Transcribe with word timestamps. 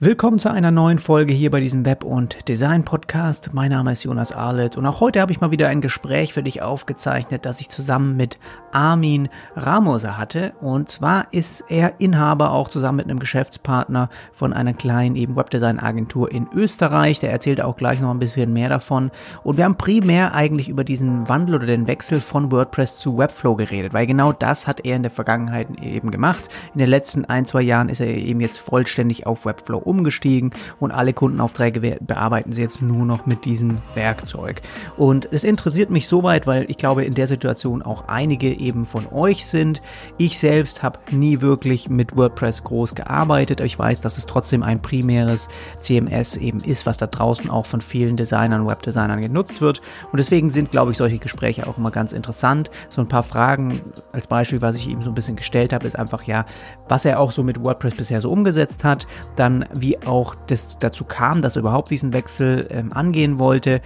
Willkommen 0.00 0.38
zu 0.38 0.48
einer 0.48 0.70
neuen 0.70 1.00
Folge 1.00 1.34
hier 1.34 1.50
bei 1.50 1.58
diesem 1.58 1.84
Web- 1.84 2.04
und 2.04 2.48
Design-Podcast. 2.48 3.50
Mein 3.52 3.72
Name 3.72 3.90
ist 3.90 4.04
Jonas 4.04 4.30
Arlet 4.30 4.76
und 4.76 4.86
auch 4.86 5.00
heute 5.00 5.20
habe 5.20 5.32
ich 5.32 5.40
mal 5.40 5.50
wieder 5.50 5.66
ein 5.66 5.80
Gespräch 5.80 6.32
für 6.32 6.44
dich 6.44 6.62
aufgezeichnet, 6.62 7.44
das 7.44 7.60
ich 7.60 7.68
zusammen 7.68 8.16
mit 8.16 8.38
Armin 8.70 9.28
Ramoser 9.56 10.16
hatte. 10.16 10.52
Und 10.60 10.88
zwar 10.88 11.26
ist 11.32 11.64
er 11.68 11.98
Inhaber 11.98 12.52
auch 12.52 12.68
zusammen 12.68 12.98
mit 12.98 13.06
einem 13.06 13.18
Geschäftspartner 13.18 14.08
von 14.32 14.52
einer 14.52 14.72
kleinen 14.72 15.16
eben 15.16 15.34
Webdesign-Agentur 15.34 16.30
in 16.30 16.46
Österreich. 16.54 17.18
Der 17.18 17.32
erzählt 17.32 17.60
auch 17.60 17.76
gleich 17.76 18.00
noch 18.00 18.12
ein 18.12 18.20
bisschen 18.20 18.52
mehr 18.52 18.68
davon. 18.68 19.10
Und 19.42 19.56
wir 19.56 19.64
haben 19.64 19.78
primär 19.78 20.32
eigentlich 20.32 20.68
über 20.68 20.84
diesen 20.84 21.28
Wandel 21.28 21.56
oder 21.56 21.66
den 21.66 21.88
Wechsel 21.88 22.20
von 22.20 22.52
WordPress 22.52 22.98
zu 22.98 23.18
Webflow 23.18 23.56
geredet, 23.56 23.92
weil 23.92 24.06
genau 24.06 24.32
das 24.32 24.68
hat 24.68 24.86
er 24.86 24.94
in 24.94 25.02
der 25.02 25.10
Vergangenheit 25.10 25.68
eben 25.82 26.12
gemacht. 26.12 26.48
In 26.72 26.78
den 26.78 26.88
letzten 26.88 27.24
ein, 27.24 27.46
zwei 27.46 27.62
Jahren 27.62 27.88
ist 27.88 27.98
er 27.98 28.06
eben 28.06 28.40
jetzt 28.40 28.58
vollständig 28.58 29.26
auf 29.26 29.44
Webflow 29.44 29.87
umgestiegen 29.88 30.52
und 30.78 30.92
alle 30.92 31.12
Kundenaufträge 31.12 31.98
bearbeiten 32.00 32.52
sie 32.52 32.62
jetzt 32.62 32.82
nur 32.82 33.04
noch 33.04 33.26
mit 33.26 33.44
diesem 33.44 33.78
Werkzeug. 33.94 34.62
Und 34.96 35.28
es 35.32 35.44
interessiert 35.44 35.90
mich 35.90 36.06
soweit, 36.06 36.46
weil 36.46 36.66
ich 36.70 36.76
glaube, 36.76 37.04
in 37.04 37.14
der 37.14 37.26
Situation 37.26 37.82
auch 37.82 38.08
einige 38.08 38.58
eben 38.58 38.86
von 38.86 39.06
euch 39.12 39.46
sind. 39.46 39.82
Ich 40.18 40.38
selbst 40.38 40.82
habe 40.82 40.98
nie 41.10 41.40
wirklich 41.40 41.88
mit 41.88 42.16
WordPress 42.16 42.64
groß 42.64 42.94
gearbeitet, 42.94 43.60
aber 43.60 43.66
ich 43.66 43.78
weiß, 43.78 44.00
dass 44.00 44.18
es 44.18 44.26
trotzdem 44.26 44.62
ein 44.62 44.82
primäres 44.82 45.48
CMS 45.80 46.36
eben 46.36 46.60
ist, 46.60 46.86
was 46.86 46.98
da 46.98 47.06
draußen 47.06 47.50
auch 47.50 47.66
von 47.66 47.80
vielen 47.80 48.16
Designern, 48.16 48.66
Webdesignern 48.66 49.20
genutzt 49.20 49.60
wird. 49.60 49.80
Und 50.12 50.18
deswegen 50.18 50.50
sind, 50.50 50.70
glaube 50.70 50.92
ich, 50.92 50.98
solche 50.98 51.18
Gespräche 51.18 51.66
auch 51.66 51.78
immer 51.78 51.90
ganz 51.90 52.12
interessant. 52.12 52.70
So 52.90 53.00
ein 53.00 53.08
paar 53.08 53.22
Fragen 53.22 53.80
als 54.12 54.26
Beispiel, 54.26 54.60
was 54.60 54.76
ich 54.76 54.88
ihm 54.88 55.02
so 55.02 55.10
ein 55.10 55.14
bisschen 55.14 55.36
gestellt 55.36 55.72
habe, 55.72 55.86
ist 55.86 55.98
einfach 55.98 56.22
ja, 56.24 56.44
was 56.88 57.04
er 57.04 57.20
auch 57.20 57.32
so 57.32 57.42
mit 57.42 57.62
WordPress 57.62 57.94
bisher 57.94 58.20
so 58.20 58.30
umgesetzt 58.30 58.84
hat, 58.84 59.06
dann 59.36 59.64
wie 59.80 59.98
auch 60.06 60.34
das 60.46 60.78
dazu 60.78 61.04
kam, 61.04 61.42
dass 61.42 61.56
er 61.56 61.60
überhaupt 61.60 61.90
diesen 61.90 62.12
Wechsel 62.12 62.66
ähm, 62.70 62.92
angehen 62.92 63.38
wollte 63.38 63.80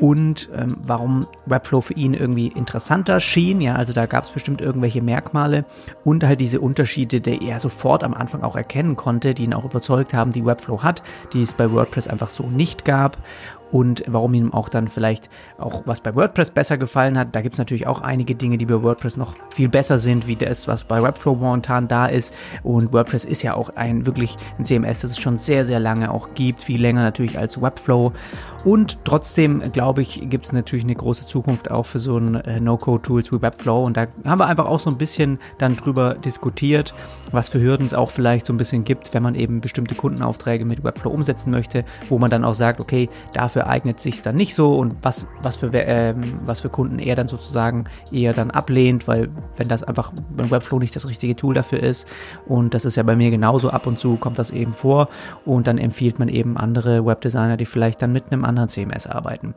und 0.00 0.48
ähm, 0.54 0.76
warum 0.86 1.26
Webflow 1.46 1.80
für 1.80 1.94
ihn 1.94 2.14
irgendwie 2.14 2.48
interessanter 2.48 3.20
schien. 3.20 3.60
Ja, 3.60 3.74
also 3.74 3.92
da 3.92 4.06
gab 4.06 4.24
es 4.24 4.30
bestimmt 4.30 4.60
irgendwelche 4.60 5.02
Merkmale 5.02 5.64
und 6.04 6.24
halt 6.24 6.40
diese 6.40 6.60
Unterschiede, 6.60 7.20
die 7.20 7.48
er 7.48 7.60
sofort 7.60 8.04
am 8.04 8.14
Anfang 8.14 8.42
auch 8.42 8.56
erkennen 8.56 8.96
konnte, 8.96 9.34
die 9.34 9.44
ihn 9.44 9.54
auch 9.54 9.64
überzeugt 9.64 10.14
haben, 10.14 10.32
die 10.32 10.44
Webflow 10.44 10.82
hat, 10.82 11.02
die 11.32 11.42
es 11.42 11.54
bei 11.54 11.70
WordPress 11.70 12.08
einfach 12.08 12.30
so 12.30 12.44
nicht 12.44 12.84
gab 12.84 13.16
und 13.72 14.02
warum 14.06 14.34
ihm 14.34 14.52
auch 14.52 14.68
dann 14.68 14.88
vielleicht 14.88 15.28
auch 15.58 15.82
was 15.86 16.00
bei 16.00 16.14
WordPress 16.14 16.50
besser 16.50 16.78
gefallen 16.78 17.18
hat. 17.18 17.34
Da 17.34 17.40
gibt 17.40 17.54
es 17.54 17.58
natürlich 17.58 17.86
auch 17.86 18.00
einige 18.00 18.34
Dinge, 18.34 18.58
die 18.58 18.66
bei 18.66 18.82
WordPress 18.82 19.16
noch 19.16 19.34
viel 19.50 19.68
besser 19.68 19.98
sind, 19.98 20.26
wie 20.26 20.36
das, 20.36 20.68
was 20.68 20.84
bei 20.84 21.02
Webflow 21.02 21.34
momentan 21.34 21.88
da 21.88 22.06
ist. 22.06 22.32
Und 22.62 22.92
WordPress 22.92 23.24
ist 23.24 23.42
ja 23.42 23.54
auch 23.54 23.70
ein 23.70 24.06
wirklich 24.06 24.36
ein 24.58 24.64
CMS, 24.64 25.00
das 25.00 25.12
es 25.12 25.18
schon 25.18 25.38
sehr, 25.38 25.64
sehr 25.64 25.80
lange 25.80 26.10
auch 26.10 26.28
gibt, 26.34 26.62
viel 26.62 26.80
länger 26.80 27.02
natürlich 27.02 27.38
als 27.38 27.60
Webflow. 27.60 28.12
Und 28.64 28.98
trotzdem, 29.04 29.62
glaube 29.72 30.02
ich, 30.02 30.28
gibt 30.28 30.46
es 30.46 30.52
natürlich 30.52 30.84
eine 30.84 30.94
große 30.94 31.26
Zukunft 31.26 31.70
auch 31.70 31.86
für 31.86 32.00
so 32.00 32.18
ein 32.18 32.34
äh, 32.34 32.58
No-Code-Tools 32.58 33.30
wie 33.30 33.40
Webflow. 33.40 33.84
Und 33.84 33.96
da 33.96 34.06
haben 34.24 34.40
wir 34.40 34.46
einfach 34.46 34.66
auch 34.66 34.80
so 34.80 34.90
ein 34.90 34.98
bisschen 34.98 35.38
dann 35.58 35.76
drüber 35.76 36.14
diskutiert, 36.14 36.92
was 37.30 37.48
für 37.48 37.60
Hürden 37.60 37.86
es 37.86 37.94
auch 37.94 38.10
vielleicht 38.10 38.46
so 38.46 38.52
ein 38.52 38.56
bisschen 38.56 38.84
gibt, 38.84 39.14
wenn 39.14 39.22
man 39.22 39.36
eben 39.36 39.60
bestimmte 39.60 39.94
Kundenaufträge 39.94 40.64
mit 40.64 40.82
Webflow 40.82 41.10
umsetzen 41.10 41.50
möchte, 41.50 41.84
wo 42.08 42.18
man 42.18 42.30
dann 42.30 42.44
auch 42.44 42.54
sagt, 42.54 42.80
okay, 42.80 43.08
dafür 43.32 43.56
dafür 43.56 43.65
eignet 43.68 44.00
sich 44.00 44.22
dann 44.22 44.36
nicht 44.36 44.54
so 44.54 44.76
und 44.76 44.96
was, 45.02 45.26
was, 45.42 45.56
für, 45.56 45.70
ähm, 45.72 46.20
was 46.44 46.60
für 46.60 46.68
Kunden 46.68 46.98
er 46.98 47.16
dann 47.16 47.28
sozusagen 47.28 47.84
eher 48.10 48.32
dann 48.32 48.50
ablehnt, 48.50 49.06
weil 49.08 49.28
wenn 49.56 49.68
das 49.68 49.82
einfach 49.82 50.12
beim 50.30 50.50
Webflow 50.50 50.78
nicht 50.78 50.96
das 50.96 51.08
richtige 51.08 51.36
Tool 51.36 51.54
dafür 51.54 51.80
ist 51.80 52.06
und 52.46 52.74
das 52.74 52.84
ist 52.84 52.96
ja 52.96 53.02
bei 53.02 53.16
mir 53.16 53.30
genauso 53.30 53.70
ab 53.70 53.86
und 53.86 53.98
zu 53.98 54.16
kommt 54.16 54.38
das 54.38 54.50
eben 54.50 54.72
vor 54.72 55.08
und 55.44 55.66
dann 55.66 55.78
empfiehlt 55.78 56.18
man 56.18 56.28
eben 56.28 56.56
andere 56.56 57.04
Webdesigner, 57.04 57.56
die 57.56 57.66
vielleicht 57.66 58.02
dann 58.02 58.12
mit 58.12 58.32
einem 58.32 58.44
anderen 58.44 58.68
CMS 58.68 59.06
arbeiten. 59.06 59.54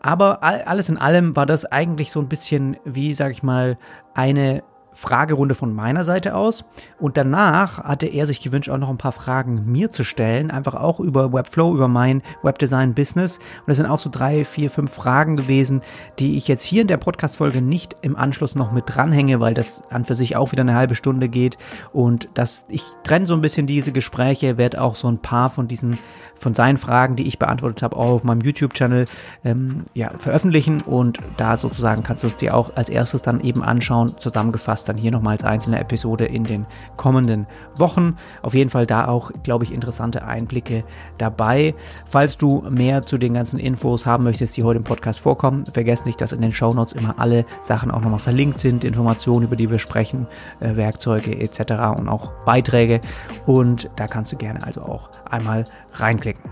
Aber 0.00 0.42
alles 0.42 0.90
in 0.90 0.98
allem 0.98 1.34
war 1.34 1.46
das 1.46 1.64
eigentlich 1.64 2.10
so 2.10 2.20
ein 2.20 2.28
bisschen 2.28 2.76
wie, 2.84 3.14
sag 3.14 3.30
ich 3.30 3.42
mal, 3.42 3.78
eine 4.12 4.62
Fragerunde 4.94 5.54
von 5.54 5.74
meiner 5.74 6.04
Seite 6.04 6.34
aus. 6.34 6.64
Und 6.98 7.16
danach 7.16 7.78
hatte 7.78 8.06
er 8.06 8.26
sich 8.26 8.40
gewünscht, 8.40 8.70
auch 8.70 8.78
noch 8.78 8.90
ein 8.90 8.98
paar 8.98 9.12
Fragen 9.12 9.64
mir 9.66 9.90
zu 9.90 10.04
stellen, 10.04 10.50
einfach 10.50 10.74
auch 10.74 11.00
über 11.00 11.32
Webflow, 11.32 11.74
über 11.74 11.88
mein 11.88 12.22
Webdesign-Business. 12.42 13.38
Und 13.38 13.68
das 13.68 13.76
sind 13.76 13.86
auch 13.86 13.98
so 13.98 14.10
drei, 14.10 14.44
vier, 14.44 14.70
fünf 14.70 14.92
Fragen 14.92 15.36
gewesen, 15.36 15.82
die 16.18 16.36
ich 16.36 16.48
jetzt 16.48 16.62
hier 16.62 16.82
in 16.82 16.88
der 16.88 16.96
Podcast-Folge 16.96 17.60
nicht 17.60 17.96
im 18.02 18.16
Anschluss 18.16 18.54
noch 18.54 18.72
mit 18.72 18.84
dranhänge, 18.86 19.40
weil 19.40 19.54
das 19.54 19.82
an 19.90 20.04
für 20.04 20.14
sich 20.14 20.36
auch 20.36 20.52
wieder 20.52 20.62
eine 20.62 20.74
halbe 20.74 20.94
Stunde 20.94 21.28
geht. 21.28 21.58
Und 21.92 22.28
das, 22.34 22.64
ich 22.68 22.84
trenne 23.02 23.26
so 23.26 23.34
ein 23.34 23.40
bisschen 23.40 23.66
diese 23.66 23.92
Gespräche, 23.92 24.56
werde 24.56 24.80
auch 24.80 24.96
so 24.96 25.08
ein 25.08 25.18
paar 25.18 25.50
von 25.50 25.68
diesen 25.68 25.98
von 26.38 26.54
seinen 26.54 26.76
Fragen, 26.76 27.16
die 27.16 27.26
ich 27.26 27.38
beantwortet 27.38 27.82
habe, 27.82 27.96
auch 27.96 28.12
auf 28.12 28.24
meinem 28.24 28.40
YouTube-Channel 28.40 29.06
ähm, 29.44 29.84
ja, 29.94 30.10
veröffentlichen 30.18 30.80
und 30.80 31.18
da 31.36 31.56
sozusagen 31.56 32.02
kannst 32.02 32.24
du 32.24 32.28
es 32.28 32.36
dir 32.36 32.54
auch 32.54 32.76
als 32.76 32.88
erstes 32.88 33.22
dann 33.22 33.40
eben 33.40 33.62
anschauen, 33.62 34.14
zusammengefasst 34.18 34.88
dann 34.88 34.96
hier 34.96 35.10
nochmal 35.10 35.32
als 35.32 35.44
einzelne 35.44 35.80
Episode 35.80 36.24
in 36.26 36.44
den 36.44 36.66
kommenden 36.96 37.46
Wochen. 37.76 38.16
Auf 38.42 38.54
jeden 38.54 38.70
Fall 38.70 38.86
da 38.86 39.06
auch, 39.06 39.30
glaube 39.42 39.64
ich, 39.64 39.72
interessante 39.72 40.24
Einblicke 40.24 40.84
dabei. 41.18 41.74
Falls 42.06 42.36
du 42.36 42.64
mehr 42.68 43.02
zu 43.02 43.18
den 43.18 43.34
ganzen 43.34 43.58
Infos 43.58 44.06
haben 44.06 44.24
möchtest, 44.24 44.56
die 44.56 44.64
heute 44.64 44.78
im 44.78 44.84
Podcast 44.84 45.20
vorkommen, 45.20 45.64
vergiss 45.72 46.04
nicht, 46.04 46.20
dass 46.20 46.32
in 46.32 46.40
den 46.40 46.52
Show 46.52 46.74
Notes 46.74 46.92
immer 46.92 47.14
alle 47.18 47.44
Sachen 47.62 47.90
auch 47.90 48.00
nochmal 48.00 48.18
verlinkt 48.18 48.60
sind, 48.60 48.84
Informationen, 48.84 49.44
über 49.44 49.56
die 49.56 49.70
wir 49.70 49.78
sprechen, 49.78 50.26
äh, 50.60 50.76
Werkzeuge 50.76 51.38
etc. 51.38 51.96
und 51.96 52.08
auch 52.08 52.32
Beiträge 52.44 53.00
und 53.46 53.90
da 53.96 54.06
kannst 54.06 54.32
du 54.32 54.36
gerne 54.36 54.62
also 54.64 54.82
auch 54.82 55.10
einmal 55.30 55.64
reinklicken. 55.94 56.50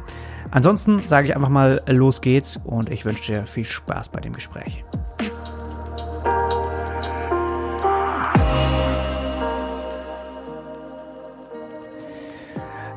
Ansonsten 0.51 0.99
sage 0.99 1.29
ich 1.29 1.37
einfach 1.37 1.49
mal, 1.49 1.83
los 1.87 2.21
geht's 2.21 2.61
und 2.65 2.91
ich 2.91 3.05
wünsche 3.05 3.33
dir 3.33 3.47
viel 3.47 3.65
Spaß 3.65 4.11
bei 4.11 4.21
dem 4.21 4.33
Gespräch. 4.33 4.85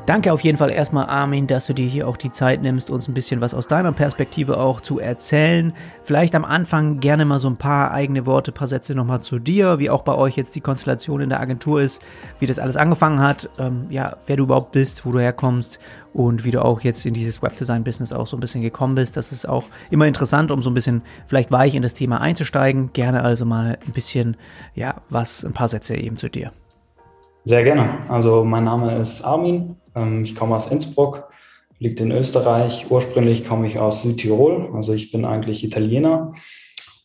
Danke 0.06 0.32
auf 0.32 0.42
jeden 0.42 0.56
Fall 0.56 0.70
erstmal, 0.70 1.06
Armin, 1.06 1.48
dass 1.48 1.66
du 1.66 1.72
dir 1.74 1.88
hier 1.88 2.06
auch 2.06 2.16
die 2.16 2.30
Zeit 2.30 2.62
nimmst, 2.62 2.90
uns 2.90 3.08
ein 3.08 3.14
bisschen 3.14 3.40
was 3.40 3.54
aus 3.54 3.66
deiner 3.66 3.90
Perspektive 3.90 4.56
auch 4.56 4.80
zu 4.80 5.00
erzählen. 5.00 5.72
Vielleicht 6.04 6.36
am 6.36 6.44
Anfang 6.44 7.00
gerne 7.00 7.24
mal 7.24 7.40
so 7.40 7.50
ein 7.50 7.56
paar 7.56 7.90
eigene 7.90 8.24
Worte, 8.24 8.52
paar 8.52 8.68
Sätze 8.68 8.94
nochmal 8.94 9.20
zu 9.20 9.40
dir, 9.40 9.80
wie 9.80 9.90
auch 9.90 10.02
bei 10.02 10.14
euch 10.14 10.36
jetzt 10.36 10.54
die 10.54 10.60
Konstellation 10.60 11.22
in 11.22 11.28
der 11.28 11.40
Agentur 11.40 11.82
ist, 11.82 12.00
wie 12.38 12.46
das 12.46 12.60
alles 12.60 12.76
angefangen 12.76 13.18
hat, 13.18 13.50
ähm, 13.58 13.86
ja, 13.90 14.16
wer 14.26 14.36
du 14.36 14.44
überhaupt 14.44 14.70
bist, 14.70 15.04
wo 15.04 15.10
du 15.10 15.18
herkommst 15.18 15.80
und 16.12 16.44
wie 16.44 16.52
du 16.52 16.64
auch 16.64 16.82
jetzt 16.82 17.04
in 17.04 17.12
dieses 17.12 17.42
Webdesign-Business 17.42 18.12
auch 18.12 18.28
so 18.28 18.36
ein 18.36 18.40
bisschen 18.40 18.62
gekommen 18.62 18.94
bist. 18.94 19.16
Das 19.16 19.32
ist 19.32 19.48
auch 19.48 19.64
immer 19.90 20.06
interessant, 20.06 20.52
um 20.52 20.62
so 20.62 20.70
ein 20.70 20.74
bisschen 20.74 21.02
vielleicht 21.26 21.50
weich 21.50 21.74
in 21.74 21.82
das 21.82 21.94
Thema 21.94 22.20
einzusteigen. 22.20 22.92
Gerne 22.92 23.24
also 23.24 23.44
mal 23.44 23.76
ein 23.84 23.92
bisschen, 23.92 24.36
ja, 24.76 25.02
was, 25.10 25.44
ein 25.44 25.52
paar 25.52 25.66
Sätze 25.66 25.96
eben 25.96 26.16
zu 26.16 26.30
dir. 26.30 26.52
Sehr 27.48 27.62
gerne. 27.62 28.00
Also 28.08 28.42
mein 28.42 28.64
Name 28.64 28.98
ist 28.98 29.22
Armin. 29.22 29.76
Ähm, 29.94 30.24
ich 30.24 30.34
komme 30.34 30.56
aus 30.56 30.66
Innsbruck, 30.66 31.28
liegt 31.78 32.00
in 32.00 32.10
Österreich. 32.10 32.90
Ursprünglich 32.90 33.44
komme 33.44 33.68
ich 33.68 33.78
aus 33.78 34.02
Südtirol. 34.02 34.70
Also 34.74 34.94
ich 34.94 35.12
bin 35.12 35.24
eigentlich 35.24 35.62
Italiener. 35.62 36.32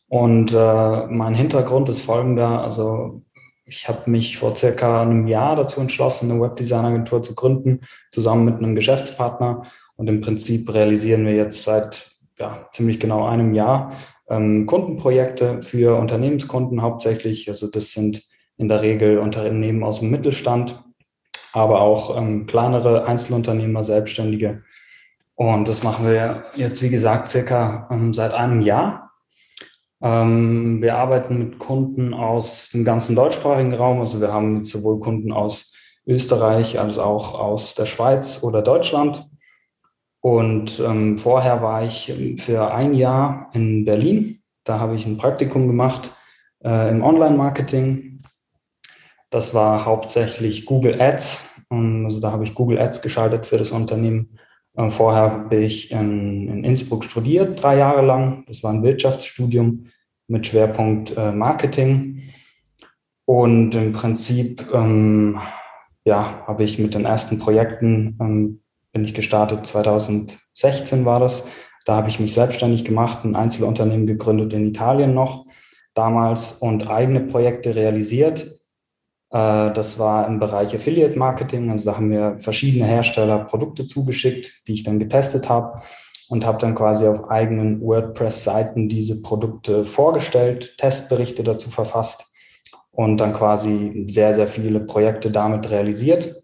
Und 0.10 0.52
äh, 0.52 1.06
mein 1.06 1.36
Hintergrund 1.36 1.90
ist 1.90 2.02
folgender. 2.02 2.64
Also 2.64 3.22
ich 3.66 3.88
habe 3.88 4.10
mich 4.10 4.40
vor 4.40 4.56
circa 4.56 5.04
einem 5.04 5.28
Jahr 5.28 5.56
dazu 5.56 5.80
entschlossen, 5.80 6.32
eine 6.32 6.42
Webdesign-Agentur 6.42 7.22
zu 7.22 7.36
gründen, 7.36 7.82
zusammen 8.12 8.44
mit 8.44 8.56
einem 8.58 8.74
Geschäftspartner. 8.74 9.62
Und 9.96 10.10
im 10.10 10.22
Prinzip 10.22 10.74
realisieren 10.74 11.24
wir 11.24 11.36
jetzt 11.36 11.62
seit 11.62 12.16
ja, 12.40 12.68
ziemlich 12.72 13.00
genau 13.00 13.28
einem 13.28 13.54
Jahr 13.54 13.92
ähm, 14.28 14.66
Kundenprojekte 14.66 15.62
für 15.62 16.00
Unternehmenskunden 16.00 16.82
hauptsächlich. 16.82 17.48
Also 17.48 17.70
das 17.70 17.92
sind 17.92 18.24
in 18.62 18.68
der 18.68 18.84
Regel 18.84 19.18
Unternehmen 19.18 19.84
aus 19.84 20.00
dem 20.00 20.12
Mittelstand, 20.12 20.82
aber 21.52 21.82
auch 21.82 22.16
ähm, 22.16 22.46
kleinere 22.46 23.08
Einzelunternehmer, 23.08 23.84
Selbstständige. 23.84 24.64
Und 25.34 25.68
das 25.68 25.82
machen 25.82 26.08
wir 26.08 26.44
jetzt, 26.56 26.84
wie 26.84 26.90
gesagt, 26.90 27.28
circa 27.28 27.90
ähm, 27.92 28.14
seit 28.14 28.36
einem 28.36 28.62
Jahr. 28.62 29.12
Ähm, 30.02 30.80
wir 30.80 30.96
arbeiten 30.96 31.40
mit 31.40 31.58
Kunden 31.58 32.14
aus 32.14 32.70
dem 32.70 32.86
ganzen 32.86 33.16
deutschsprachigen 33.16 33.74
Raum. 33.74 34.00
Also 34.00 34.22
wir 34.22 34.32
haben 34.32 34.64
sowohl 34.64 35.00
Kunden 35.00 35.32
aus 35.32 35.74
Österreich 36.06 36.80
als 36.80 37.00
auch 37.00 37.40
aus 37.40 37.74
der 37.74 37.88
Schweiz 37.88 38.44
oder 38.44 38.62
Deutschland. 38.62 39.28
Und 40.20 40.80
ähm, 40.80 41.18
vorher 41.18 41.64
war 41.64 41.84
ich 41.84 42.14
für 42.38 42.72
ein 42.72 42.94
Jahr 42.94 43.50
in 43.54 43.86
Berlin. 43.86 44.40
Da 44.64 44.78
habe 44.80 44.94
ich 44.94 45.08
ein 45.08 45.18
Praktikum 45.18 45.66
gemacht 45.66 46.12
äh, 46.64 46.90
im 46.92 47.04
Online-Marketing 47.04 48.11
das 49.32 49.56
war 49.56 49.86
hauptsächlich 49.86 50.66
Google 50.66 51.02
Ads. 51.02 51.56
Ähm, 51.72 52.04
also 52.06 52.20
da 52.20 52.32
habe 52.32 52.44
ich 52.44 52.54
Google 52.54 52.78
Ads 52.78 53.02
geschaltet 53.02 53.48
für 53.48 53.58
das 53.58 53.72
Unternehmen. 53.72 54.38
Ähm, 54.78 54.92
vorher 54.92 55.24
habe 55.24 55.56
ich 55.56 55.92
in, 55.92 56.48
in 56.48 56.64
Innsbruck 56.64 57.04
studiert, 57.04 57.62
drei 57.62 57.78
Jahre 57.78 58.06
lang. 58.06 58.44
Das 58.48 58.62
war 58.62 58.72
ein 58.72 58.84
Wirtschaftsstudium 58.84 59.88
mit 60.28 60.46
Schwerpunkt 60.46 61.18
äh, 61.18 61.32
Marketing. 61.32 62.22
Und 63.26 63.76
im 63.76 63.94
Prinzip 63.94 64.68
ähm, 64.74 65.40
ja, 66.04 66.46
habe 66.48 66.64
ich 66.64 66.78
mit 66.78 66.94
den 66.94 67.06
ersten 67.06 67.40
Projekten 67.40 68.18
ähm, 68.20 68.62
bin 68.92 69.06
ich 69.06 69.14
gestartet, 69.14 69.66
2016 69.66 71.06
war 71.06 71.20
das. 71.20 71.48
Da 71.86 71.96
habe 71.96 72.10
ich 72.10 72.20
mich 72.20 72.34
selbstständig 72.34 72.84
gemacht, 72.84 73.24
ein 73.24 73.36
Einzelunternehmen 73.36 74.06
gegründet 74.06 74.54
in 74.54 74.68
Italien 74.68 75.14
noch 75.14 75.46
damals 75.94 76.54
und 76.54 76.88
eigene 76.90 77.22
Projekte 77.22 77.76
realisiert. 77.76 78.61
Äh, 79.32 79.72
das 79.72 79.98
war 79.98 80.28
im 80.28 80.40
Bereich 80.40 80.76
Affiliate 80.76 81.18
Marketing. 81.18 81.70
Also 81.72 81.86
da 81.86 81.98
haben 81.98 82.12
wir 82.12 82.38
verschiedene 82.38 82.86
Hersteller 82.86 83.40
Produkte 83.40 83.86
zugeschickt, 83.86 84.62
die 84.68 84.74
ich 84.74 84.84
dann 84.84 85.00
getestet 85.00 85.50
habe 85.50 85.82
und 86.30 86.46
habe 86.46 86.60
dann 86.60 86.76
quasi 86.76 87.08
auf 87.08 87.30
eigenen 87.30 87.82
WordPress-Seiten 87.82 88.88
diese 88.88 89.22
Produkte 89.22 89.86
vorgestellt, 89.86 90.78
Testberichte 90.78 91.44
dazu 91.44 91.70
verfasst 91.70 92.34
und 92.92 93.18
dann 93.18 93.34
quasi 93.34 94.06
sehr, 94.08 94.34
sehr 94.34 94.48
viele 94.48 94.82
Projekte 94.82 95.32
damit 95.32 95.70
realisiert 95.72 96.44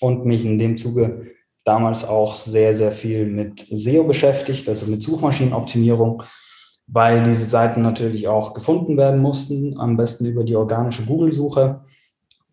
und 0.00 0.24
mich 0.24 0.44
in 0.44 0.58
dem 0.58 0.76
Zuge 0.76 1.26
damals 1.64 2.04
auch 2.04 2.34
sehr, 2.34 2.72
sehr 2.74 2.92
viel 2.92 3.26
mit 3.26 3.66
SEO 3.70 4.04
beschäftigt, 4.04 4.68
also 4.68 4.86
mit 4.86 5.02
Suchmaschinenoptimierung, 5.02 6.22
weil 6.88 7.22
diese 7.22 7.44
Seiten 7.44 7.82
natürlich 7.82 8.28
auch 8.28 8.54
gefunden 8.54 8.96
werden 8.96 9.20
mussten, 9.20 9.78
am 9.78 9.96
besten 9.96 10.24
über 10.24 10.42
die 10.42 10.56
organische 10.56 11.04
Google-Suche. 11.04 11.82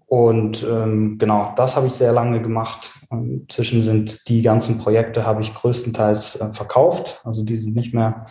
Und 0.07 0.65
ähm, 0.69 1.17
genau, 1.17 1.53
das 1.55 1.75
habe 1.75 1.87
ich 1.87 1.93
sehr 1.93 2.11
lange 2.11 2.41
gemacht. 2.41 2.93
Inzwischen 3.09 3.81
sind 3.81 4.27
die 4.27 4.41
ganzen 4.41 4.77
Projekte, 4.77 5.25
habe 5.25 5.41
ich 5.41 5.53
größtenteils 5.53 6.41
äh, 6.41 6.49
verkauft. 6.49 7.21
Also 7.23 7.43
die 7.43 7.55
sind 7.55 7.75
nicht 7.75 7.93
mehr 7.93 8.27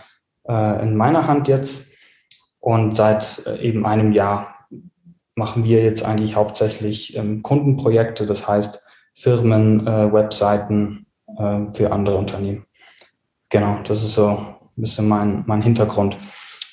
äh, 0.46 0.82
in 0.82 0.94
meiner 0.96 1.26
Hand 1.26 1.48
jetzt. 1.48 1.94
Und 2.60 2.94
seit 2.96 3.42
äh, 3.46 3.60
eben 3.60 3.86
einem 3.86 4.12
Jahr 4.12 4.54
machen 5.34 5.64
wir 5.64 5.82
jetzt 5.82 6.04
eigentlich 6.04 6.36
hauptsächlich 6.36 7.16
ähm, 7.16 7.42
Kundenprojekte, 7.42 8.24
das 8.26 8.46
heißt 8.46 8.86
Firmen, 9.14 9.86
äh, 9.86 10.12
Webseiten 10.12 11.06
äh, 11.36 11.60
für 11.72 11.92
andere 11.92 12.16
Unternehmen. 12.16 12.66
Genau, 13.48 13.78
das 13.84 14.02
ist 14.02 14.14
so 14.14 14.53
ein 14.76 14.82
bisschen 14.82 15.08
mein, 15.08 15.44
mein 15.46 15.62
Hintergrund. 15.62 16.16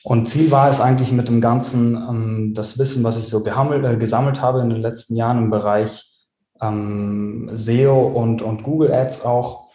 Und 0.04 0.28
Ziel 0.28 0.50
war 0.52 0.68
es 0.68 0.82
eigentlich 0.82 1.12
mit 1.12 1.30
dem 1.30 1.42
Ganzen, 1.42 1.96
ähm, 1.96 2.54
das 2.56 2.80
Wissen, 2.80 3.04
was 3.04 3.18
ich 3.18 3.28
so 3.28 3.44
gehammelt, 3.44 3.86
äh, 3.86 3.98
gesammelt 3.98 4.42
habe 4.42 4.62
in 4.62 4.70
den 4.70 4.82
letzten 4.82 5.16
Jahren 5.16 5.38
im 5.38 5.50
Bereich 5.52 6.12
ähm, 6.60 7.50
SEO 7.54 8.08
und, 8.08 8.42
und 8.42 8.64
Google 8.64 8.94
Ads 8.94 9.26
auch 9.26 9.70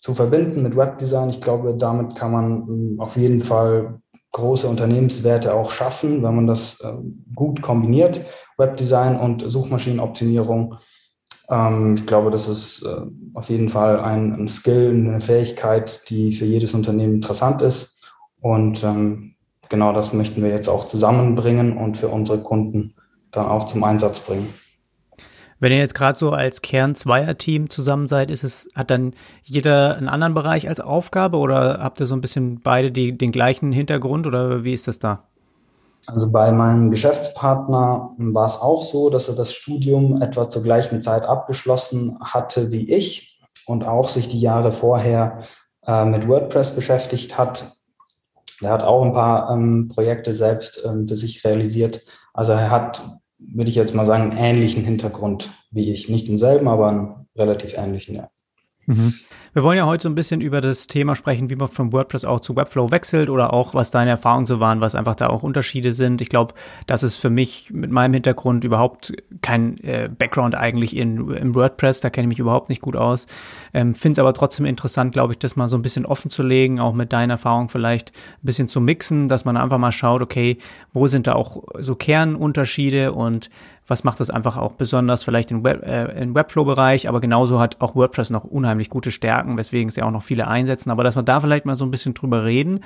zu 0.00 0.14
verbinden 0.14 0.62
mit 0.62 0.76
Webdesign. 0.76 1.30
Ich 1.30 1.40
glaube, 1.40 1.74
damit 1.74 2.16
kann 2.16 2.32
man 2.32 2.68
ähm, 2.68 2.96
auf 3.00 3.16
jeden 3.16 3.40
Fall 3.40 4.00
große 4.32 4.68
Unternehmenswerte 4.68 5.54
auch 5.54 5.70
schaffen, 5.70 6.22
wenn 6.22 6.36
man 6.36 6.46
das 6.46 6.80
äh, 6.80 6.92
gut 7.34 7.62
kombiniert, 7.62 8.20
Webdesign 8.58 9.18
und 9.18 9.42
Suchmaschinenoptimierung. 9.46 10.76
Ähm, 11.50 11.94
ich 11.94 12.06
glaube, 12.06 12.30
das 12.30 12.48
ist 12.48 12.82
äh, 12.82 13.02
auf 13.34 13.50
jeden 13.50 13.68
Fall 13.68 14.00
ein, 14.00 14.32
ein, 14.34 14.48
Skill, 14.48 14.94
eine 14.94 15.20
Fähigkeit, 15.20 16.08
die 16.08 16.32
für 16.32 16.44
jedes 16.44 16.74
Unternehmen 16.74 17.14
interessant 17.14 17.60
ist. 17.60 18.10
Und 18.40 18.82
ähm, 18.84 19.34
genau 19.68 19.92
das 19.92 20.12
möchten 20.12 20.42
wir 20.42 20.50
jetzt 20.50 20.68
auch 20.68 20.86
zusammenbringen 20.86 21.76
und 21.76 21.98
für 21.98 22.08
unsere 22.08 22.42
Kunden 22.42 22.94
dann 23.32 23.46
auch 23.46 23.64
zum 23.64 23.84
Einsatz 23.84 24.20
bringen. 24.20 24.52
Wenn 25.58 25.72
ihr 25.72 25.78
jetzt 25.78 25.94
gerade 25.94 26.18
so 26.18 26.30
als 26.30 26.62
Kern-Zweier-Team 26.62 27.68
zusammen 27.68 28.08
seid, 28.08 28.30
ist 28.30 28.44
es, 28.44 28.68
hat 28.74 28.90
dann 28.90 29.12
jeder 29.42 29.94
einen 29.96 30.08
anderen 30.08 30.32
Bereich 30.32 30.68
als 30.68 30.80
Aufgabe 30.80 31.36
oder 31.36 31.80
habt 31.80 32.00
ihr 32.00 32.06
so 32.06 32.14
ein 32.14 32.22
bisschen 32.22 32.60
beide 32.60 32.90
die, 32.90 33.16
den 33.16 33.30
gleichen 33.30 33.70
Hintergrund 33.70 34.26
oder 34.26 34.64
wie 34.64 34.72
ist 34.72 34.88
das 34.88 34.98
da? 34.98 35.29
Also 36.06 36.32
bei 36.32 36.50
meinem 36.50 36.90
Geschäftspartner 36.90 38.14
war 38.16 38.46
es 38.46 38.56
auch 38.56 38.82
so, 38.82 39.10
dass 39.10 39.28
er 39.28 39.34
das 39.34 39.52
Studium 39.52 40.20
etwa 40.22 40.48
zur 40.48 40.62
gleichen 40.62 41.00
Zeit 41.00 41.24
abgeschlossen 41.24 42.18
hatte 42.20 42.72
wie 42.72 42.90
ich 42.90 43.40
und 43.66 43.84
auch 43.84 44.08
sich 44.08 44.28
die 44.28 44.40
Jahre 44.40 44.72
vorher 44.72 45.38
äh, 45.86 46.04
mit 46.04 46.26
WordPress 46.26 46.72
beschäftigt 46.72 47.38
hat. 47.38 47.76
Er 48.60 48.70
hat 48.70 48.82
auch 48.82 49.02
ein 49.02 49.12
paar 49.12 49.50
ähm, 49.50 49.88
Projekte 49.88 50.34
selbst 50.34 50.82
ähm, 50.84 51.06
für 51.06 51.16
sich 51.16 51.44
realisiert. 51.44 52.00
Also 52.32 52.52
er 52.52 52.70
hat 52.70 53.02
würde 53.40 53.70
ich 53.70 53.76
jetzt 53.76 53.94
mal 53.94 54.04
sagen, 54.04 54.30
einen 54.30 54.38
ähnlichen 54.38 54.84
Hintergrund 54.84 55.50
wie 55.70 55.90
ich. 55.92 56.08
Nicht 56.08 56.28
denselben, 56.28 56.68
aber 56.68 56.88
einen 56.88 57.28
relativ 57.36 57.76
ähnlichen, 57.76 58.16
ja. 58.16 58.30
Mhm. 58.86 59.14
Wir 59.52 59.62
wollen 59.62 59.76
ja 59.76 59.86
heute 59.86 60.04
so 60.04 60.08
ein 60.08 60.14
bisschen 60.14 60.40
über 60.40 60.60
das 60.60 60.86
Thema 60.86 61.16
sprechen, 61.16 61.50
wie 61.50 61.56
man 61.56 61.68
von 61.68 61.92
WordPress 61.92 62.24
auch 62.24 62.40
zu 62.40 62.54
Webflow 62.54 62.90
wechselt 62.90 63.28
oder 63.28 63.52
auch, 63.52 63.74
was 63.74 63.90
deine 63.90 64.10
Erfahrungen 64.10 64.46
so 64.46 64.60
waren, 64.60 64.80
was 64.80 64.94
einfach 64.94 65.16
da 65.16 65.28
auch 65.28 65.42
Unterschiede 65.42 65.92
sind. 65.92 66.20
Ich 66.20 66.28
glaube, 66.28 66.54
das 66.86 67.02
ist 67.02 67.16
für 67.16 67.30
mich 67.30 67.70
mit 67.72 67.90
meinem 67.90 68.14
Hintergrund 68.14 68.64
überhaupt 68.64 69.12
kein 69.42 69.78
äh, 69.82 70.08
Background 70.08 70.54
eigentlich 70.54 70.96
in, 70.96 71.30
in 71.30 71.54
WordPress. 71.54 72.00
Da 72.00 72.10
kenne 72.10 72.26
ich 72.26 72.30
mich 72.30 72.38
überhaupt 72.38 72.68
nicht 72.68 72.80
gut 72.80 72.96
aus. 72.96 73.26
Ähm, 73.74 73.94
Finde 73.94 74.12
es 74.12 74.18
aber 74.20 74.34
trotzdem 74.34 74.66
interessant, 74.66 75.12
glaube 75.12 75.32
ich, 75.32 75.38
das 75.38 75.56
mal 75.56 75.68
so 75.68 75.76
ein 75.76 75.82
bisschen 75.82 76.06
offen 76.06 76.30
zu 76.30 76.42
legen, 76.42 76.78
auch 76.78 76.94
mit 76.94 77.12
deiner 77.12 77.34
Erfahrung 77.34 77.68
vielleicht 77.68 78.10
ein 78.10 78.46
bisschen 78.46 78.68
zu 78.68 78.80
mixen, 78.80 79.28
dass 79.28 79.44
man 79.44 79.56
einfach 79.56 79.78
mal 79.78 79.92
schaut, 79.92 80.22
okay, 80.22 80.58
wo 80.92 81.08
sind 81.08 81.26
da 81.26 81.34
auch 81.34 81.64
so 81.80 81.96
Kernunterschiede 81.96 83.12
und 83.12 83.50
was 83.90 84.04
macht 84.04 84.20
das 84.20 84.30
einfach 84.30 84.56
auch 84.56 84.72
besonders 84.72 85.24
vielleicht 85.24 85.50
im, 85.50 85.64
Web, 85.64 85.82
äh, 85.82 86.22
im 86.22 86.32
Webflow-Bereich, 86.34 87.08
aber 87.08 87.20
genauso 87.20 87.58
hat 87.58 87.80
auch 87.80 87.96
WordPress 87.96 88.30
noch 88.30 88.44
unheimlich 88.44 88.88
gute 88.88 89.10
Stärken, 89.10 89.56
weswegen 89.56 89.88
es 89.88 89.96
ja 89.96 90.04
auch 90.04 90.12
noch 90.12 90.22
viele 90.22 90.46
einsetzen. 90.46 90.90
Aber 90.90 91.02
dass 91.02 91.16
wir 91.16 91.24
da 91.24 91.40
vielleicht 91.40 91.66
mal 91.66 91.74
so 91.74 91.84
ein 91.84 91.90
bisschen 91.90 92.14
drüber 92.14 92.44
reden, 92.44 92.80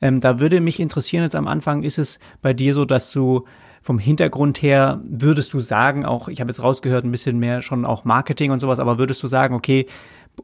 ähm, 0.00 0.18
da 0.18 0.40
würde 0.40 0.60
mich 0.60 0.80
interessieren 0.80 1.22
jetzt 1.22 1.36
am 1.36 1.46
Anfang, 1.46 1.84
ist 1.84 1.98
es 1.98 2.18
bei 2.42 2.52
dir 2.52 2.74
so, 2.74 2.84
dass 2.84 3.12
du 3.12 3.44
vom 3.82 4.00
Hintergrund 4.00 4.60
her 4.60 5.00
würdest 5.08 5.54
du 5.54 5.60
sagen, 5.60 6.04
auch 6.04 6.26
ich 6.26 6.40
habe 6.40 6.50
jetzt 6.50 6.62
rausgehört, 6.62 7.04
ein 7.04 7.12
bisschen 7.12 7.38
mehr 7.38 7.62
schon 7.62 7.84
auch 7.84 8.04
Marketing 8.04 8.50
und 8.50 8.58
sowas, 8.58 8.80
aber 8.80 8.98
würdest 8.98 9.22
du 9.22 9.28
sagen, 9.28 9.54
okay, 9.54 9.86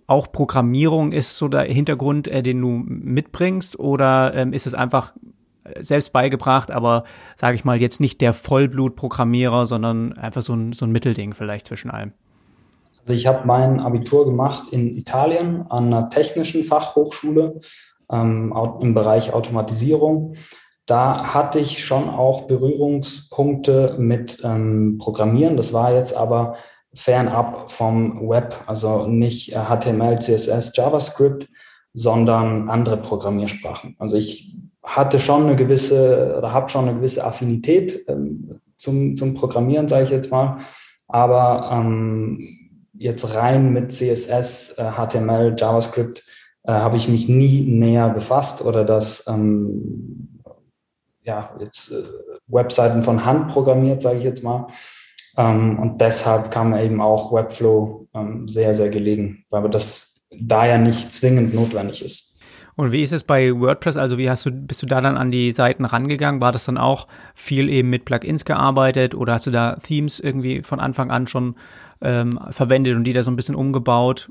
auch 0.06 0.30
Programmierung 0.30 1.10
ist 1.10 1.36
so 1.36 1.48
der 1.48 1.62
Hintergrund, 1.62 2.28
äh, 2.28 2.42
den 2.42 2.60
du 2.60 2.68
mitbringst, 2.68 3.78
oder 3.80 4.32
ähm, 4.34 4.52
ist 4.52 4.66
es 4.66 4.74
einfach 4.74 5.12
selbst 5.80 6.12
beigebracht, 6.12 6.70
aber 6.70 7.04
sage 7.36 7.56
ich 7.56 7.64
mal 7.64 7.80
jetzt 7.80 8.00
nicht 8.00 8.20
der 8.20 8.32
Vollblut-Programmierer, 8.32 9.66
sondern 9.66 10.12
einfach 10.14 10.42
so 10.42 10.54
ein, 10.54 10.72
so 10.72 10.84
ein 10.84 10.92
Mittelding 10.92 11.34
vielleicht 11.34 11.66
zwischen 11.66 11.90
allem. 11.90 12.12
Also 13.02 13.14
ich 13.14 13.26
habe 13.26 13.46
mein 13.46 13.80
Abitur 13.80 14.24
gemacht 14.24 14.72
in 14.72 14.96
Italien 14.96 15.66
an 15.68 15.86
einer 15.86 16.08
technischen 16.08 16.64
Fachhochschule 16.64 17.60
ähm, 18.10 18.54
im 18.80 18.94
Bereich 18.94 19.32
Automatisierung. 19.32 20.34
Da 20.86 21.34
hatte 21.34 21.58
ich 21.58 21.84
schon 21.84 22.10
auch 22.10 22.42
Berührungspunkte 22.42 23.96
mit 23.98 24.40
ähm, 24.44 24.98
Programmieren. 24.98 25.56
Das 25.56 25.72
war 25.72 25.94
jetzt 25.94 26.14
aber 26.14 26.56
fernab 26.94 27.70
vom 27.70 28.28
Web, 28.28 28.54
also 28.66 29.06
nicht 29.06 29.52
HTML, 29.52 30.20
CSS, 30.20 30.72
JavaScript, 30.76 31.48
sondern 31.94 32.68
andere 32.68 32.96
Programmiersprachen. 32.96 33.96
Also 33.98 34.16
ich 34.16 34.56
hatte 34.82 35.18
schon 35.18 35.44
eine 35.44 35.56
gewisse 35.56 36.36
oder 36.36 36.52
habe 36.52 36.68
schon 36.68 36.88
eine 36.88 36.98
gewisse 36.98 37.24
Affinität 37.24 38.04
ähm, 38.08 38.60
zum, 38.76 39.16
zum 39.16 39.34
Programmieren, 39.34 39.88
sage 39.88 40.04
ich 40.04 40.10
jetzt 40.10 40.30
mal. 40.30 40.58
Aber 41.08 41.70
ähm, 41.72 42.90
jetzt 42.92 43.34
rein 43.34 43.72
mit 43.72 43.92
CSS, 43.92 44.78
äh, 44.78 44.92
HTML, 44.92 45.54
JavaScript 45.56 46.22
äh, 46.64 46.72
habe 46.72 46.96
ich 46.96 47.08
mich 47.08 47.28
nie 47.28 47.64
näher 47.64 48.10
befasst 48.10 48.64
oder 48.64 48.84
das 48.84 49.26
ähm, 49.28 50.40
ja 51.22 51.54
jetzt 51.60 51.92
äh, 51.92 52.02
Webseiten 52.46 53.02
von 53.02 53.24
Hand 53.24 53.48
programmiert, 53.48 54.02
sage 54.02 54.18
ich 54.18 54.24
jetzt 54.24 54.42
mal. 54.42 54.66
Ähm, 55.36 55.78
und 55.78 56.00
deshalb 56.00 56.50
kam 56.50 56.74
eben 56.76 57.00
auch 57.00 57.32
Webflow 57.32 58.08
ähm, 58.14 58.46
sehr, 58.46 58.74
sehr 58.74 58.90
gelegen, 58.90 59.44
weil 59.50 59.68
das 59.70 60.13
da 60.40 60.66
ja 60.66 60.78
nicht 60.78 61.12
zwingend 61.12 61.54
notwendig 61.54 62.04
ist. 62.04 62.34
Und 62.76 62.90
wie 62.90 63.02
ist 63.02 63.12
es 63.12 63.22
bei 63.22 63.52
WordPress? 63.52 63.96
Also 63.96 64.18
wie 64.18 64.28
hast 64.28 64.46
du, 64.46 64.50
bist 64.50 64.82
du 64.82 64.86
da 64.86 65.00
dann 65.00 65.16
an 65.16 65.30
die 65.30 65.52
Seiten 65.52 65.84
rangegangen? 65.84 66.40
War 66.40 66.50
das 66.50 66.64
dann 66.64 66.76
auch 66.76 67.06
viel 67.34 67.68
eben 67.68 67.88
mit 67.88 68.04
Plugins 68.04 68.44
gearbeitet 68.44 69.14
oder 69.14 69.34
hast 69.34 69.46
du 69.46 69.50
da 69.50 69.76
Themes 69.76 70.18
irgendwie 70.18 70.62
von 70.62 70.80
Anfang 70.80 71.10
an 71.10 71.26
schon 71.26 71.54
ähm, 72.02 72.38
verwendet 72.50 72.96
und 72.96 73.04
die 73.04 73.12
da 73.12 73.22
so 73.22 73.30
ein 73.30 73.36
bisschen 73.36 73.54
umgebaut? 73.54 74.28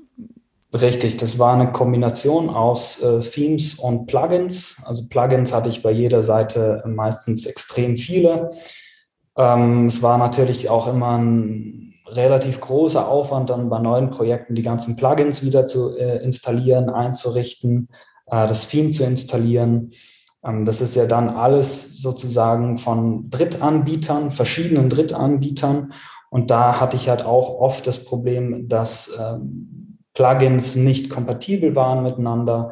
Richtig, 0.73 1.17
das 1.17 1.37
war 1.37 1.53
eine 1.53 1.71
Kombination 1.71 2.49
aus 2.49 2.99
äh, 3.01 3.19
Themes 3.19 3.75
und 3.75 4.07
Plugins. 4.07 4.81
Also 4.85 5.07
Plugins 5.07 5.53
hatte 5.53 5.69
ich 5.69 5.83
bei 5.83 5.91
jeder 5.91 6.21
Seite 6.21 6.83
meistens 6.85 7.45
extrem 7.45 7.95
viele. 7.95 8.49
Ähm, 9.37 9.85
es 9.87 10.01
war 10.01 10.17
natürlich 10.17 10.69
auch 10.69 10.87
immer 10.87 11.17
ein 11.17 11.92
relativ 12.15 12.61
großer 12.61 13.07
Aufwand, 13.07 13.49
dann 13.49 13.69
bei 13.69 13.79
neuen 13.79 14.09
Projekten 14.09 14.55
die 14.55 14.61
ganzen 14.61 14.95
Plugins 14.95 15.41
wieder 15.41 15.67
zu 15.67 15.97
äh, 15.97 16.23
installieren, 16.23 16.89
einzurichten 16.89 17.89
äh, 18.27 18.47
das 18.47 18.67
Theme 18.67 18.91
zu 18.91 19.03
installieren. 19.03 19.91
Ähm, 20.43 20.65
das 20.65 20.81
ist 20.81 20.95
ja 20.95 21.05
dann 21.05 21.29
alles 21.29 22.01
sozusagen 22.01 22.77
von 22.77 23.29
Drittanbietern, 23.29 24.31
verschiedenen 24.31 24.89
Drittanbietern. 24.89 25.93
Und 26.29 26.49
da 26.49 26.79
hatte 26.79 26.97
ich 26.97 27.09
halt 27.09 27.25
auch 27.25 27.59
oft 27.59 27.85
das 27.85 28.03
Problem, 28.03 28.67
dass 28.67 29.17
ähm, 29.19 29.99
Plugins 30.13 30.75
nicht 30.75 31.09
kompatibel 31.09 31.75
waren 31.75 32.03
miteinander 32.03 32.71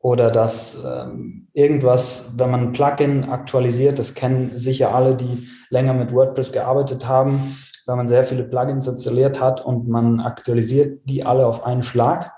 oder 0.00 0.30
dass 0.30 0.84
ähm, 0.84 1.48
irgendwas, 1.52 2.34
wenn 2.36 2.50
man 2.50 2.60
ein 2.68 2.72
Plugin 2.72 3.24
aktualisiert, 3.24 3.98
das 3.98 4.14
kennen 4.14 4.52
sicher 4.54 4.94
alle, 4.94 5.14
die 5.14 5.48
länger 5.68 5.92
mit 5.92 6.12
WordPress 6.12 6.52
gearbeitet 6.52 7.06
haben, 7.06 7.56
wenn 7.90 7.96
man 7.96 8.06
sehr 8.06 8.22
viele 8.22 8.44
Plugins 8.44 8.86
installiert 8.86 9.40
hat 9.40 9.64
und 9.64 9.88
man 9.88 10.20
aktualisiert 10.20 11.00
die 11.08 11.26
alle 11.26 11.44
auf 11.44 11.66
einen 11.66 11.82
Schlag, 11.82 12.32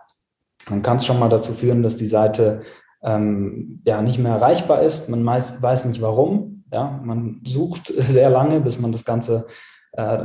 dann 0.68 0.80
kann 0.82 0.97
es 0.97 1.04
schon 1.04 1.18
mal 1.18 1.28
dazu 1.28 1.52
führen, 1.52 1.82
dass 1.82 1.97
die 1.97 2.06
Seite 2.06 2.62
ähm, 3.02 3.82
ja 3.85 4.00
nicht 4.00 4.18
mehr 4.18 4.32
erreichbar 4.32 4.80
ist. 4.80 5.11
Man 5.11 5.23
meist, 5.23 5.62
weiß 5.62 5.85
nicht 5.85 6.00
warum. 6.00 6.64
Ja, 6.73 6.99
man 7.04 7.42
sucht 7.44 7.92
sehr 7.97 8.30
lange, 8.30 8.61
bis 8.61 8.78
man 8.78 8.92
das 8.92 9.04
Ganze, 9.04 9.47
äh, 9.92 10.18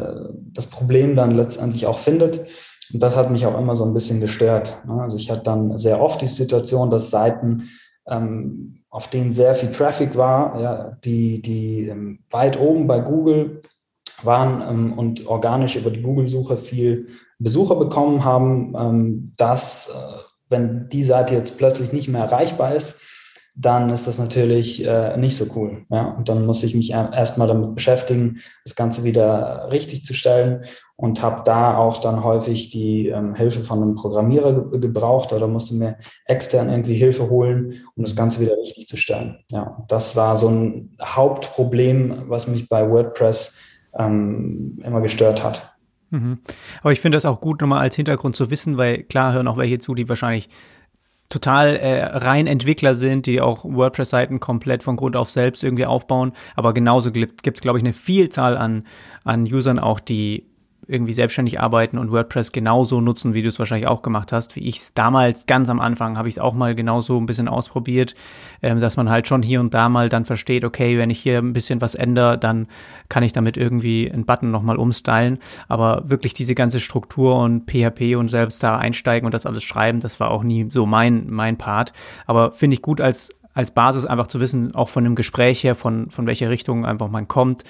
das 0.53 0.67
Problem 0.67 1.17
dann 1.17 1.31
letztendlich 1.31 1.86
auch 1.88 2.00
findet. 2.00 2.39
Und 2.93 3.03
das 3.03 3.17
hat 3.17 3.29
mich 3.29 3.46
auch 3.46 3.60
immer 3.60 3.75
so 3.75 3.84
ein 3.84 3.93
bisschen 3.93 4.22
gestört. 4.22 4.81
Ne? 4.88 5.01
Also 5.01 5.17
ich 5.17 5.29
hatte 5.29 5.43
dann 5.43 5.77
sehr 5.77 6.01
oft 6.01 6.22
die 6.22 6.27
Situation, 6.27 6.89
dass 6.89 7.12
Seiten, 7.12 7.69
ähm, 8.07 8.77
auf 8.89 9.10
denen 9.10 9.31
sehr 9.31 9.55
viel 9.55 9.72
Traffic 9.72 10.15
war, 10.15 10.62
ja, 10.62 10.98
die, 11.03 11.41
die 11.41 11.89
ähm, 11.89 12.19
weit 12.29 12.57
oben 12.57 12.88
bei 12.88 13.01
Google 13.01 13.62
waren 14.24 14.62
ähm, 14.68 14.94
und 14.94 15.28
organisch 15.28 15.76
über 15.76 15.92
die 15.92 16.02
Google-Suche 16.02 16.58
viel 16.58 17.08
Besucher 17.40 17.76
bekommen 17.76 18.24
haben, 18.24 18.74
ähm, 18.78 19.34
dass 19.38 19.90
äh, 19.90 20.18
wenn 20.50 20.90
die 20.90 21.04
Seite 21.04 21.34
jetzt 21.34 21.58
plötzlich 21.58 21.94
nicht 21.94 22.08
mehr 22.08 22.24
erreichbar 22.24 22.74
ist, 22.74 23.02
dann 23.60 23.90
ist 23.90 24.08
das 24.08 24.20
natürlich 24.20 24.86
äh, 24.86 25.18
nicht 25.18 25.36
so 25.36 25.46
cool. 25.56 25.84
Ja? 25.90 26.12
Und 26.12 26.30
dann 26.30 26.46
muss 26.46 26.64
ich 26.64 26.76
mich 26.76 26.92
erstmal 26.92 27.48
damit 27.48 27.74
beschäftigen, 27.74 28.38
das 28.64 28.76
Ganze 28.76 29.04
wieder 29.04 29.70
richtig 29.72 30.06
zu 30.06 30.14
stellen 30.14 30.62
und 30.96 31.24
habe 31.24 31.42
da 31.44 31.76
auch 31.76 31.98
dann 31.98 32.24
häufig 32.24 32.70
die 32.70 33.08
ähm, 33.08 33.34
Hilfe 33.34 33.62
von 33.62 33.82
einem 33.82 33.96
Programmierer 33.96 34.70
ge 34.70 34.80
gebraucht 34.80 35.34
oder 35.34 35.48
musste 35.48 35.74
mir 35.74 35.98
extern 36.26 36.70
irgendwie 36.70 36.94
Hilfe 36.94 37.32
holen, 37.32 37.84
um 37.96 38.04
das 38.04 38.16
Ganze 38.16 38.42
wieder 38.42 38.56
richtig 38.58 38.88
zu 38.88 38.96
stellen. 38.96 39.40
Ja, 39.50 39.84
das 39.88 40.16
war 40.16 40.38
so 40.38 40.50
ein 40.50 40.96
Hauptproblem, 41.02 42.26
was 42.28 42.48
mich 42.48 42.70
bei 42.70 42.88
WordPress 42.88 43.56
ähm, 43.98 44.80
immer 44.84 45.01
gestört 45.01 45.44
hat. 45.44 45.75
Mhm. 46.10 46.39
Aber 46.82 46.92
ich 46.92 47.01
finde 47.01 47.18
das 47.18 47.25
auch 47.25 47.42
gut, 47.42 47.62
nochmal 47.62 47.82
als 47.82 47.96
Hintergrund 47.96 48.36
zu 48.36 48.50
wissen, 48.50 48.77
weil 48.77 49.04
klar 49.04 49.34
hören 49.34 49.48
auch 49.48 49.58
welche 49.58 49.80
zu, 49.80 49.94
die 49.96 50.08
wahrscheinlich 50.08 50.50
total 51.30 51.75
äh, 51.75 52.04
rein 52.06 52.48
Entwickler 52.48 52.96
sind, 52.96 53.25
die 53.25 53.42
auch 53.42 53.66
WordPress-Seiten 53.66 54.39
komplett 54.39 54.84
von 54.84 54.96
Grund 54.96 55.18
auf 55.18 55.30
selbst 55.30 55.63
irgendwie 55.63 55.86
aufbauen. 55.86 56.32
Aber 56.56 56.74
genauso 56.74 57.12
gibt 57.12 57.46
es, 57.46 57.62
glaube 57.62 57.80
ich, 57.80 57.84
eine 57.84 57.94
Vielzahl 57.94 58.58
an, 58.58 58.86
an 59.25 59.44
Usern 59.44 59.80
auch, 59.80 60.00
die 60.00 60.46
irgendwie 60.88 61.13
selbstständig 61.13 61.60
arbeiten 61.60 61.98
und 61.98 62.12
WordPress 62.12 62.51
genauso 62.51 63.01
nutzen, 63.01 63.34
wie 63.34 63.41
du 63.41 63.50
es 63.50 63.60
wahrscheinlich 63.60 63.88
auch 63.88 64.01
gemacht 64.01 64.32
hast, 64.32 64.56
wie 64.56 64.62
ich 64.62 64.77
es 64.77 64.94
damals 64.94 65.46
ganz 65.46 65.70
am 65.70 65.79
Anfang 65.79 66.17
habe 66.17 66.29
ich 66.29 66.36
es 66.36 66.39
auch 66.39 66.53
mal 66.53 66.75
genauso 66.75 67.17
ein 67.17 67.25
bisschen 67.25 67.48
ausprobiert, 67.48 68.15
ähm, 68.62 68.79
dass 68.79 68.98
man 68.98 69.10
halt 69.10 69.27
schon 69.27 69.41
hier 69.41 69.60
und 69.60 69.74
da 69.74 69.89
mal 69.89 70.10
dann 70.10 70.25
versteht, 70.25 70.63
okay, 70.63 70.98
wenn 70.98 71.10
ich 71.10 71.20
hier 71.20 71.39
ein 71.39 71.53
bisschen 71.53 71.82
was 71.82 71.96
ändere, 71.96 72.38
dann 72.38 72.67
kann 73.10 73.24
ich 73.24 73.34
damit 73.34 73.58
irgendwie 73.58 74.12
einen 74.12 74.25
Button 74.25 74.51
nochmal 74.51 74.77
umstylen. 74.77 75.39
Aber 75.67 76.03
wirklich 76.06 76.34
diese 76.34 76.56
ganze 76.56 76.79
Struktur 76.79 77.38
und 77.38 77.70
PHP 77.70 78.15
und 78.15 78.29
selbst 78.29 78.63
da 78.63 78.77
einsteigen 78.77 79.25
und 79.25 79.34
das 79.34 79.46
alles 79.46 79.63
schreiben, 79.63 80.00
das 80.00 80.20
war 80.20 80.32
auch 80.32 80.44
nie 80.44 80.67
so 80.72 80.86
mein, 80.86 81.29
mein 81.29 81.58
Part. 81.58 81.94
Aber 82.25 82.51
finde 82.51 82.75
ich 82.75 82.82
gut 82.82 83.01
als 83.01 83.29
als 83.58 83.72
Basis 83.72 84.06
einfach 84.06 84.27
zu 84.27 84.39
wissen, 84.39 84.75
auch 84.75 84.88
von 84.88 85.03
dem 85.03 85.15
Gespräch 85.15 85.63
her, 85.63 85.74
von, 85.74 86.12
von 86.12 86.27
welcher 86.27 86.51
Richtung 86.51 86.86
einfach 86.86 87.10
man 87.10 87.27
kommt, 87.27 87.63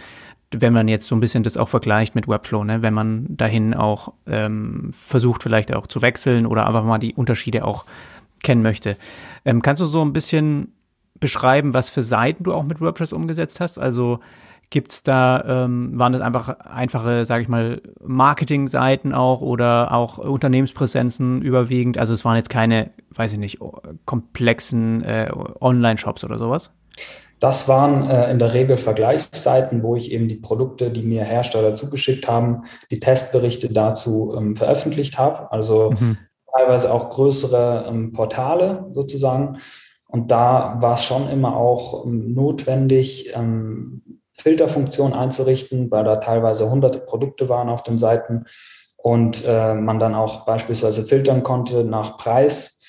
wenn 0.52 0.74
man 0.74 0.88
jetzt 0.88 1.08
so 1.08 1.16
ein 1.16 1.20
bisschen 1.20 1.44
das 1.44 1.58
auch 1.58 1.70
vergleicht 1.70 2.16
mit 2.16 2.28
Webflow, 2.28 2.64
ne, 2.64 2.82
wenn 2.82 2.94
man 2.94 3.26
dahin 3.30 3.74
auch 3.74 4.14
ähm, 4.28 4.90
versucht, 4.92 5.44
vielleicht 5.44 5.74
auch 5.74 5.88
zu 5.88 6.02
wechseln 6.02 6.46
oder 6.46 6.66
einfach 6.66 6.84
mal 6.84 7.00
die 7.00 7.14
Unterschiede 7.14 7.66
auch 7.66 7.86
kennen 8.44 8.62
möchte. 8.62 8.98
Ähm, 9.46 9.62
kannst 9.62 9.82
du 9.82 9.86
so 9.86 10.02
ein 10.02 10.14
bisschen 10.14 10.74
beschreiben, 11.20 11.74
was 11.74 11.90
für 11.90 12.04
Seiten 12.04 12.44
du 12.44 12.54
auch 12.54 12.64
mit 12.64 12.80
WordPress 12.80 13.14
umgesetzt 13.14 13.60
hast? 13.60 13.78
Also 13.80 14.20
gibt's 14.70 15.04
da, 15.04 15.44
ähm, 15.66 15.98
waren 15.98 16.12
das 16.12 16.22
einfach 16.22 16.50
einfache, 16.60 17.26
sage 17.26 17.42
ich 17.42 17.50
mal, 17.50 17.82
Marketing-Seiten 18.04 19.14
auch 19.14 19.42
oder 19.42 19.94
auch 19.94 20.18
Unternehmenspräsenzen 20.18 21.42
überwiegend? 21.42 21.98
Also 21.98 22.14
es 22.14 22.26
waren 22.26 22.36
jetzt 22.36 22.50
keine, 22.50 22.92
weiß 23.16 23.34
ich 23.34 23.40
nicht, 23.40 23.60
komplexen 24.06 25.04
äh, 25.04 25.32
Online-Shops 25.60 26.24
oder 26.24 26.38
sowas? 26.38 26.74
Das 27.40 27.68
waren 27.68 28.10
äh, 28.10 28.32
in 28.32 28.40
der 28.40 28.54
Regel 28.54 28.78
Vergleichsseiten, 28.78 29.84
wo 29.84 29.96
ich 29.96 30.12
eben 30.12 30.28
die 30.28 30.38
Produkte, 30.38 30.90
die 30.90 31.04
mir 31.04 31.24
Hersteller 31.24 31.76
zugeschickt 31.76 32.28
haben, 32.28 32.64
die 32.90 33.00
Testberichte 33.00 33.70
dazu 33.70 34.34
ähm, 34.36 34.56
veröffentlicht 34.56 35.18
habe. 35.20 35.52
Also 35.52 35.92
mhm. 35.92 36.18
teilweise 36.56 36.92
auch 36.92 37.10
größere 37.10 37.86
ähm, 37.88 38.12
Portale 38.12 38.88
sozusagen. 38.92 39.58
Und 40.08 40.32
da 40.32 40.78
war 40.80 40.94
es 40.96 41.04
schon 41.04 41.30
immer 41.30 41.56
auch 41.56 42.06
ähm, 42.06 42.34
notwendig, 42.34 43.32
ähm, 43.36 44.02
Filterfunktionen 44.34 45.18
einzurichten, 45.18 45.90
weil 45.90 46.04
da 46.04 46.18
teilweise 46.18 46.70
hunderte 46.70 47.00
Produkte 47.00 47.50
waren 47.50 47.70
auf 47.70 47.82
den 47.82 47.98
Seiten 47.98 48.46
und 48.98 49.44
äh, 49.48 49.74
man 49.74 50.00
dann 50.00 50.14
auch 50.14 50.46
beispielsweise 50.46 51.06
filtern 51.06 51.42
konnte 51.42 51.84
nach 51.84 52.18
Preis 52.18 52.84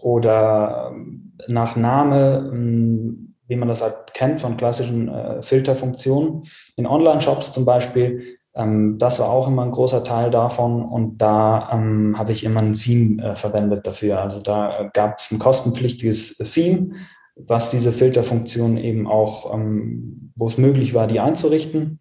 oder 0.00 0.90
ähm, 0.92 1.34
nach 1.46 1.76
Name 1.76 2.50
ähm, 2.52 3.27
wie 3.48 3.56
man 3.56 3.68
das 3.68 3.82
halt 3.82 4.14
kennt 4.14 4.40
von 4.40 4.56
klassischen 4.56 5.08
äh, 5.08 5.42
Filterfunktionen. 5.42 6.44
In 6.76 6.86
Online-Shops 6.86 7.52
zum 7.52 7.64
Beispiel, 7.64 8.22
ähm, 8.54 8.98
das 8.98 9.18
war 9.20 9.30
auch 9.30 9.48
immer 9.48 9.62
ein 9.62 9.70
großer 9.70 10.04
Teil 10.04 10.30
davon 10.30 10.84
und 10.84 11.18
da 11.18 11.70
ähm, 11.72 12.18
habe 12.18 12.32
ich 12.32 12.44
immer 12.44 12.60
ein 12.60 12.74
Theme 12.74 13.22
äh, 13.22 13.34
verwendet 13.34 13.86
dafür. 13.86 14.20
Also 14.20 14.40
da 14.40 14.80
äh, 14.80 14.90
gab 14.92 15.18
es 15.18 15.30
ein 15.30 15.38
kostenpflichtiges 15.38 16.36
Theme, 16.36 16.90
was 17.36 17.70
diese 17.70 17.92
Filterfunktion 17.92 18.76
eben 18.76 19.06
auch, 19.06 19.54
ähm, 19.54 20.32
wo 20.36 20.46
es 20.46 20.58
möglich 20.58 20.92
war, 20.92 21.06
die 21.06 21.20
einzurichten 21.20 22.00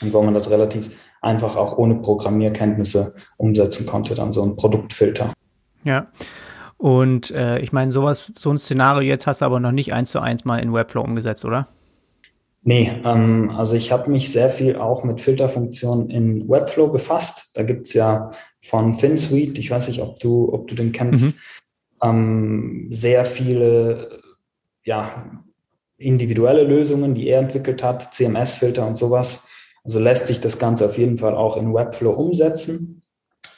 und 0.00 0.12
wo 0.12 0.22
man 0.22 0.34
das 0.34 0.50
relativ 0.50 0.98
einfach 1.20 1.56
auch 1.56 1.76
ohne 1.76 1.96
Programmierkenntnisse 1.96 3.14
umsetzen 3.36 3.86
konnte, 3.86 4.14
dann 4.14 4.32
so 4.32 4.42
ein 4.42 4.56
Produktfilter. 4.56 5.32
Ja. 5.84 6.06
Und 6.78 7.30
äh, 7.30 7.58
ich 7.60 7.72
meine, 7.72 7.92
sowas, 7.92 8.32
so 8.34 8.50
ein 8.50 8.58
Szenario 8.58 9.08
jetzt 9.08 9.26
hast 9.26 9.40
du 9.40 9.46
aber 9.46 9.60
noch 9.60 9.72
nicht 9.72 9.92
eins 9.92 10.10
zu 10.10 10.20
eins 10.20 10.44
mal 10.44 10.58
in 10.58 10.72
Webflow 10.72 11.02
umgesetzt, 11.02 11.44
oder? 11.44 11.68
Nee, 12.62 13.00
ähm, 13.04 13.50
also 13.50 13.76
ich 13.76 13.92
habe 13.92 14.10
mich 14.10 14.32
sehr 14.32 14.50
viel 14.50 14.76
auch 14.76 15.04
mit 15.04 15.20
Filterfunktionen 15.20 16.10
in 16.10 16.48
Webflow 16.48 16.88
befasst. 16.88 17.56
Da 17.56 17.62
gibt 17.62 17.86
es 17.86 17.94
ja 17.94 18.32
von 18.60 18.96
FinSuite, 18.96 19.60
ich 19.60 19.70
weiß 19.70 19.88
nicht, 19.88 20.02
ob 20.02 20.18
du, 20.18 20.52
ob 20.52 20.66
du 20.66 20.74
den 20.74 20.90
kennst, 20.90 21.36
mhm. 21.36 21.40
ähm, 22.02 22.88
sehr 22.90 23.24
viele 23.24 24.20
ja, 24.82 25.44
individuelle 25.96 26.64
Lösungen, 26.64 27.14
die 27.14 27.28
er 27.28 27.40
entwickelt 27.40 27.82
hat, 27.82 28.12
CMS-Filter 28.12 28.86
und 28.86 28.98
sowas. 28.98 29.46
Also 29.84 30.00
lässt 30.00 30.26
sich 30.26 30.40
das 30.40 30.58
Ganze 30.58 30.86
auf 30.86 30.98
jeden 30.98 31.18
Fall 31.18 31.36
auch 31.36 31.56
in 31.56 31.72
Webflow 31.72 32.10
umsetzen. 32.10 33.02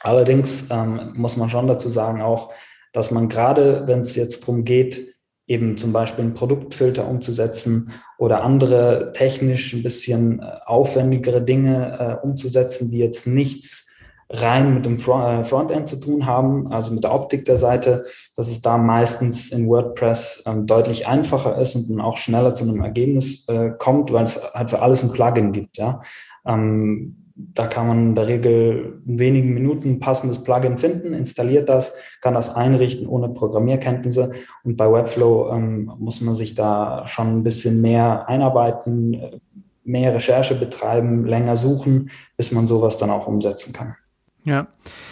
Allerdings 0.01 0.69
ähm, 0.69 1.13
muss 1.15 1.35
man 1.35 1.49
schon 1.49 1.67
dazu 1.67 1.89
sagen, 1.89 2.21
auch 2.21 2.53
dass 2.93 3.11
man 3.11 3.29
gerade, 3.29 3.83
wenn 3.85 4.01
es 4.01 4.15
jetzt 4.15 4.43
darum 4.43 4.65
geht, 4.65 5.15
eben 5.47 5.77
zum 5.77 5.91
Beispiel 5.91 6.23
einen 6.23 6.35
Produktfilter 6.35 7.07
umzusetzen 7.07 7.91
oder 8.17 8.43
andere 8.43 9.11
technisch 9.13 9.73
ein 9.73 9.83
bisschen 9.83 10.39
äh, 10.39 10.45
aufwendigere 10.65 11.41
Dinge 11.41 12.19
äh, 12.21 12.25
umzusetzen, 12.25 12.91
die 12.91 12.99
jetzt 12.99 13.25
nichts 13.25 13.89
rein 14.29 14.75
mit 14.75 14.85
dem 14.85 14.97
äh, 14.97 15.43
Frontend 15.43 15.89
zu 15.89 15.99
tun 15.99 16.25
haben, 16.27 16.71
also 16.71 16.93
mit 16.93 17.03
der 17.03 17.13
Optik 17.13 17.45
der 17.45 17.57
Seite, 17.57 18.05
dass 18.35 18.49
es 18.49 18.61
da 18.61 18.77
meistens 18.77 19.51
in 19.51 19.67
WordPress 19.67 20.43
ähm, 20.45 20.67
deutlich 20.67 21.07
einfacher 21.07 21.59
ist 21.59 21.75
und 21.75 21.89
man 21.89 22.05
auch 22.05 22.17
schneller 22.17 22.53
zu 22.53 22.63
einem 22.65 22.81
Ergebnis 22.81 23.47
äh, 23.49 23.71
kommt, 23.77 24.13
weil 24.13 24.25
es 24.25 24.39
halt 24.53 24.69
für 24.69 24.81
alles 24.83 25.03
ein 25.03 25.11
Plugin 25.11 25.51
gibt. 25.51 25.77
Ja. 25.77 26.03
Ähm, 26.45 27.28
da 27.53 27.67
kann 27.67 27.87
man 27.87 28.09
in 28.09 28.15
der 28.15 28.27
Regel 28.27 29.01
in 29.05 29.17
wenigen 29.17 29.53
Minuten 29.53 29.89
ein 29.89 29.99
passendes 29.99 30.43
Plugin 30.43 30.77
finden, 30.77 31.13
installiert 31.13 31.69
das, 31.69 31.97
kann 32.21 32.33
das 32.33 32.53
einrichten 32.53 33.07
ohne 33.07 33.29
Programmierkenntnisse. 33.29 34.33
Und 34.63 34.75
bei 34.75 34.91
Webflow 34.91 35.51
ähm, 35.53 35.91
muss 35.99 36.19
man 36.19 36.35
sich 36.35 36.53
da 36.53 37.07
schon 37.07 37.37
ein 37.37 37.43
bisschen 37.43 37.81
mehr 37.81 38.27
einarbeiten, 38.27 39.41
mehr 39.85 40.13
Recherche 40.13 40.55
betreiben, 40.55 41.25
länger 41.25 41.55
suchen, 41.55 42.09
bis 42.35 42.51
man 42.51 42.67
sowas 42.67 42.97
dann 42.97 43.09
auch 43.09 43.27
umsetzen 43.27 43.73
kann. 43.73 43.95
Ja, 44.43 44.67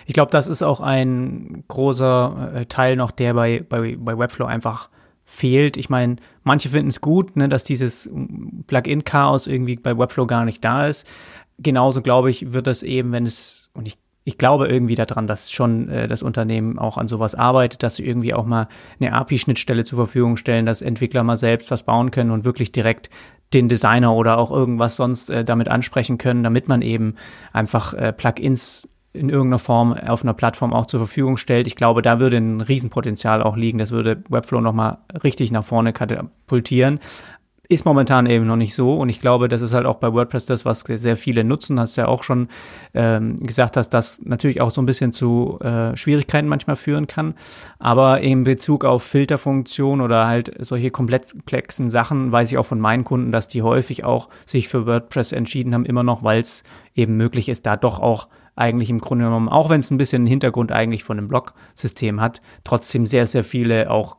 ich 0.05 0.13
glaube, 0.13 0.31
das 0.31 0.47
ist 0.47 0.63
auch 0.63 0.81
ein 0.81 1.63
großer 1.67 2.51
äh, 2.55 2.65
Teil 2.65 2.97
noch, 2.97 3.11
der 3.11 3.33
bei, 3.33 3.63
bei, 3.67 3.95
bei 3.97 4.17
Webflow 4.17 4.45
einfach 4.45 4.89
fehlt. 5.23 5.75
Ich 5.75 5.89
meine, 5.89 6.15
manche 6.43 6.69
finden 6.69 6.89
es 6.89 7.01
gut, 7.01 7.35
ne, 7.35 7.49
dass 7.49 7.65
dieses 7.65 8.09
Plugin-Chaos 8.67 9.45
irgendwie 9.45 9.75
bei 9.75 9.97
Webflow 9.97 10.25
gar 10.25 10.45
nicht 10.45 10.63
da 10.63 10.87
ist 10.87 11.05
genauso 11.57 12.01
glaube 12.01 12.29
ich, 12.29 12.53
wird 12.53 12.67
das 12.67 12.83
eben, 12.83 13.11
wenn 13.11 13.25
es, 13.25 13.69
und 13.73 13.87
ich, 13.87 13.97
ich 14.23 14.37
glaube 14.37 14.67
irgendwie 14.67 14.95
daran, 14.95 15.27
dass 15.27 15.51
schon 15.51 15.89
äh, 15.89 16.07
das 16.07 16.21
Unternehmen 16.21 16.77
auch 16.79 16.97
an 16.97 17.07
sowas 17.07 17.35
arbeitet, 17.35 17.83
dass 17.83 17.95
sie 17.95 18.05
irgendwie 18.05 18.33
auch 18.33 18.45
mal 18.45 18.67
eine 18.99 19.13
API-Schnittstelle 19.13 19.83
zur 19.83 19.97
Verfügung 19.97 20.37
stellen, 20.37 20.65
dass 20.65 20.81
Entwickler 20.81 21.23
mal 21.23 21.37
selbst 21.37 21.71
was 21.71 21.83
bauen 21.83 22.11
können 22.11 22.31
und 22.31 22.45
wirklich 22.45 22.71
direkt 22.71 23.09
den 23.53 23.69
Designer 23.69 24.13
oder 24.13 24.37
auch 24.37 24.51
irgendwas 24.51 24.97
sonst 24.97 25.29
äh, 25.29 25.43
damit 25.43 25.69
ansprechen 25.69 26.17
können, 26.17 26.43
damit 26.43 26.67
man 26.67 26.81
eben 26.81 27.15
einfach 27.53 27.93
äh, 27.93 28.11
Plugins 28.11 28.89
in 29.13 29.29
irgendeiner 29.29 29.59
Form 29.59 29.93
auf 29.93 30.23
einer 30.23 30.33
Plattform 30.33 30.73
auch 30.73 30.85
zur 30.85 30.99
Verfügung 30.99 31.37
stellt. 31.37 31.65
Ich 31.65 31.75
glaube, 31.75 32.01
da 32.01 32.19
würde 32.19 32.37
ein 32.37 32.61
Riesenpotenzial 32.61 33.41
auch 33.41 33.55
liegen. 33.55 33.79
Das 33.79 33.91
würde 33.91 34.23
Webflow 34.29 34.61
nochmal 34.61 34.99
richtig 35.23 35.51
nach 35.51 35.63
vorne 35.63 35.93
katapultieren 35.93 36.99
ist 37.69 37.85
momentan 37.85 38.25
eben 38.27 38.47
noch 38.47 38.55
nicht 38.55 38.73
so 38.73 38.95
und 38.95 39.09
ich 39.09 39.19
glaube, 39.19 39.49
das 39.49 39.61
ist 39.61 39.73
halt 39.73 39.85
auch 39.85 39.95
bei 39.95 40.13
WordPress 40.13 40.45
das, 40.45 40.63
was 40.63 40.81
sehr 40.81 41.17
viele 41.17 41.43
nutzen. 41.43 41.79
Hast 41.79 41.97
ja 41.97 42.07
auch 42.07 42.23
schon 42.23 42.47
ähm, 42.93 43.35
gesagt, 43.37 43.75
dass 43.75 43.89
das 43.89 44.21
natürlich 44.23 44.61
auch 44.61 44.71
so 44.71 44.81
ein 44.81 44.85
bisschen 44.85 45.11
zu 45.11 45.59
äh, 45.61 45.95
Schwierigkeiten 45.97 46.47
manchmal 46.47 46.77
führen 46.77 47.07
kann. 47.07 47.35
Aber 47.79 48.21
in 48.21 48.43
Bezug 48.43 48.85
auf 48.85 49.03
Filterfunktion 49.03 50.01
oder 50.01 50.27
halt 50.27 50.53
solche 50.59 50.91
komplexen 50.91 51.89
Sachen 51.89 52.31
weiß 52.31 52.51
ich 52.51 52.57
auch 52.57 52.65
von 52.65 52.79
meinen 52.79 53.03
Kunden, 53.03 53.31
dass 53.31 53.47
die 53.47 53.61
häufig 53.61 54.05
auch 54.05 54.29
sich 54.45 54.69
für 54.69 54.85
WordPress 54.85 55.33
entschieden 55.33 55.73
haben, 55.73 55.85
immer 55.85 56.03
noch, 56.03 56.23
weil 56.23 56.41
es 56.41 56.63
eben 56.95 57.17
möglich 57.17 57.49
ist, 57.49 57.65
da 57.65 57.75
doch 57.75 57.99
auch 57.99 58.27
eigentlich 58.55 58.89
im 58.89 58.99
Grunde 58.99 59.25
genommen, 59.25 59.49
auch 59.49 59.69
wenn 59.69 59.81
es 59.81 59.91
ein 59.91 59.97
bisschen 59.97 60.21
einen 60.21 60.27
Hintergrund 60.27 60.71
eigentlich 60.71 61.03
von 61.03 61.17
einem 61.17 61.27
Blog-System 61.27 62.19
hat, 62.19 62.41
trotzdem 62.63 63.05
sehr, 63.05 63.27
sehr 63.27 63.43
viele 63.43 63.91
auch 63.91 64.17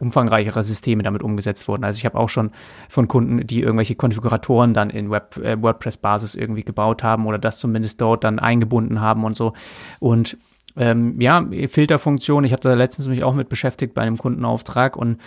umfangreichere 0.00 0.62
Systeme 0.64 1.02
damit 1.02 1.22
umgesetzt 1.22 1.68
wurden. 1.68 1.84
Also 1.84 1.98
ich 1.98 2.04
habe 2.04 2.18
auch 2.18 2.28
schon 2.28 2.50
von 2.88 3.08
Kunden, 3.08 3.46
die 3.46 3.62
irgendwelche 3.62 3.94
Konfiguratoren 3.94 4.74
dann 4.74 4.90
in 4.90 5.10
Web, 5.10 5.36
äh, 5.38 5.60
WordPress-Basis 5.60 6.34
irgendwie 6.34 6.62
gebaut 6.62 7.02
haben 7.02 7.26
oder 7.26 7.38
das 7.38 7.58
zumindest 7.58 8.00
dort 8.00 8.24
dann 8.24 8.38
eingebunden 8.38 9.00
haben 9.00 9.24
und 9.24 9.36
so. 9.36 9.52
Und 9.98 10.36
ähm, 10.76 11.20
ja, 11.20 11.44
Filterfunktion, 11.66 12.44
ich 12.44 12.52
habe 12.52 12.62
da 12.62 12.74
letztens 12.74 13.08
mich 13.08 13.24
auch 13.24 13.34
mit 13.34 13.48
beschäftigt 13.48 13.94
bei 13.94 14.02
einem 14.02 14.16
Kundenauftrag 14.16 14.96
und 14.96 15.18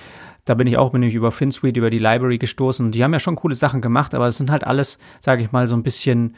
da 0.45 0.53
bin 0.53 0.65
ich 0.65 0.77
auch 0.77 0.91
bin 0.91 1.03
ich 1.03 1.13
über 1.13 1.31
FinSuite, 1.31 1.79
über 1.79 1.89
die 1.89 1.99
Library 1.99 2.37
gestoßen 2.37 2.85
und 2.85 2.95
die 2.95 3.03
haben 3.03 3.13
ja 3.13 3.19
schon 3.19 3.35
coole 3.35 3.55
Sachen 3.55 3.81
gemacht, 3.81 4.15
aber 4.15 4.27
es 4.27 4.37
sind 4.37 4.49
halt 4.49 4.65
alles, 4.65 4.97
sage 5.19 5.43
ich 5.43 5.51
mal, 5.51 5.67
so 5.67 5.75
ein 5.75 5.83
bisschen 5.83 6.35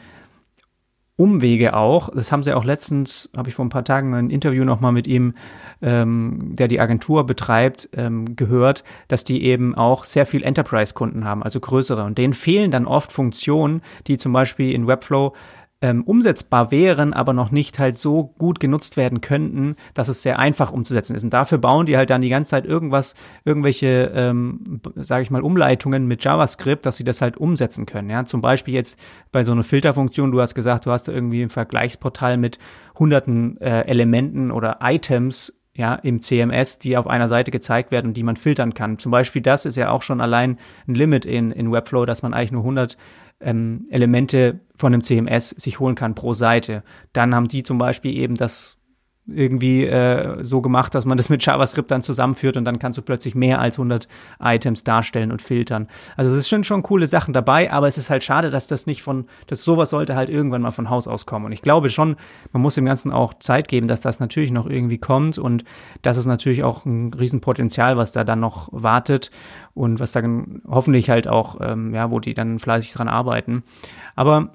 Umwege 1.16 1.74
auch. 1.74 2.08
Das 2.10 2.32
haben 2.32 2.42
sie 2.42 2.52
auch 2.54 2.64
letztens, 2.64 3.30
habe 3.36 3.48
ich 3.48 3.54
vor 3.54 3.64
ein 3.64 3.68
paar 3.68 3.84
Tagen 3.84 4.14
ein 4.14 4.30
Interview 4.30 4.64
nochmal 4.64 4.90
mit 4.90 5.06
ihm, 5.06 5.34
ähm, 5.80 6.54
der 6.56 6.66
die 6.66 6.80
Agentur 6.80 7.24
betreibt, 7.24 7.88
ähm, 7.96 8.34
gehört, 8.34 8.82
dass 9.06 9.22
die 9.22 9.44
eben 9.44 9.76
auch 9.76 10.04
sehr 10.04 10.26
viel 10.26 10.42
Enterprise-Kunden 10.42 11.24
haben, 11.24 11.44
also 11.44 11.60
größere. 11.60 12.02
Und 12.02 12.18
denen 12.18 12.34
fehlen 12.34 12.72
dann 12.72 12.86
oft 12.86 13.12
Funktionen, 13.12 13.82
die 14.08 14.16
zum 14.16 14.32
Beispiel 14.32 14.72
in 14.72 14.88
Webflow 14.88 15.34
ähm, 15.84 16.02
umsetzbar 16.02 16.70
wären, 16.70 17.12
aber 17.12 17.34
noch 17.34 17.50
nicht 17.50 17.78
halt 17.78 17.98
so 17.98 18.32
gut 18.38 18.58
genutzt 18.58 18.96
werden 18.96 19.20
könnten, 19.20 19.76
dass 19.92 20.08
es 20.08 20.22
sehr 20.22 20.38
einfach 20.38 20.72
umzusetzen 20.72 21.14
ist. 21.14 21.24
Und 21.24 21.34
dafür 21.34 21.58
bauen 21.58 21.84
die 21.84 21.98
halt 21.98 22.08
dann 22.08 22.22
die 22.22 22.30
ganze 22.30 22.52
Zeit 22.52 22.64
irgendwas, 22.64 23.14
irgendwelche, 23.44 24.10
ähm, 24.14 24.80
sage 24.96 25.24
ich 25.24 25.30
mal, 25.30 25.42
Umleitungen 25.42 26.06
mit 26.06 26.24
JavaScript, 26.24 26.86
dass 26.86 26.96
sie 26.96 27.04
das 27.04 27.20
halt 27.20 27.36
umsetzen 27.36 27.84
können. 27.84 28.08
Ja, 28.08 28.24
zum 28.24 28.40
Beispiel 28.40 28.72
jetzt 28.72 28.98
bei 29.30 29.44
so 29.44 29.52
einer 29.52 29.62
Filterfunktion, 29.62 30.32
du 30.32 30.40
hast 30.40 30.54
gesagt, 30.54 30.86
du 30.86 30.90
hast 30.90 31.06
irgendwie 31.08 31.42
ein 31.42 31.50
Vergleichsportal 31.50 32.38
mit 32.38 32.58
hunderten 32.98 33.60
äh, 33.60 33.82
Elementen 33.82 34.50
oder 34.50 34.78
Items 34.80 35.52
ja, 35.76 35.96
im 35.96 36.22
CMS, 36.22 36.78
die 36.78 36.96
auf 36.96 37.06
einer 37.06 37.28
Seite 37.28 37.50
gezeigt 37.50 37.90
werden 37.90 38.08
und 38.08 38.16
die 38.16 38.22
man 38.22 38.36
filtern 38.36 38.72
kann. 38.72 38.98
Zum 38.98 39.10
Beispiel 39.12 39.42
das 39.42 39.66
ist 39.66 39.76
ja 39.76 39.90
auch 39.90 40.02
schon 40.02 40.20
allein 40.22 40.58
ein 40.86 40.94
Limit 40.94 41.26
in, 41.26 41.50
in 41.50 41.72
Webflow, 41.72 42.06
dass 42.06 42.22
man 42.22 42.32
eigentlich 42.32 42.52
nur 42.52 42.62
100 42.62 42.96
ähm, 43.40 43.86
Elemente 43.90 44.60
von 44.76 44.92
einem 44.92 45.02
CMS 45.02 45.50
sich 45.50 45.80
holen 45.80 45.94
kann 45.94 46.14
pro 46.14 46.34
Seite. 46.34 46.82
Dann 47.12 47.34
haben 47.34 47.48
die 47.48 47.62
zum 47.62 47.78
Beispiel 47.78 48.16
eben 48.16 48.34
das 48.34 48.78
irgendwie 49.26 49.86
äh, 49.86 50.44
so 50.44 50.60
gemacht, 50.60 50.94
dass 50.94 51.06
man 51.06 51.16
das 51.16 51.30
mit 51.30 51.44
JavaScript 51.44 51.90
dann 51.90 52.02
zusammenführt 52.02 52.58
und 52.58 52.64
dann 52.66 52.78
kannst 52.78 52.98
du 52.98 53.02
plötzlich 53.02 53.34
mehr 53.34 53.58
als 53.58 53.78
100 53.78 54.06
Items 54.40 54.84
darstellen 54.84 55.32
und 55.32 55.40
filtern. 55.40 55.88
Also 56.16 56.34
es 56.36 56.48
sind 56.48 56.66
schon 56.66 56.82
coole 56.82 57.06
Sachen 57.06 57.32
dabei, 57.32 57.72
aber 57.72 57.88
es 57.88 57.96
ist 57.96 58.10
halt 58.10 58.22
schade, 58.22 58.50
dass 58.50 58.66
das 58.66 58.86
nicht 58.86 59.02
von, 59.02 59.26
dass 59.46 59.64
sowas 59.64 59.90
sollte 59.90 60.14
halt 60.14 60.28
irgendwann 60.28 60.60
mal 60.60 60.72
von 60.72 60.90
Haus 60.90 61.08
aus 61.08 61.24
kommen. 61.24 61.46
Und 61.46 61.52
ich 61.52 61.62
glaube 61.62 61.88
schon, 61.88 62.16
man 62.52 62.60
muss 62.60 62.74
dem 62.74 62.84
Ganzen 62.84 63.12
auch 63.12 63.32
Zeit 63.34 63.68
geben, 63.68 63.88
dass 63.88 64.02
das 64.02 64.20
natürlich 64.20 64.50
noch 64.50 64.66
irgendwie 64.66 64.98
kommt 64.98 65.38
und 65.38 65.64
das 66.02 66.18
ist 66.18 66.26
natürlich 66.26 66.62
auch 66.62 66.84
ein 66.84 67.12
Riesenpotenzial, 67.14 67.96
was 67.96 68.12
da 68.12 68.24
dann 68.24 68.40
noch 68.40 68.68
wartet 68.72 69.30
und 69.72 70.00
was 70.00 70.12
dann 70.12 70.60
hoffentlich 70.68 71.08
halt 71.08 71.28
auch, 71.28 71.56
ähm, 71.62 71.94
ja, 71.94 72.10
wo 72.10 72.20
die 72.20 72.34
dann 72.34 72.58
fleißig 72.58 72.92
dran 72.92 73.08
arbeiten. 73.08 73.62
Aber 74.16 74.50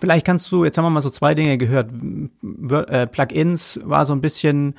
Vielleicht 0.00 0.26
kannst 0.26 0.50
du, 0.50 0.64
jetzt 0.64 0.76
haben 0.78 0.84
wir 0.84 0.90
mal 0.90 1.00
so 1.00 1.10
zwei 1.10 1.34
Dinge 1.34 1.58
gehört. 1.58 1.90
Äh, 2.88 3.06
Plugins 3.06 3.80
war 3.84 4.04
so 4.04 4.12
ein 4.12 4.20
bisschen 4.20 4.74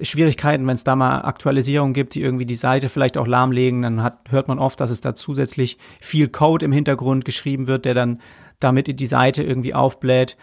Schwierigkeiten, 0.00 0.66
wenn 0.66 0.74
es 0.74 0.84
da 0.84 0.96
mal 0.96 1.20
Aktualisierungen 1.20 1.94
gibt, 1.94 2.14
die 2.14 2.22
irgendwie 2.22 2.46
die 2.46 2.54
Seite 2.54 2.88
vielleicht 2.88 3.16
auch 3.16 3.26
lahmlegen, 3.26 3.82
dann 3.82 4.02
hat, 4.02 4.18
hört 4.30 4.48
man 4.48 4.58
oft, 4.58 4.80
dass 4.80 4.90
es 4.90 5.00
da 5.00 5.14
zusätzlich 5.14 5.78
viel 6.00 6.28
Code 6.28 6.64
im 6.64 6.72
Hintergrund 6.72 7.24
geschrieben 7.24 7.66
wird, 7.66 7.84
der 7.84 7.94
dann 7.94 8.20
damit 8.60 8.98
die 8.98 9.06
Seite 9.06 9.42
irgendwie 9.42 9.74
aufbläht. 9.74 10.36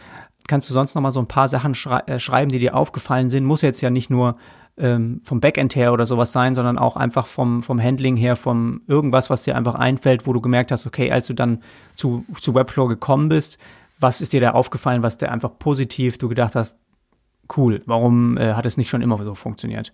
Kannst 0.47 0.69
du 0.69 0.73
sonst 0.73 0.95
noch 0.95 1.01
mal 1.01 1.11
so 1.11 1.19
ein 1.19 1.27
paar 1.27 1.47
Sachen 1.47 1.75
schrei 1.75 1.99
äh, 2.07 2.19
schreiben, 2.19 2.51
die 2.51 2.59
dir 2.59 2.75
aufgefallen 2.75 3.29
sind? 3.29 3.45
Muss 3.45 3.61
jetzt 3.61 3.81
ja 3.81 3.89
nicht 3.89 4.09
nur 4.09 4.37
ähm, 4.77 5.21
vom 5.23 5.41
Backend 5.41 5.75
her 5.75 5.91
oder 5.91 6.05
sowas 6.05 6.31
sein, 6.31 6.55
sondern 6.55 6.77
auch 6.77 6.95
einfach 6.95 7.27
vom, 7.27 7.61
vom 7.61 7.81
Handling 7.81 8.15
her, 8.15 8.35
vom 8.35 8.81
irgendwas, 8.87 9.29
was 9.29 9.43
dir 9.43 9.55
einfach 9.55 9.75
einfällt, 9.75 10.25
wo 10.25 10.33
du 10.33 10.41
gemerkt 10.41 10.71
hast, 10.71 10.87
okay, 10.87 11.11
als 11.11 11.27
du 11.27 11.33
dann 11.33 11.61
zu, 11.95 12.25
zu 12.39 12.55
Webflow 12.55 12.87
gekommen 12.87 13.29
bist, 13.29 13.59
was 14.01 14.19
ist 14.19 14.33
dir 14.33 14.41
da 14.41 14.51
aufgefallen, 14.51 15.03
was 15.03 15.17
dir 15.17 15.31
einfach 15.31 15.57
positiv 15.57 16.17
du 16.17 16.27
gedacht 16.27 16.55
hast, 16.55 16.77
cool, 17.55 17.81
warum 17.85 18.37
äh, 18.37 18.53
hat 18.53 18.65
es 18.65 18.77
nicht 18.77 18.89
schon 18.89 19.01
immer 19.01 19.23
so 19.23 19.35
funktioniert? 19.35 19.93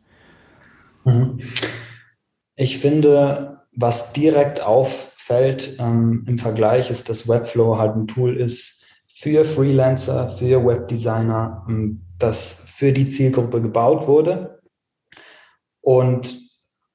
Mhm. 1.03 1.39
Ich 2.55 2.79
finde, 2.79 3.65
was 3.75 4.13
direkt 4.13 4.61
auffällt 4.61 5.75
ähm, 5.79 6.25
im 6.27 6.37
Vergleich, 6.37 6.89
ist, 6.89 7.09
dass 7.09 7.27
Webflow 7.27 7.77
halt 7.77 7.95
ein 7.95 8.07
Tool 8.07 8.35
ist 8.35 8.85
für 9.13 9.45
Freelancer, 9.45 10.29
für 10.29 10.65
Webdesigner, 10.65 11.65
ähm, 11.67 12.01
das 12.17 12.63
für 12.67 12.93
die 12.93 13.07
Zielgruppe 13.07 13.61
gebaut 13.61 14.07
wurde. 14.07 14.61
Und 15.81 16.46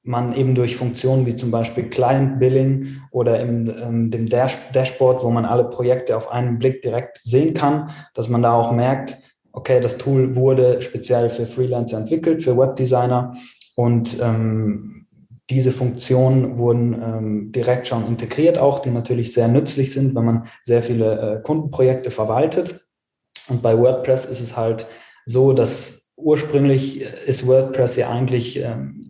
man 0.03 0.33
eben 0.33 0.53
durch 0.53 0.75
Funktionen 0.75 1.25
wie 1.25 1.35
zum 1.35 1.49
Beispiel 1.49 1.89
Client 1.89 2.39
Billing 2.39 3.01
oder 3.11 3.39
in 3.39 3.73
ähm, 3.81 4.11
dem 4.11 4.27
Dash 4.27 4.57
Dashboard, 4.73 5.23
wo 5.23 5.31
man 5.31 5.45
alle 5.45 5.63
Projekte 5.65 6.15
auf 6.17 6.31
einen 6.31 6.59
Blick 6.59 6.81
direkt 6.81 7.19
sehen 7.23 7.53
kann, 7.53 7.89
dass 8.13 8.27
man 8.27 8.43
da 8.43 8.53
auch 8.53 8.71
merkt, 8.71 9.17
okay, 9.53 9.79
das 9.79 9.97
Tool 9.97 10.35
wurde 10.35 10.81
speziell 10.81 11.29
für 11.29 11.45
Freelancer 11.45 11.97
entwickelt, 11.97 12.43
für 12.43 12.57
Webdesigner 12.57 13.33
und 13.75 14.17
ähm, 14.21 15.05
diese 15.49 15.71
Funktionen 15.71 16.57
wurden 16.57 16.93
ähm, 16.93 17.51
direkt 17.51 17.87
schon 17.87 18.07
integriert, 18.07 18.57
auch 18.57 18.79
die 18.79 18.91
natürlich 18.91 19.33
sehr 19.33 19.47
nützlich 19.47 19.91
sind, 19.91 20.15
wenn 20.15 20.25
man 20.25 20.47
sehr 20.63 20.81
viele 20.81 21.37
äh, 21.37 21.41
Kundenprojekte 21.41 22.11
verwaltet. 22.11 22.81
Und 23.49 23.61
bei 23.61 23.77
WordPress 23.77 24.25
ist 24.25 24.39
es 24.39 24.55
halt 24.55 24.87
so, 25.25 25.53
dass 25.53 26.13
ursprünglich 26.15 27.01
ist 27.01 27.45
WordPress 27.45 27.97
ja 27.97 28.09
eigentlich 28.09 28.57
ähm, 28.59 29.02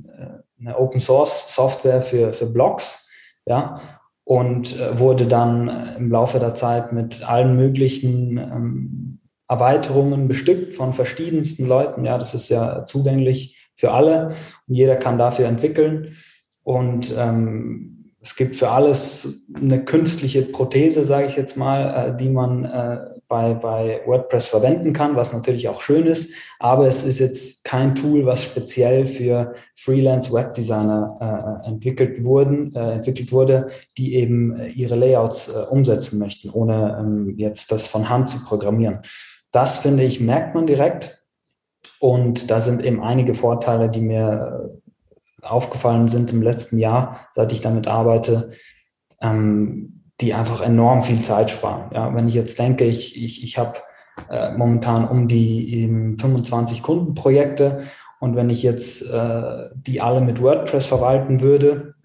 eine 0.65 0.77
Open 0.77 0.99
Source 0.99 1.53
Software 1.53 2.01
für, 2.01 2.33
für 2.33 2.45
Blogs, 2.45 3.07
ja, 3.45 3.79
und 4.23 4.79
äh, 4.79 4.97
wurde 4.99 5.27
dann 5.27 5.95
im 5.97 6.11
Laufe 6.11 6.39
der 6.39 6.55
Zeit 6.55 6.93
mit 6.93 7.27
allen 7.27 7.55
möglichen 7.55 8.37
ähm, 8.37 9.19
Erweiterungen 9.47 10.27
bestückt 10.27 10.75
von 10.75 10.93
verschiedensten 10.93 11.67
Leuten. 11.67 12.05
Ja, 12.05 12.17
das 12.17 12.33
ist 12.33 12.49
ja 12.49 12.85
zugänglich 12.85 13.69
für 13.75 13.91
alle 13.91 14.29
und 14.67 14.75
jeder 14.75 14.95
kann 14.95 15.17
dafür 15.17 15.47
entwickeln. 15.47 16.15
Und 16.63 17.13
ähm, 17.17 18.13
es 18.21 18.35
gibt 18.35 18.55
für 18.55 18.69
alles 18.69 19.45
eine 19.53 19.83
künstliche 19.83 20.43
Prothese, 20.43 21.03
sage 21.03 21.25
ich 21.25 21.35
jetzt 21.35 21.57
mal, 21.57 22.11
äh, 22.11 22.15
die 22.15 22.29
man 22.29 22.63
äh, 22.63 22.99
bei, 23.33 23.55
bei 23.55 24.01
WordPress 24.05 24.45
verwenden 24.45 24.93
kann, 24.93 25.15
was 25.15 25.33
natürlich 25.33 25.67
auch 25.67 25.81
schön 25.81 26.05
ist. 26.05 26.31
Aber 26.59 26.85
es 26.87 27.03
ist 27.03 27.17
jetzt 27.17 27.65
kein 27.65 27.95
Tool, 27.95 28.27
was 28.27 28.43
speziell 28.43 29.07
für 29.07 29.55
Freelance-Webdesigner 29.75 31.63
äh, 31.65 31.67
entwickelt, 31.67 32.19
äh, 32.19 32.93
entwickelt 32.93 33.31
wurde, 33.31 33.67
die 33.97 34.13
eben 34.13 34.55
äh, 34.55 34.67
ihre 34.67 34.93
Layouts 34.93 35.49
äh, 35.49 35.63
umsetzen 35.67 36.19
möchten, 36.19 36.51
ohne 36.51 36.99
ähm, 37.01 37.33
jetzt 37.37 37.71
das 37.71 37.87
von 37.87 38.07
Hand 38.07 38.29
zu 38.29 38.43
programmieren. 38.43 38.99
Das 39.51 39.79
finde 39.79 40.03
ich, 40.03 40.19
merkt 40.19 40.53
man 40.53 40.67
direkt. 40.67 41.25
Und 41.99 42.51
da 42.51 42.59
sind 42.59 42.85
eben 42.85 43.01
einige 43.01 43.33
Vorteile, 43.33 43.89
die 43.89 44.01
mir 44.01 44.77
äh, 45.41 45.45
aufgefallen 45.47 46.07
sind 46.07 46.31
im 46.31 46.43
letzten 46.43 46.77
Jahr, 46.77 47.29
seit 47.33 47.51
ich 47.51 47.61
damit 47.61 47.87
arbeite. 47.87 48.51
Ähm, 49.19 50.02
die 50.21 50.33
einfach 50.33 50.61
enorm 50.61 51.01
viel 51.01 51.21
Zeit 51.21 51.49
sparen. 51.49 51.91
Ja, 51.93 52.13
wenn 52.13 52.27
ich 52.27 52.33
jetzt 52.33 52.59
denke, 52.59 52.85
ich, 52.85 53.21
ich, 53.21 53.43
ich 53.43 53.57
habe 53.57 53.79
äh, 54.29 54.51
momentan 54.51 55.07
um 55.07 55.27
die 55.27 56.15
25 56.19 56.81
Kundenprojekte 56.81 57.83
und 58.19 58.35
wenn 58.35 58.49
ich 58.49 58.63
jetzt 58.63 59.01
äh, 59.09 59.69
die 59.73 60.01
alle 60.01 60.21
mit 60.21 60.41
WordPress 60.41 60.85
verwalten 60.85 61.41
würde 61.41 61.95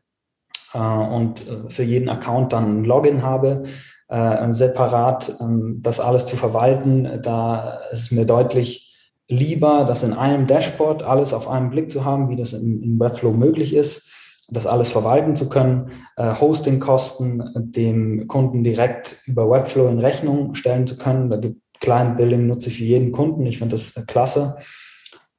äh, 0.72 0.78
und 0.78 1.46
äh, 1.46 1.68
für 1.68 1.82
jeden 1.82 2.08
Account 2.08 2.52
dann 2.52 2.80
ein 2.80 2.84
Login 2.84 3.22
habe, 3.22 3.64
äh, 4.08 4.50
separat 4.50 5.36
ähm, 5.40 5.80
das 5.82 6.00
alles 6.00 6.24
zu 6.26 6.36
verwalten, 6.36 7.20
da 7.22 7.78
ist 7.90 8.00
es 8.00 8.10
mir 8.10 8.24
deutlich 8.24 8.96
lieber, 9.28 9.84
das 9.84 10.02
in 10.02 10.14
einem 10.14 10.46
Dashboard 10.46 11.02
alles 11.02 11.34
auf 11.34 11.46
einen 11.46 11.68
Blick 11.68 11.90
zu 11.90 12.06
haben, 12.06 12.30
wie 12.30 12.36
das 12.36 12.54
in 12.54 12.98
Webflow 12.98 13.32
möglich 13.32 13.74
ist 13.74 14.10
das 14.50 14.66
alles 14.66 14.90
verwalten 14.90 15.36
zu 15.36 15.48
können, 15.48 15.90
äh, 16.16 16.34
Hostingkosten 16.34 17.52
dem 17.56 18.26
Kunden 18.28 18.64
direkt 18.64 19.22
über 19.26 19.50
Webflow 19.50 19.88
in 19.88 19.98
Rechnung 19.98 20.54
stellen 20.54 20.86
zu 20.86 20.96
können. 20.96 21.30
Da 21.30 21.36
gibt 21.36 21.60
Client 21.80 22.16
Billing 22.16 22.46
nutze 22.46 22.70
ich 22.70 22.78
für 22.78 22.84
jeden 22.84 23.12
Kunden. 23.12 23.46
Ich 23.46 23.58
finde 23.58 23.74
das 23.74 23.96
äh, 23.96 24.02
klasse. 24.06 24.56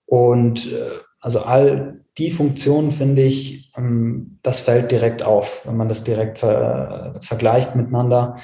Und 0.06 0.72
äh, 0.72 0.89
also 1.22 1.41
all 1.41 2.06
die 2.17 2.32
Funktion 2.32 2.91
finde 2.91 3.24
ich, 3.24 3.74
ähm, 3.76 4.39
das 4.41 4.62
fällt 4.62 4.91
direkt 4.91 5.24
auf, 5.24 5.65
wenn 5.65 5.78
man 5.78 5.89
das 5.89 6.04
direkt 6.04 6.39
ver 6.39 7.15
vergleicht 7.22 7.76
miteinander, 7.76 8.38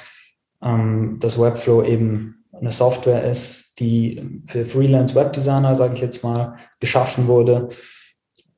ähm, 0.62 1.18
dass 1.20 1.40
Webflow 1.40 1.82
eben 1.84 2.44
eine 2.52 2.72
Software 2.72 3.24
ist, 3.24 3.78
die 3.80 4.40
für 4.46 4.64
Freelance 4.64 5.14
Webdesigner, 5.14 5.76
sage 5.76 5.94
ich 5.94 6.00
jetzt 6.00 6.22
mal, 6.22 6.56
geschaffen 6.80 7.28
wurde 7.28 7.68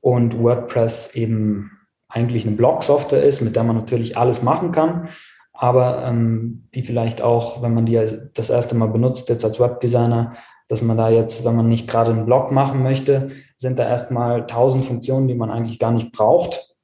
und 0.00 0.38
WordPress 0.38 1.14
eben 1.14 1.77
eigentlich 2.08 2.46
eine 2.46 2.56
Blog-Software 2.56 3.22
ist, 3.22 3.40
mit 3.40 3.56
der 3.56 3.64
man 3.64 3.76
natürlich 3.76 4.16
alles 4.16 4.42
machen 4.42 4.72
kann, 4.72 5.08
aber 5.52 6.04
ähm, 6.04 6.68
die 6.74 6.82
vielleicht 6.82 7.20
auch, 7.20 7.62
wenn 7.62 7.74
man 7.74 7.86
die 7.86 8.00
das 8.34 8.50
erste 8.50 8.74
Mal 8.74 8.88
benutzt, 8.88 9.28
jetzt 9.28 9.44
als 9.44 9.60
Webdesigner, 9.60 10.34
dass 10.68 10.82
man 10.82 10.96
da 10.96 11.08
jetzt, 11.08 11.44
wenn 11.44 11.56
man 11.56 11.68
nicht 11.68 11.88
gerade 11.88 12.12
einen 12.12 12.26
Blog 12.26 12.52
machen 12.52 12.82
möchte, 12.82 13.30
sind 13.56 13.78
da 13.78 13.88
erstmal 13.88 14.46
tausend 14.46 14.84
Funktionen, 14.84 15.26
die 15.26 15.34
man 15.34 15.50
eigentlich 15.50 15.78
gar 15.78 15.90
nicht 15.90 16.12
braucht. 16.12 16.76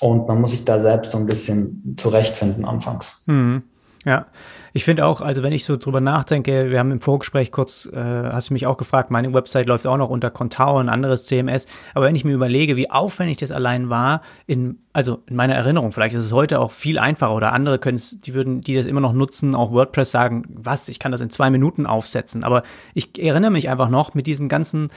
Und 0.00 0.26
man 0.26 0.40
muss 0.40 0.50
sich 0.50 0.64
da 0.64 0.78
selbst 0.80 1.12
so 1.12 1.18
ein 1.18 1.26
bisschen 1.26 1.94
zurechtfinden 1.96 2.64
anfangs. 2.64 3.22
Mhm. 3.26 3.62
Ja, 4.04 4.26
ich 4.72 4.84
finde 4.84 5.06
auch, 5.06 5.20
also 5.20 5.44
wenn 5.44 5.52
ich 5.52 5.64
so 5.64 5.76
drüber 5.76 6.00
nachdenke, 6.00 6.70
wir 6.70 6.80
haben 6.80 6.90
im 6.90 7.00
Vorgespräch 7.00 7.52
kurz, 7.52 7.86
äh, 7.86 7.96
hast 7.96 8.50
du 8.50 8.54
mich 8.54 8.66
auch 8.66 8.76
gefragt, 8.76 9.12
meine 9.12 9.32
Website 9.32 9.66
läuft 9.66 9.86
auch 9.86 9.96
noch 9.96 10.10
unter 10.10 10.30
Contao, 10.30 10.78
ein 10.78 10.88
anderes 10.88 11.26
CMS, 11.26 11.66
aber 11.94 12.06
wenn 12.06 12.16
ich 12.16 12.24
mir 12.24 12.34
überlege, 12.34 12.76
wie 12.76 12.90
aufwendig 12.90 13.36
das 13.36 13.52
allein 13.52 13.90
war, 13.90 14.22
in, 14.46 14.80
also 14.92 15.22
in 15.26 15.36
meiner 15.36 15.54
Erinnerung, 15.54 15.92
vielleicht 15.92 16.16
ist 16.16 16.24
es 16.24 16.32
heute 16.32 16.58
auch 16.58 16.72
viel 16.72 16.98
einfacher 16.98 17.34
oder 17.34 17.52
andere 17.52 17.78
können 17.78 17.96
es, 17.96 18.18
die 18.18 18.34
würden, 18.34 18.60
die 18.60 18.74
das 18.74 18.86
immer 18.86 19.00
noch 19.00 19.12
nutzen, 19.12 19.54
auch 19.54 19.70
WordPress 19.70 20.10
sagen, 20.10 20.46
was, 20.48 20.88
ich 20.88 20.98
kann 20.98 21.12
das 21.12 21.20
in 21.20 21.30
zwei 21.30 21.50
Minuten 21.50 21.86
aufsetzen, 21.86 22.42
aber 22.42 22.64
ich 22.94 23.22
erinnere 23.22 23.52
mich 23.52 23.68
einfach 23.68 23.88
noch 23.88 24.14
mit 24.14 24.26
diesen 24.26 24.48
ganzen 24.48 24.88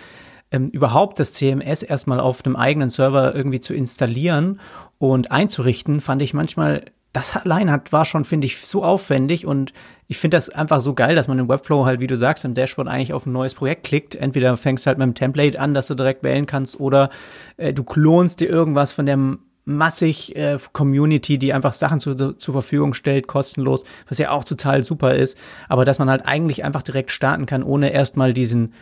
ähm, 0.50 0.70
überhaupt 0.70 1.20
das 1.20 1.32
CMS 1.34 1.84
erstmal 1.84 2.20
auf 2.20 2.44
einem 2.44 2.56
eigenen 2.56 2.89
Server 2.89 3.36
irgendwie 3.36 3.60
zu 3.60 3.76
installieren 3.76 4.60
und 4.98 5.32
einzurichten, 5.32 6.00
fand 6.00 6.24
ich 6.24 6.34
manchmal 6.34 6.86
das 7.15 7.36
allein 7.36 7.71
hat, 7.71 7.93
war 7.93 8.06
schon, 8.06 8.25
finde 8.25 8.45
ich, 8.45 8.65
so 8.65 8.84
aufwendig 8.84 9.45
und 9.45 9.73
ich 10.08 10.17
finde 10.17 10.38
das 10.38 10.49
einfach 10.49 10.82
so 10.82 10.93
geil, 10.93 11.15
dass 11.15 11.28
man 11.28 11.39
im 11.39 11.49
Webflow 11.49 11.86
halt, 11.86 11.99
wie 11.99 12.08
du 12.08 12.17
sagst, 12.17 12.45
im 12.45 12.54
Dashboard 12.54 12.88
eigentlich 12.88 13.13
auf 13.13 13.25
ein 13.25 13.32
neues 13.32 13.56
Projekt 13.56 13.86
klickt. 13.86 14.15
Entweder 14.15 14.56
fängst 14.58 14.86
du 14.86 14.88
halt 14.89 14.97
mit 14.97 15.08
dem 15.08 15.15
Template 15.15 15.60
an, 15.60 15.73
dass 15.73 15.88
du 15.88 15.95
direkt 15.95 16.23
wählen 16.23 16.45
kannst, 16.45 16.80
oder 16.80 17.10
äh, 17.58 17.73
du 17.73 17.84
klonst 17.84 18.39
dir 18.39 18.49
irgendwas 18.49 18.93
von 18.93 19.06
der 19.06 19.17
massig 19.65 20.36
äh, 20.36 20.60
Community, 20.73 21.39
die 21.39 21.54
einfach 21.54 21.73
Sachen 21.73 21.99
zu, 21.99 22.13
zur 22.34 22.54
Verfügung 22.54 22.93
stellt, 22.93 23.28
kostenlos, 23.28 23.84
was 24.08 24.19
ja 24.19 24.30
auch 24.30 24.43
total 24.43 24.84
super 24.84 25.15
ist. 25.15 25.38
Aber 25.69 25.86
dass 25.86 25.97
man 25.97 26.10
halt 26.10 26.25
eigentlich 26.25 26.63
einfach 26.63 26.84
direkt 26.84 27.12
starten 27.12 27.45
kann, 27.47 27.63
ohne 27.63 27.91
erstmal 27.91 28.34
diesen 28.34 28.73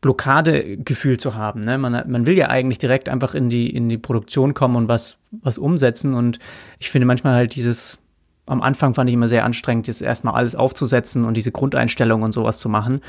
Blockadegefühl 0.00 1.18
zu 1.18 1.34
haben. 1.34 1.60
Ne? 1.60 1.78
Man, 1.78 2.04
man 2.08 2.26
will 2.26 2.36
ja 2.36 2.48
eigentlich 2.48 2.78
direkt 2.78 3.08
einfach 3.08 3.34
in 3.34 3.48
die, 3.50 3.74
in 3.74 3.88
die 3.88 3.98
Produktion 3.98 4.54
kommen 4.54 4.76
und 4.76 4.88
was, 4.88 5.18
was 5.30 5.58
umsetzen. 5.58 6.14
Und 6.14 6.38
ich 6.78 6.90
finde 6.90 7.06
manchmal 7.06 7.34
halt 7.34 7.56
dieses, 7.56 7.98
am 8.46 8.62
Anfang 8.62 8.94
fand 8.94 9.10
ich 9.10 9.14
immer 9.14 9.28
sehr 9.28 9.44
anstrengend, 9.44 9.88
das 9.88 10.00
erstmal 10.00 10.34
alles 10.34 10.54
aufzusetzen 10.54 11.24
und 11.24 11.36
diese 11.36 11.50
Grundeinstellungen 11.50 12.24
und 12.24 12.32
sowas 12.32 12.58
zu 12.58 12.68
machen. 12.68 13.00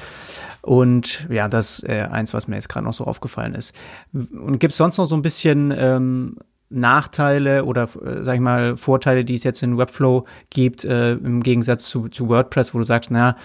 Und 0.62 1.28
ja, 1.30 1.48
das 1.48 1.84
äh, 1.84 2.08
eins, 2.10 2.34
was 2.34 2.48
mir 2.48 2.56
jetzt 2.56 2.70
gerade 2.70 2.86
noch 2.86 2.94
so 2.94 3.06
aufgefallen 3.06 3.54
ist. 3.54 3.76
Und 4.14 4.60
gibt 4.60 4.72
es 4.72 4.78
sonst 4.78 4.98
noch 4.98 5.06
so 5.06 5.16
ein 5.16 5.22
bisschen 5.22 5.72
ähm, 5.76 6.38
Nachteile 6.70 7.66
oder, 7.66 7.84
äh, 8.04 8.24
sag 8.24 8.36
ich 8.36 8.42
mal, 8.42 8.78
Vorteile, 8.78 9.26
die 9.26 9.36
es 9.36 9.44
jetzt 9.44 9.64
in 9.64 9.78
Webflow 9.78 10.26
gibt, 10.50 10.86
äh, 10.86 11.14
im 11.14 11.44
Gegensatz 11.44 11.88
zu, 11.88 12.10
zu 12.10 12.30
WordPress, 12.30 12.74
wo 12.74 12.80
du 12.80 12.84
sagst, 12.84 13.12
naja, 13.12 13.36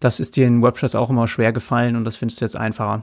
das 0.00 0.20
ist 0.20 0.36
dir 0.36 0.46
in 0.46 0.62
WordPress 0.62 0.94
auch 0.94 1.10
immer 1.10 1.28
schwer 1.28 1.52
gefallen 1.52 1.96
und 1.96 2.04
das 2.04 2.16
findest 2.16 2.40
du 2.40 2.44
jetzt 2.44 2.56
einfacher? 2.56 3.02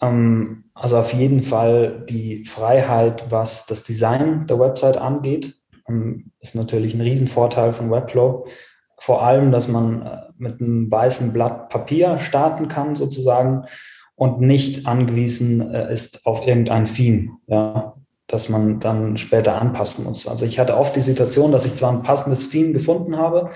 Ähm, 0.00 0.64
also 0.74 0.98
auf 0.98 1.12
jeden 1.12 1.42
Fall 1.42 2.04
die 2.08 2.44
Freiheit, 2.44 3.30
was 3.30 3.66
das 3.66 3.82
Design 3.82 4.46
der 4.46 4.58
Website 4.58 4.96
angeht, 4.96 5.54
ähm, 5.88 6.30
ist 6.40 6.54
natürlich 6.54 6.94
ein 6.94 7.00
Riesenvorteil 7.00 7.72
von 7.72 7.90
Webflow. 7.90 8.46
Vor 9.00 9.22
allem, 9.22 9.52
dass 9.52 9.68
man 9.68 10.02
äh, 10.02 10.18
mit 10.36 10.60
einem 10.60 10.90
weißen 10.90 11.32
Blatt 11.32 11.68
Papier 11.68 12.18
starten 12.18 12.68
kann 12.68 12.96
sozusagen 12.96 13.64
und 14.14 14.40
nicht 14.40 14.86
angewiesen 14.86 15.70
äh, 15.72 15.92
ist 15.92 16.26
auf 16.26 16.46
irgendein 16.46 16.84
Theme, 16.84 17.30
ja, 17.46 17.94
das 18.26 18.48
man 18.48 18.80
dann 18.80 19.16
später 19.16 19.60
anpassen 19.60 20.04
muss. 20.04 20.26
Also 20.26 20.44
ich 20.44 20.58
hatte 20.58 20.76
oft 20.76 20.94
die 20.96 21.00
Situation, 21.00 21.52
dass 21.52 21.66
ich 21.66 21.74
zwar 21.76 21.92
ein 21.92 22.02
passendes 22.02 22.50
Theme 22.50 22.72
gefunden 22.72 23.16
habe, 23.16 23.50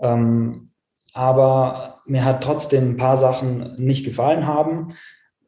ähm, 0.00 0.70
aber 1.18 2.00
mir 2.06 2.24
hat 2.24 2.44
trotzdem 2.44 2.90
ein 2.90 2.96
paar 2.96 3.16
Sachen 3.16 3.74
nicht 3.74 4.04
gefallen 4.04 4.46
haben 4.46 4.94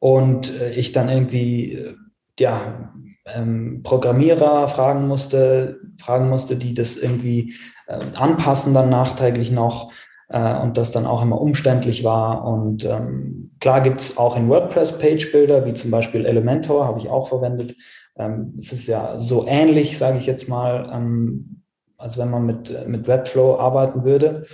und 0.00 0.60
äh, 0.60 0.72
ich 0.72 0.90
dann 0.90 1.08
irgendwie 1.08 1.74
äh, 1.74 1.94
ja 2.40 2.92
ähm, 3.24 3.84
Programmierer 3.84 4.66
fragen 4.66 5.06
musste, 5.06 5.78
fragen 5.96 6.28
musste, 6.28 6.56
die 6.56 6.74
das 6.74 6.96
irgendwie 6.96 7.54
äh, 7.86 8.00
anpassen 8.14 8.74
dann 8.74 8.90
nachträglich 8.90 9.52
noch 9.52 9.92
äh, 10.28 10.58
und 10.58 10.76
das 10.76 10.90
dann 10.90 11.06
auch 11.06 11.22
immer 11.22 11.40
umständlich 11.40 12.02
war. 12.02 12.44
Und 12.44 12.84
ähm, 12.84 13.52
klar 13.60 13.80
gibt 13.80 14.00
es 14.00 14.18
auch 14.18 14.36
in 14.36 14.48
WordPress 14.48 14.98
Page-Builder, 14.98 15.66
wie 15.66 15.74
zum 15.74 15.92
Beispiel 15.92 16.26
Elementor, 16.26 16.84
habe 16.84 16.98
ich 16.98 17.08
auch 17.08 17.28
verwendet. 17.28 17.76
Ähm, 18.18 18.56
es 18.58 18.72
ist 18.72 18.88
ja 18.88 19.20
so 19.20 19.46
ähnlich, 19.46 19.96
sage 19.96 20.18
ich 20.18 20.26
jetzt 20.26 20.48
mal, 20.48 20.90
ähm, 20.92 21.62
als 21.96 22.18
wenn 22.18 22.30
man 22.30 22.44
mit, 22.44 22.88
mit 22.88 23.06
Webflow 23.06 23.56
arbeiten 23.60 24.02
würde. 24.02 24.46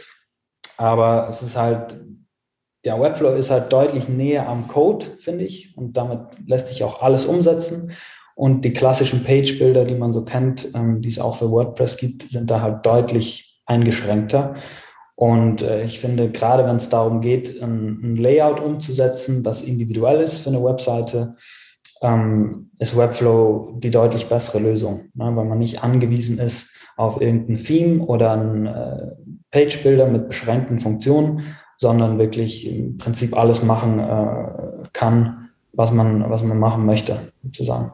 Aber 0.76 1.26
es 1.28 1.42
ist 1.42 1.56
halt, 1.56 1.96
ja, 2.84 3.00
Webflow 3.00 3.34
ist 3.34 3.50
halt 3.50 3.72
deutlich 3.72 4.08
näher 4.08 4.48
am 4.48 4.68
Code, 4.68 5.06
finde 5.18 5.44
ich. 5.44 5.76
Und 5.76 5.96
damit 5.96 6.20
lässt 6.46 6.68
sich 6.68 6.84
auch 6.84 7.02
alles 7.02 7.26
umsetzen. 7.26 7.92
Und 8.34 8.64
die 8.64 8.72
klassischen 8.72 9.24
Page-Builder, 9.24 9.86
die 9.86 9.94
man 9.94 10.12
so 10.12 10.24
kennt, 10.24 10.68
ähm, 10.74 11.00
die 11.00 11.08
es 11.08 11.18
auch 11.18 11.36
für 11.36 11.50
WordPress 11.50 11.96
gibt, 11.96 12.30
sind 12.30 12.50
da 12.50 12.60
halt 12.60 12.84
deutlich 12.84 13.62
eingeschränkter. 13.64 14.54
Und 15.14 15.62
äh, 15.62 15.82
ich 15.84 15.98
finde, 15.98 16.30
gerade 16.30 16.66
wenn 16.66 16.76
es 16.76 16.90
darum 16.90 17.22
geht, 17.22 17.62
ein, 17.62 18.00
ein, 18.02 18.16
Layout 18.16 18.60
umzusetzen, 18.60 19.42
das 19.42 19.62
individuell 19.62 20.20
ist 20.20 20.40
für 20.40 20.50
eine 20.50 20.62
Webseite, 20.62 21.34
ähm, 22.02 22.70
ist 22.78 22.96
Webflow 22.96 23.78
die 23.78 23.90
deutlich 23.90 24.26
bessere 24.26 24.58
Lösung, 24.58 25.08
ne? 25.14 25.34
weil 25.34 25.46
man 25.46 25.58
nicht 25.58 25.82
angewiesen 25.82 26.38
ist 26.38 26.76
auf 26.98 27.20
irgendein 27.22 27.56
Theme 27.56 28.04
oder 28.04 28.32
ein 28.32 28.66
äh, 28.66 29.12
Page-Builder 29.56 30.06
mit 30.06 30.28
beschränkten 30.28 30.78
Funktionen, 30.78 31.40
sondern 31.78 32.18
wirklich 32.18 32.68
im 32.68 32.98
Prinzip 32.98 33.34
alles 33.34 33.62
machen 33.62 33.98
äh, 33.98 34.88
kann, 34.92 35.48
was 35.72 35.92
man, 35.92 36.28
was 36.28 36.44
man 36.44 36.58
machen 36.58 36.84
möchte, 36.84 37.32
sozusagen. 37.42 37.92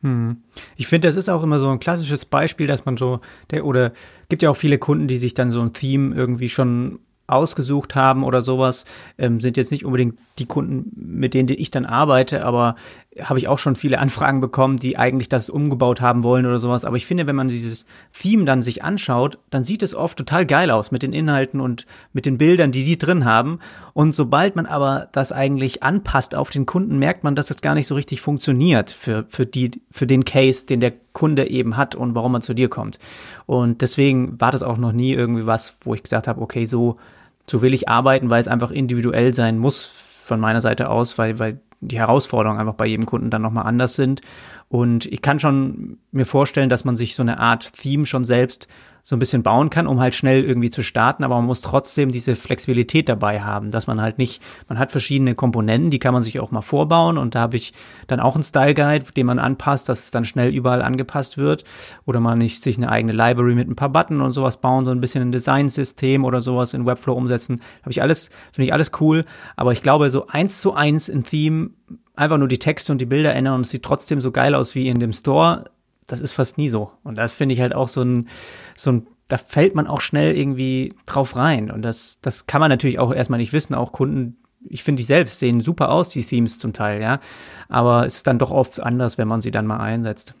Hm. 0.00 0.38
Ich 0.76 0.86
finde, 0.86 1.08
das 1.08 1.16
ist 1.16 1.28
auch 1.28 1.42
immer 1.42 1.58
so 1.58 1.68
ein 1.68 1.80
klassisches 1.80 2.24
Beispiel, 2.24 2.66
dass 2.66 2.86
man 2.86 2.96
so, 2.96 3.20
der, 3.50 3.66
oder 3.66 3.92
gibt 4.30 4.42
ja 4.42 4.48
auch 4.48 4.56
viele 4.56 4.78
Kunden, 4.78 5.06
die 5.06 5.18
sich 5.18 5.34
dann 5.34 5.50
so 5.50 5.60
ein 5.60 5.74
Theme 5.74 6.14
irgendwie 6.14 6.48
schon 6.48 6.98
ausgesucht 7.26 7.94
haben 7.94 8.24
oder 8.24 8.40
sowas, 8.40 8.86
ähm, 9.18 9.40
sind 9.40 9.58
jetzt 9.58 9.70
nicht 9.70 9.84
unbedingt 9.84 10.18
die 10.38 10.46
Kunden, 10.46 10.92
mit 10.96 11.34
denen 11.34 11.50
ich 11.50 11.70
dann 11.70 11.84
arbeite, 11.84 12.44
aber 12.44 12.74
habe 13.20 13.38
ich 13.38 13.46
auch 13.46 13.58
schon 13.58 13.76
viele 13.76 13.98
Anfragen 13.98 14.40
bekommen, 14.40 14.78
die 14.78 14.96
eigentlich 14.96 15.28
das 15.28 15.50
umgebaut 15.50 16.00
haben 16.00 16.22
wollen 16.22 16.46
oder 16.46 16.58
sowas. 16.58 16.86
Aber 16.86 16.96
ich 16.96 17.04
finde, 17.04 17.26
wenn 17.26 17.36
man 17.36 17.48
dieses 17.48 17.84
Theme 18.18 18.46
dann 18.46 18.62
sich 18.62 18.82
anschaut, 18.82 19.38
dann 19.50 19.64
sieht 19.64 19.82
es 19.82 19.94
oft 19.94 20.16
total 20.16 20.46
geil 20.46 20.70
aus 20.70 20.90
mit 20.90 21.02
den 21.02 21.12
Inhalten 21.12 21.60
und 21.60 21.86
mit 22.14 22.24
den 22.24 22.38
Bildern, 22.38 22.72
die 22.72 22.84
die 22.84 22.96
drin 22.96 23.26
haben. 23.26 23.58
Und 23.92 24.14
sobald 24.14 24.56
man 24.56 24.64
aber 24.64 25.08
das 25.12 25.30
eigentlich 25.30 25.82
anpasst 25.82 26.34
auf 26.34 26.48
den 26.48 26.64
Kunden, 26.64 26.98
merkt 26.98 27.22
man, 27.22 27.34
dass 27.34 27.46
das 27.46 27.60
gar 27.60 27.74
nicht 27.74 27.86
so 27.86 27.94
richtig 27.94 28.22
funktioniert 28.22 28.90
für, 28.90 29.26
für, 29.28 29.44
die, 29.44 29.82
für 29.90 30.06
den 30.06 30.24
Case, 30.24 30.64
den 30.64 30.80
der 30.80 30.94
Kunde 31.12 31.50
eben 31.50 31.76
hat 31.76 31.94
und 31.94 32.14
warum 32.14 32.32
man 32.32 32.42
zu 32.42 32.54
dir 32.54 32.70
kommt. 32.70 32.98
Und 33.44 33.82
deswegen 33.82 34.40
war 34.40 34.52
das 34.52 34.62
auch 34.62 34.78
noch 34.78 34.92
nie 34.92 35.12
irgendwie 35.12 35.44
was, 35.44 35.76
wo 35.82 35.94
ich 35.94 36.02
gesagt 36.02 36.28
habe, 36.28 36.40
okay, 36.40 36.64
so, 36.64 36.96
so 37.46 37.60
will 37.60 37.74
ich 37.74 37.90
arbeiten, 37.90 38.30
weil 38.30 38.40
es 38.40 38.48
einfach 38.48 38.70
individuell 38.70 39.34
sein 39.34 39.58
muss 39.58 39.82
von 39.82 40.40
meiner 40.40 40.62
Seite 40.62 40.88
aus, 40.88 41.18
weil, 41.18 41.38
weil 41.38 41.60
die 41.82 41.98
Herausforderungen 41.98 42.60
einfach 42.60 42.74
bei 42.74 42.86
jedem 42.86 43.06
Kunden 43.06 43.30
dann 43.30 43.42
nochmal 43.42 43.66
anders 43.66 43.94
sind. 43.94 44.20
Und 44.68 45.06
ich 45.06 45.20
kann 45.20 45.40
schon 45.40 45.98
mir 46.12 46.24
vorstellen, 46.24 46.68
dass 46.68 46.84
man 46.84 46.96
sich 46.96 47.14
so 47.14 47.22
eine 47.22 47.38
Art 47.38 47.72
Theme 47.74 48.06
schon 48.06 48.24
selbst 48.24 48.68
so 49.04 49.16
ein 49.16 49.18
bisschen 49.18 49.42
bauen 49.42 49.68
kann, 49.68 49.88
um 49.88 50.00
halt 50.00 50.14
schnell 50.14 50.44
irgendwie 50.44 50.70
zu 50.70 50.82
starten, 50.82 51.24
aber 51.24 51.34
man 51.34 51.46
muss 51.46 51.60
trotzdem 51.60 52.10
diese 52.10 52.36
Flexibilität 52.36 53.08
dabei 53.08 53.40
haben, 53.40 53.72
dass 53.72 53.88
man 53.88 54.00
halt 54.00 54.18
nicht, 54.18 54.40
man 54.68 54.78
hat 54.78 54.92
verschiedene 54.92 55.34
Komponenten, 55.34 55.90
die 55.90 55.98
kann 55.98 56.14
man 56.14 56.22
sich 56.22 56.38
auch 56.38 56.52
mal 56.52 56.62
vorbauen. 56.62 57.18
Und 57.18 57.34
da 57.34 57.40
habe 57.40 57.56
ich 57.56 57.72
dann 58.06 58.20
auch 58.20 58.36
einen 58.36 58.44
Style 58.44 58.74
Guide, 58.74 59.06
den 59.16 59.26
man 59.26 59.40
anpasst, 59.40 59.88
dass 59.88 60.00
es 60.00 60.10
dann 60.12 60.24
schnell 60.24 60.54
überall 60.54 60.82
angepasst 60.82 61.36
wird. 61.36 61.64
Oder 62.06 62.20
man 62.20 62.38
nicht 62.38 62.62
sich 62.62 62.76
eine 62.76 62.90
eigene 62.90 63.12
Library 63.12 63.56
mit 63.56 63.68
ein 63.68 63.76
paar 63.76 63.88
Button 63.88 64.20
und 64.20 64.32
sowas 64.32 64.60
bauen, 64.60 64.84
so 64.84 64.92
ein 64.92 65.00
bisschen 65.00 65.22
ein 65.22 65.32
Designsystem 65.32 66.24
oder 66.24 66.40
sowas 66.40 66.72
in 66.72 66.86
Webflow 66.86 67.14
umsetzen, 67.14 67.60
habe 67.80 67.90
ich 67.90 68.02
alles, 68.02 68.30
finde 68.52 68.66
ich 68.66 68.72
alles 68.72 68.92
cool, 69.00 69.24
aber 69.56 69.72
ich 69.72 69.82
glaube 69.82 70.10
so 70.10 70.28
eins 70.28 70.60
zu 70.60 70.74
eins 70.74 71.08
in 71.08 71.24
Theme 71.24 71.70
einfach 72.14 72.38
nur 72.38 72.48
die 72.48 72.58
Texte 72.58 72.92
und 72.92 73.00
die 73.00 73.06
Bilder 73.06 73.34
ändern 73.34 73.54
und 73.54 73.60
es 73.62 73.70
sieht 73.70 73.82
trotzdem 73.82 74.20
so 74.20 74.30
geil 74.30 74.54
aus 74.54 74.74
wie 74.74 74.88
in 74.88 75.00
dem 75.00 75.12
Store, 75.12 75.64
das 76.12 76.20
ist 76.20 76.32
fast 76.32 76.58
nie 76.58 76.68
so. 76.68 76.90
Und 77.04 77.16
das 77.16 77.32
finde 77.32 77.54
ich 77.54 77.60
halt 77.62 77.74
auch 77.74 77.88
so 77.88 78.02
ein, 78.02 78.28
so 78.76 78.92
ein, 78.92 79.06
da 79.28 79.38
fällt 79.38 79.74
man 79.74 79.86
auch 79.86 80.02
schnell 80.02 80.36
irgendwie 80.36 80.92
drauf 81.06 81.36
rein. 81.36 81.70
Und 81.70 81.82
das, 81.82 82.18
das 82.20 82.46
kann 82.46 82.60
man 82.60 82.68
natürlich 82.68 82.98
auch 82.98 83.14
erstmal 83.14 83.38
nicht 83.38 83.54
wissen. 83.54 83.74
Auch 83.74 83.92
Kunden, 83.92 84.36
ich 84.68 84.82
finde, 84.82 85.00
die 85.00 85.06
selbst 85.06 85.38
sehen 85.38 85.62
super 85.62 85.90
aus, 85.90 86.10
die 86.10 86.22
Themes 86.22 86.58
zum 86.58 86.74
Teil, 86.74 87.00
ja. 87.00 87.18
Aber 87.70 88.04
es 88.04 88.16
ist 88.16 88.26
dann 88.26 88.38
doch 88.38 88.50
oft 88.50 88.78
anders, 88.78 89.16
wenn 89.16 89.26
man 89.26 89.40
sie 89.40 89.50
dann 89.50 89.66
mal 89.66 89.78
einsetzt. 89.78 90.34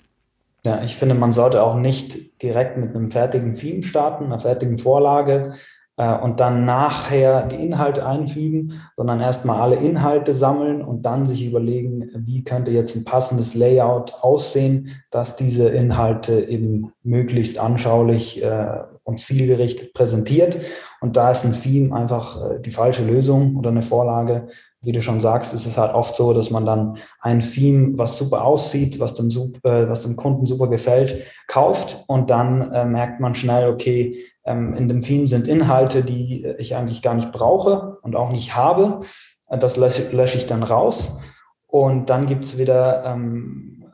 Ja, 0.62 0.82
ich 0.84 0.94
finde, 0.94 1.14
man 1.14 1.32
sollte 1.32 1.62
auch 1.62 1.74
nicht 1.74 2.42
direkt 2.42 2.76
mit 2.76 2.94
einem 2.94 3.10
fertigen 3.10 3.54
Theme 3.54 3.82
starten, 3.82 4.26
einer 4.26 4.38
fertigen 4.38 4.76
Vorlage, 4.76 5.54
äh, 5.96 6.14
und 6.14 6.40
dann 6.40 6.64
nachher 6.64 7.46
die 7.46 7.56
Inhalte 7.56 8.06
einfügen, 8.06 8.80
sondern 8.96 9.20
erstmal 9.20 9.60
alle 9.60 9.76
Inhalte 9.76 10.34
sammeln 10.34 10.82
und 10.82 11.02
dann 11.02 11.24
sich 11.24 11.44
überlegen, 11.44 12.10
wie 12.14 12.44
könnte 12.44 12.70
jetzt 12.70 12.96
ein 12.96 13.04
passendes 13.04 13.54
Layout 13.54 14.14
aussehen, 14.22 14.90
dass 15.10 15.36
diese 15.36 15.68
Inhalte 15.68 16.40
eben 16.48 16.92
möglichst 17.02 17.58
anschaulich 17.58 18.42
äh, 18.42 18.80
und 19.04 19.20
zielgerichtet 19.20 19.94
präsentiert. 19.94 20.60
Und 21.00 21.16
da 21.16 21.30
ist 21.30 21.44
ein 21.44 21.52
Theme 21.52 21.94
einfach 21.94 22.38
äh, 22.42 22.60
die 22.60 22.70
falsche 22.70 23.04
Lösung 23.04 23.56
oder 23.56 23.70
eine 23.70 23.82
Vorlage. 23.82 24.48
Wie 24.82 24.92
du 24.92 25.00
schon 25.00 25.20
sagst, 25.20 25.54
ist 25.54 25.66
es 25.66 25.78
halt 25.78 25.94
oft 25.94 26.16
so, 26.16 26.32
dass 26.32 26.50
man 26.50 26.66
dann 26.66 26.98
ein 27.20 27.40
Theme, 27.40 27.96
was 27.96 28.18
super 28.18 28.44
aussieht, 28.44 28.98
was 28.98 29.14
dem, 29.14 29.28
was 29.62 30.02
dem 30.02 30.16
Kunden 30.16 30.44
super 30.44 30.66
gefällt, 30.66 31.24
kauft 31.46 32.04
und 32.08 32.30
dann 32.30 32.90
merkt 32.90 33.20
man 33.20 33.34
schnell, 33.34 33.68
okay, 33.68 34.24
ähm, 34.44 34.74
in 34.74 34.88
dem 34.88 35.00
Theme 35.00 35.28
sind 35.28 35.46
Inhalte, 35.46 36.02
die 36.02 36.44
ich 36.58 36.76
eigentlich 36.76 37.02
gar 37.02 37.14
nicht 37.14 37.32
brauche 37.32 37.98
und 38.02 38.16
auch 38.16 38.30
nicht 38.30 38.56
habe. 38.56 39.00
Das 39.48 39.76
lösche, 39.76 40.10
lösche 40.10 40.38
ich 40.38 40.46
dann 40.46 40.62
raus. 40.62 41.20
Und 41.66 42.10
dann 42.10 42.26
gibt 42.26 42.44
es 42.44 42.58
wieder 42.58 43.04
ähm, 43.04 43.84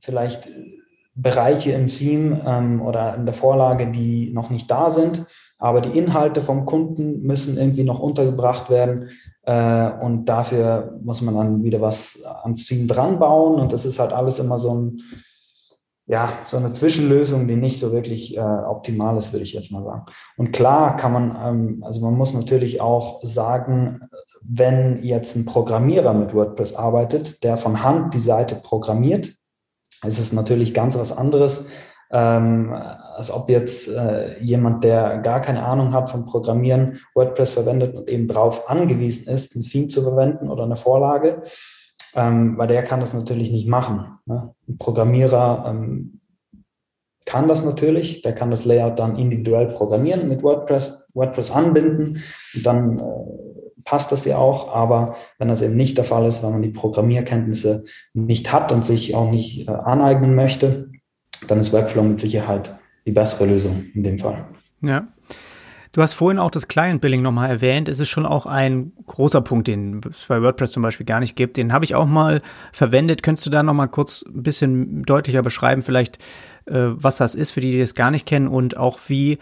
vielleicht 0.00 0.48
Bereiche 1.14 1.72
im 1.72 1.88
Theme 1.88 2.42
ähm, 2.46 2.80
oder 2.80 3.16
in 3.16 3.26
der 3.26 3.34
Vorlage, 3.34 3.90
die 3.90 4.30
noch 4.32 4.50
nicht 4.50 4.70
da 4.70 4.90
sind. 4.90 5.22
Aber 5.58 5.80
die 5.80 5.98
Inhalte 5.98 6.40
vom 6.40 6.64
Kunden 6.64 7.22
müssen 7.22 7.58
irgendwie 7.58 7.84
noch 7.84 7.98
untergebracht 7.98 8.70
werden. 8.70 9.10
Äh, 9.42 9.90
und 10.00 10.26
dafür 10.26 10.98
muss 11.02 11.20
man 11.20 11.34
dann 11.34 11.64
wieder 11.64 11.80
was 11.80 12.22
ans 12.24 12.64
Theme 12.64 12.86
dran 12.86 13.18
bauen. 13.18 13.60
Und 13.60 13.72
das 13.72 13.84
ist 13.84 13.98
halt 13.98 14.12
alles 14.12 14.38
immer 14.38 14.58
so 14.58 14.74
ein, 14.74 15.02
ja, 16.06 16.30
so 16.46 16.56
eine 16.56 16.72
Zwischenlösung, 16.72 17.48
die 17.48 17.56
nicht 17.56 17.78
so 17.78 17.92
wirklich 17.92 18.36
äh, 18.36 18.40
optimal 18.40 19.18
ist, 19.18 19.32
würde 19.32 19.42
ich 19.42 19.52
jetzt 19.52 19.72
mal 19.72 19.84
sagen. 19.84 20.06
Und 20.36 20.52
klar 20.52 20.96
kann 20.96 21.12
man, 21.12 21.36
ähm, 21.42 21.82
also 21.84 22.00
man 22.00 22.14
muss 22.14 22.32
natürlich 22.34 22.80
auch 22.80 23.20
sagen, 23.24 24.00
wenn 24.42 25.02
jetzt 25.02 25.36
ein 25.36 25.44
Programmierer 25.44 26.14
mit 26.14 26.34
WordPress 26.34 26.74
arbeitet, 26.74 27.44
der 27.44 27.56
von 27.56 27.82
Hand 27.82 28.14
die 28.14 28.20
Seite 28.20 28.54
programmiert, 28.54 29.34
ist 30.04 30.18
es 30.18 30.32
natürlich 30.32 30.72
ganz 30.72 30.96
was 30.96 31.16
anderes, 31.16 31.66
ähm, 32.10 32.72
als 32.72 33.30
ob 33.30 33.48
jetzt 33.48 33.88
äh, 33.94 34.42
jemand, 34.42 34.84
der 34.84 35.18
gar 35.18 35.40
keine 35.40 35.64
Ahnung 35.64 35.92
hat 35.92 36.10
vom 36.10 36.24
Programmieren, 36.24 37.00
WordPress 37.14 37.50
verwendet 37.50 37.94
und 37.94 38.08
eben 38.08 38.28
darauf 38.28 38.68
angewiesen 38.70 39.32
ist, 39.32 39.54
ein 39.56 39.62
Theme 39.62 39.88
zu 39.88 40.02
verwenden 40.02 40.48
oder 40.48 40.64
eine 40.64 40.76
Vorlage 40.76 41.42
ähm, 42.14 42.56
weil 42.56 42.68
der 42.68 42.82
kann 42.82 43.00
das 43.00 43.14
natürlich 43.14 43.50
nicht 43.50 43.68
machen. 43.68 44.18
Ne? 44.26 44.54
Ein 44.68 44.78
Programmierer 44.78 45.66
ähm, 45.68 46.20
kann 47.24 47.48
das 47.48 47.64
natürlich, 47.64 48.22
der 48.22 48.34
kann 48.34 48.50
das 48.50 48.64
Layout 48.64 48.98
dann 48.98 49.16
individuell 49.16 49.66
programmieren 49.66 50.28
mit 50.28 50.42
WordPress, 50.42 51.10
WordPress 51.14 51.50
anbinden 51.50 52.22
und 52.54 52.66
dann 52.66 52.98
äh, 52.98 53.02
passt 53.84 54.12
das 54.12 54.24
ja 54.24 54.38
auch, 54.38 54.74
aber 54.74 55.16
wenn 55.38 55.48
das 55.48 55.62
eben 55.62 55.76
nicht 55.76 55.96
der 55.96 56.04
Fall 56.04 56.26
ist, 56.26 56.42
wenn 56.42 56.52
man 56.52 56.62
die 56.62 56.70
Programmierkenntnisse 56.70 57.84
nicht 58.14 58.52
hat 58.52 58.72
und 58.72 58.84
sich 58.84 59.14
auch 59.14 59.30
nicht 59.30 59.68
äh, 59.68 59.70
aneignen 59.70 60.34
möchte, 60.34 60.87
dann 61.46 61.58
ist 61.58 61.72
Webflow 61.72 62.02
mit 62.02 62.18
Sicherheit 62.18 62.76
die 63.06 63.12
bessere 63.12 63.46
Lösung 63.46 63.86
in 63.94 64.02
dem 64.02 64.18
Fall. 64.18 64.46
Ja, 64.82 65.08
Du 65.92 66.02
hast 66.02 66.12
vorhin 66.12 66.38
auch 66.38 66.50
das 66.50 66.68
Client 66.68 67.00
Billing 67.00 67.22
nochmal 67.22 67.48
erwähnt. 67.48 67.88
Es 67.88 67.98
ist 67.98 68.10
schon 68.10 68.26
auch 68.26 68.44
ein 68.44 68.92
großer 69.06 69.40
Punkt, 69.40 69.68
den 69.68 70.00
es 70.10 70.26
bei 70.26 70.42
WordPress 70.42 70.72
zum 70.72 70.82
Beispiel 70.82 71.06
gar 71.06 71.18
nicht 71.18 71.34
gibt. 71.34 71.56
Den 71.56 71.72
habe 71.72 71.84
ich 71.84 71.94
auch 71.94 72.06
mal 72.06 72.42
verwendet. 72.72 73.22
Könntest 73.22 73.46
du 73.46 73.50
da 73.50 73.62
nochmal 73.62 73.88
kurz 73.88 74.22
ein 74.22 74.42
bisschen 74.42 75.02
deutlicher 75.04 75.42
beschreiben, 75.42 75.82
vielleicht, 75.82 76.18
äh, 76.66 76.74
was 76.74 77.16
das 77.16 77.34
ist, 77.34 77.52
für 77.52 77.60
die, 77.60 77.70
die 77.70 77.78
das 77.78 77.94
gar 77.94 78.10
nicht 78.10 78.26
kennen 78.26 78.48
und 78.48 78.76
auch 78.76 78.98
wie 79.08 79.38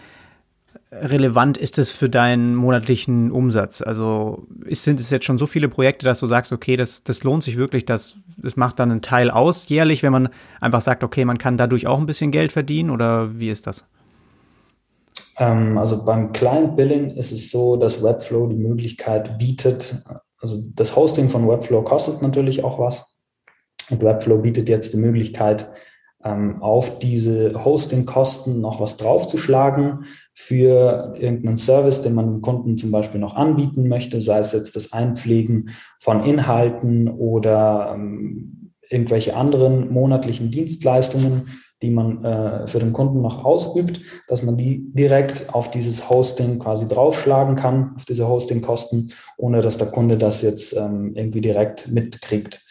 relevant 0.91 1.57
ist 1.57 1.77
es 1.77 1.91
für 1.91 2.09
deinen 2.09 2.55
monatlichen 2.55 3.31
Umsatz? 3.31 3.81
Also 3.81 4.47
ist, 4.65 4.83
sind 4.83 4.99
es 4.99 5.09
jetzt 5.09 5.25
schon 5.25 5.37
so 5.37 5.45
viele 5.45 5.67
Projekte, 5.67 6.05
dass 6.05 6.19
du 6.19 6.27
sagst, 6.27 6.51
okay, 6.51 6.75
das, 6.75 7.03
das 7.03 7.23
lohnt 7.23 7.43
sich 7.43 7.57
wirklich, 7.57 7.85
das, 7.85 8.15
das 8.37 8.55
macht 8.55 8.79
dann 8.79 8.91
einen 8.91 9.01
Teil 9.01 9.29
aus 9.29 9.67
jährlich, 9.67 10.03
wenn 10.03 10.13
man 10.13 10.29
einfach 10.61 10.81
sagt, 10.81 11.03
okay, 11.03 11.25
man 11.25 11.37
kann 11.37 11.57
dadurch 11.57 11.87
auch 11.87 11.99
ein 11.99 12.05
bisschen 12.05 12.31
Geld 12.31 12.51
verdienen 12.51 12.89
oder 12.89 13.37
wie 13.37 13.49
ist 13.49 13.67
das? 13.67 13.85
Ähm, 15.39 15.77
also 15.77 16.05
beim 16.05 16.31
Client 16.31 16.75
Billing 16.77 17.11
ist 17.11 17.31
es 17.31 17.51
so, 17.51 17.75
dass 17.75 18.03
Webflow 18.03 18.47
die 18.47 18.55
Möglichkeit 18.55 19.37
bietet, 19.37 19.95
also 20.39 20.63
das 20.75 20.95
Hosting 20.95 21.29
von 21.29 21.47
Webflow 21.47 21.81
kostet 21.83 22.21
natürlich 22.21 22.63
auch 22.63 22.79
was. 22.79 23.19
Und 23.89 24.03
Webflow 24.03 24.39
bietet 24.39 24.69
jetzt 24.69 24.93
die 24.93 24.97
Möglichkeit, 24.97 25.69
auf 26.19 26.99
diese 26.99 27.63
Hosting-Kosten 27.63 28.59
noch 28.59 28.81
was 28.81 28.97
draufzuschlagen 28.97 30.05
für 30.33 31.13
irgendeinen 31.17 31.57
Service, 31.57 32.01
den 32.01 32.15
man 32.15 32.25
dem 32.25 32.41
Kunden 32.41 32.77
zum 32.77 32.91
Beispiel 32.91 33.19
noch 33.19 33.35
anbieten 33.35 33.87
möchte, 33.87 34.19
sei 34.19 34.39
es 34.39 34.51
jetzt 34.51 34.75
das 34.75 34.93
Einpflegen 34.93 35.69
von 35.99 36.23
Inhalten 36.23 37.07
oder 37.07 37.93
ähm, 37.93 38.73
irgendwelche 38.89 39.35
anderen 39.35 39.91
monatlichen 39.91 40.51
Dienstleistungen, 40.51 41.49
die 41.81 41.91
man 41.91 42.23
äh, 42.23 42.67
für 42.67 42.79
den 42.79 42.93
Kunden 42.93 43.21
noch 43.21 43.45
ausübt, 43.45 43.99
dass 44.27 44.41
man 44.41 44.57
die 44.57 44.91
direkt 44.93 45.53
auf 45.53 45.69
dieses 45.69 46.09
Hosting 46.09 46.59
quasi 46.59 46.87
draufschlagen 46.87 47.55
kann, 47.55 47.93
auf 47.95 48.05
diese 48.05 48.27
Hostingkosten, 48.27 49.13
ohne 49.37 49.61
dass 49.61 49.77
der 49.77 49.87
Kunde 49.87 50.17
das 50.17 50.41
jetzt 50.41 50.75
ähm, 50.75 51.13
irgendwie 51.15 51.41
direkt 51.41 51.87
mitkriegt. 51.89 52.63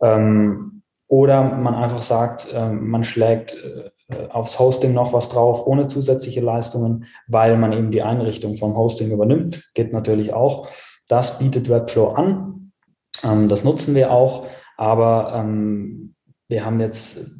Ähm, 0.00 0.82
oder 1.08 1.42
man 1.42 1.74
einfach 1.74 2.02
sagt, 2.02 2.52
äh, 2.52 2.68
man 2.68 3.02
schlägt 3.02 3.56
äh, 3.64 4.28
aufs 4.28 4.58
Hosting 4.58 4.92
noch 4.92 5.12
was 5.12 5.28
drauf, 5.28 5.66
ohne 5.66 5.86
zusätzliche 5.86 6.40
Leistungen, 6.40 7.06
weil 7.26 7.56
man 7.56 7.72
eben 7.72 7.90
die 7.90 8.02
Einrichtung 8.02 8.56
vom 8.56 8.76
Hosting 8.76 9.10
übernimmt. 9.10 9.72
Geht 9.74 9.92
natürlich 9.92 10.32
auch. 10.32 10.68
Das 11.08 11.38
bietet 11.38 11.68
Webflow 11.68 12.08
an. 12.08 12.72
Ähm, 13.24 13.48
das 13.48 13.64
nutzen 13.64 13.94
wir 13.94 14.12
auch. 14.12 14.46
Aber 14.76 15.32
ähm, 15.34 16.14
wir 16.48 16.64
haben 16.64 16.80
jetzt 16.80 17.34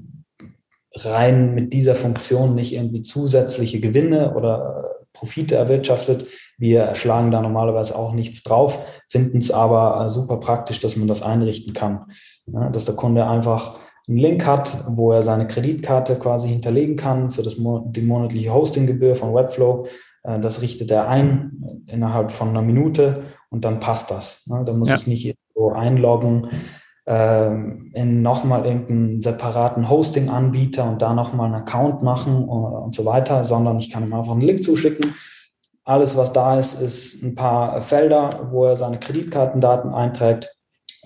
rein 0.95 1.55
mit 1.55 1.73
dieser 1.73 1.95
Funktion 1.95 2.55
nicht 2.55 2.75
irgendwie 2.75 3.03
zusätzliche 3.03 3.81
Gewinne 3.81 4.35
oder 4.35 4.98
Profite 5.19 5.57
erwirtschaftet. 5.57 6.27
Wir 6.59 6.95
schlagen 6.95 7.31
da 7.31 7.41
normalerweise 7.41 7.97
auch 7.97 8.13
nichts 8.13 8.43
drauf, 8.43 8.85
finden 9.09 9.39
es 9.39 9.51
aber 9.51 10.05
äh, 10.05 10.09
super 10.09 10.39
praktisch, 10.39 10.81
dass 10.81 10.97
man 10.97 11.09
das 11.09 11.23
einrichten 11.23 11.73
kann. 11.73 12.07
Ja, 12.47 12.69
dass 12.71 12.85
der 12.85 12.95
Kunde 12.95 13.27
einfach 13.27 13.79
einen 14.09 14.19
Link 14.19 14.47
hat, 14.47 14.85
wo 14.89 15.13
er 15.13 15.23
seine 15.23 15.47
Kreditkarte 15.47 16.17
quasi 16.19 16.49
hinterlegen 16.49 16.97
kann 16.97 17.31
für 17.31 17.43
das, 17.43 17.57
die 17.57 18.03
monatliche 18.03 18.53
Hostinggebühr 18.53 19.17
von 19.17 19.35
Webflow. 19.35 19.87
Äh, 20.23 20.41
das 20.41 20.63
richtet 20.63 20.91
er 20.91 21.09
ein 21.09 21.85
innerhalb 21.87 22.33
von 22.33 22.49
einer 22.49 22.63
Minute 22.63 23.25
und 23.51 23.65
dann 23.65 23.81
passt 23.81 24.11
das. 24.11 24.45
Da 24.47 24.73
muss 24.73 24.91
ja. 24.91 24.97
ich 24.97 25.07
nicht 25.07 25.37
so 25.55 25.73
einloggen 25.73 26.49
in 27.11 28.21
nochmal 28.21 28.67
irgendeinen 28.67 29.23
separaten 29.23 29.89
Hosting-Anbieter 29.89 30.85
und 30.85 31.01
da 31.01 31.15
nochmal 31.15 31.47
einen 31.47 31.55
Account 31.55 32.03
machen 32.03 32.47
und, 32.47 32.65
und 32.65 32.95
so 32.95 33.07
weiter, 33.07 33.45
sondern 33.45 33.79
ich 33.79 33.91
kann 33.91 34.07
ihm 34.07 34.13
einfach 34.13 34.33
einen 34.33 34.43
Link 34.43 34.63
zuschicken. 34.63 35.15
Alles, 35.85 36.19
was 36.19 36.35
da 36.35 36.59
ist, 36.59 36.83
ist 36.83 37.23
ein 37.23 37.35
paar 37.35 37.81
Felder, 37.81 38.49
wo 38.51 38.67
er 38.67 38.77
seine 38.77 39.01
Kreditkartendaten 39.01 39.95
einträgt. 39.95 40.55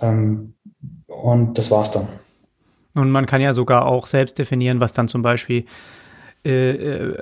Ähm, 0.00 0.54
und 1.06 1.56
das 1.56 1.70
war's 1.70 1.92
dann. 1.92 2.08
Und 2.94 3.10
man 3.10 3.26
kann 3.26 3.40
ja 3.40 3.54
sogar 3.54 3.86
auch 3.86 4.08
selbst 4.08 4.38
definieren, 4.38 4.80
was 4.80 4.92
dann 4.92 5.06
zum 5.06 5.22
Beispiel 5.22 5.66
äh, 6.44 6.72
äh, 6.72 7.16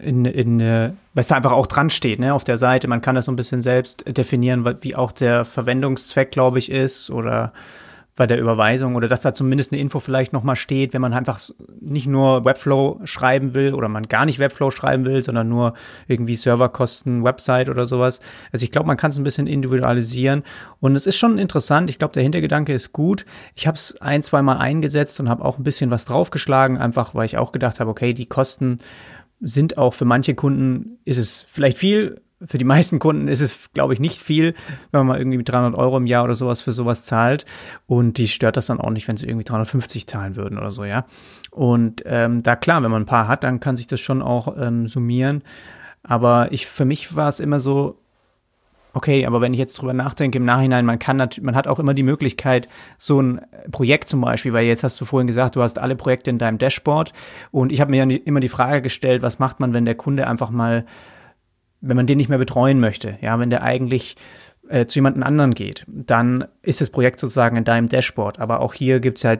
in, 0.00 0.24
in, 0.24 0.60
äh, 0.60 0.92
was 1.12 1.28
da 1.28 1.36
einfach 1.36 1.52
auch 1.52 1.66
dran 1.66 1.90
steht, 1.90 2.18
ne, 2.18 2.32
auf 2.32 2.44
der 2.44 2.56
Seite. 2.56 2.88
Man 2.88 3.02
kann 3.02 3.14
das 3.14 3.26
so 3.26 3.32
ein 3.32 3.36
bisschen 3.36 3.60
selbst 3.60 4.04
definieren, 4.06 4.64
wie 4.80 4.96
auch 4.96 5.12
der 5.12 5.44
Verwendungszweck, 5.44 6.30
glaube 6.30 6.58
ich, 6.58 6.72
ist 6.72 7.10
oder 7.10 7.52
bei 8.14 8.26
der 8.26 8.38
Überweisung 8.38 8.94
oder 8.94 9.08
dass 9.08 9.22
da 9.22 9.32
zumindest 9.32 9.72
eine 9.72 9.80
Info 9.80 9.98
vielleicht 9.98 10.34
nochmal 10.34 10.56
steht, 10.56 10.92
wenn 10.92 11.00
man 11.00 11.14
einfach 11.14 11.40
nicht 11.80 12.06
nur 12.06 12.44
Webflow 12.44 13.00
schreiben 13.04 13.54
will 13.54 13.72
oder 13.72 13.88
man 13.88 14.02
gar 14.04 14.26
nicht 14.26 14.38
Webflow 14.38 14.70
schreiben 14.70 15.06
will, 15.06 15.22
sondern 15.22 15.48
nur 15.48 15.72
irgendwie 16.08 16.34
Serverkosten, 16.34 17.24
Website 17.24 17.70
oder 17.70 17.86
sowas. 17.86 18.20
Also 18.52 18.64
ich 18.64 18.70
glaube, 18.70 18.86
man 18.86 18.98
kann 18.98 19.12
es 19.12 19.18
ein 19.18 19.24
bisschen 19.24 19.46
individualisieren 19.46 20.42
und 20.80 20.94
es 20.94 21.06
ist 21.06 21.16
schon 21.16 21.38
interessant. 21.38 21.88
Ich 21.88 21.98
glaube, 21.98 22.12
der 22.12 22.22
Hintergedanke 22.22 22.74
ist 22.74 22.92
gut. 22.92 23.24
Ich 23.54 23.66
habe 23.66 23.76
es 23.76 23.98
ein, 24.02 24.22
zwei 24.22 24.42
Mal 24.42 24.58
eingesetzt 24.58 25.18
und 25.18 25.30
habe 25.30 25.44
auch 25.44 25.56
ein 25.56 25.64
bisschen 25.64 25.90
was 25.90 26.04
draufgeschlagen, 26.04 26.76
einfach 26.76 27.14
weil 27.14 27.24
ich 27.24 27.38
auch 27.38 27.50
gedacht 27.50 27.80
habe, 27.80 27.90
okay, 27.90 28.12
die 28.12 28.26
Kosten 28.26 28.78
sind 29.40 29.78
auch 29.78 29.94
für 29.94 30.04
manche 30.04 30.34
Kunden, 30.34 30.98
ist 31.04 31.18
es 31.18 31.46
vielleicht 31.48 31.78
viel, 31.78 32.20
für 32.44 32.58
die 32.58 32.64
meisten 32.64 32.98
Kunden 32.98 33.28
ist 33.28 33.40
es, 33.40 33.70
glaube 33.72 33.94
ich, 33.94 34.00
nicht 34.00 34.20
viel, 34.20 34.54
wenn 34.90 35.00
man 35.00 35.06
mal 35.06 35.18
irgendwie 35.18 35.38
mit 35.38 35.48
300 35.48 35.74
Euro 35.74 35.96
im 35.96 36.06
Jahr 36.06 36.24
oder 36.24 36.34
sowas 36.34 36.60
für 36.60 36.72
sowas 36.72 37.04
zahlt. 37.04 37.44
Und 37.86 38.18
die 38.18 38.28
stört 38.28 38.56
das 38.56 38.66
dann 38.66 38.80
auch 38.80 38.90
nicht, 38.90 39.08
wenn 39.08 39.16
sie 39.16 39.26
irgendwie 39.26 39.44
350 39.44 40.06
zahlen 40.06 40.36
würden 40.36 40.58
oder 40.58 40.70
so, 40.70 40.84
ja. 40.84 41.06
Und 41.50 42.02
ähm, 42.06 42.42
da 42.42 42.56
klar, 42.56 42.82
wenn 42.82 42.90
man 42.90 43.02
ein 43.02 43.06
paar 43.06 43.28
hat, 43.28 43.44
dann 43.44 43.60
kann 43.60 43.76
sich 43.76 43.86
das 43.86 44.00
schon 44.00 44.22
auch 44.22 44.56
ähm, 44.58 44.88
summieren. 44.88 45.42
Aber 46.02 46.50
ich, 46.52 46.66
für 46.66 46.84
mich 46.84 47.14
war 47.14 47.28
es 47.28 47.40
immer 47.40 47.60
so, 47.60 47.98
Okay, 48.94 49.24
aber 49.24 49.40
wenn 49.40 49.54
ich 49.54 49.58
jetzt 49.58 49.80
drüber 49.80 49.94
nachdenke 49.94 50.36
im 50.36 50.44
Nachhinein, 50.44 50.84
man 50.84 50.98
kann 50.98 51.16
natürlich, 51.16 51.44
man 51.44 51.56
hat 51.56 51.66
auch 51.66 51.78
immer 51.78 51.94
die 51.94 52.02
Möglichkeit, 52.02 52.68
so 52.98 53.22
ein 53.22 53.40
Projekt 53.70 54.08
zum 54.08 54.20
Beispiel, 54.20 54.52
weil 54.52 54.66
jetzt 54.66 54.84
hast 54.84 55.00
du 55.00 55.06
vorhin 55.06 55.26
gesagt, 55.26 55.56
du 55.56 55.62
hast 55.62 55.78
alle 55.78 55.96
Projekte 55.96 56.28
in 56.28 56.36
deinem 56.36 56.58
Dashboard 56.58 57.14
und 57.52 57.72
ich 57.72 57.80
habe 57.80 57.90
mir 57.90 58.02
immer 58.26 58.40
die 58.40 58.50
Frage 58.50 58.82
gestellt, 58.82 59.22
was 59.22 59.38
macht 59.38 59.60
man, 59.60 59.72
wenn 59.72 59.86
der 59.86 59.94
Kunde 59.94 60.26
einfach 60.26 60.50
mal, 60.50 60.84
wenn 61.82 61.96
man 61.96 62.06
den 62.06 62.16
nicht 62.16 62.28
mehr 62.28 62.38
betreuen 62.38 62.80
möchte, 62.80 63.18
ja, 63.20 63.38
wenn 63.38 63.50
der 63.50 63.62
eigentlich 63.62 64.16
äh, 64.68 64.86
zu 64.86 64.98
jemandem 64.98 65.22
anderen 65.22 65.52
geht, 65.52 65.84
dann 65.86 66.46
ist 66.62 66.80
das 66.80 66.90
Projekt 66.90 67.20
sozusagen 67.20 67.56
in 67.56 67.64
deinem 67.64 67.88
Dashboard. 67.88 68.38
Aber 68.38 68.60
auch 68.60 68.72
hier 68.72 69.00
gibt 69.00 69.18
es 69.18 69.22
ja 69.22 69.36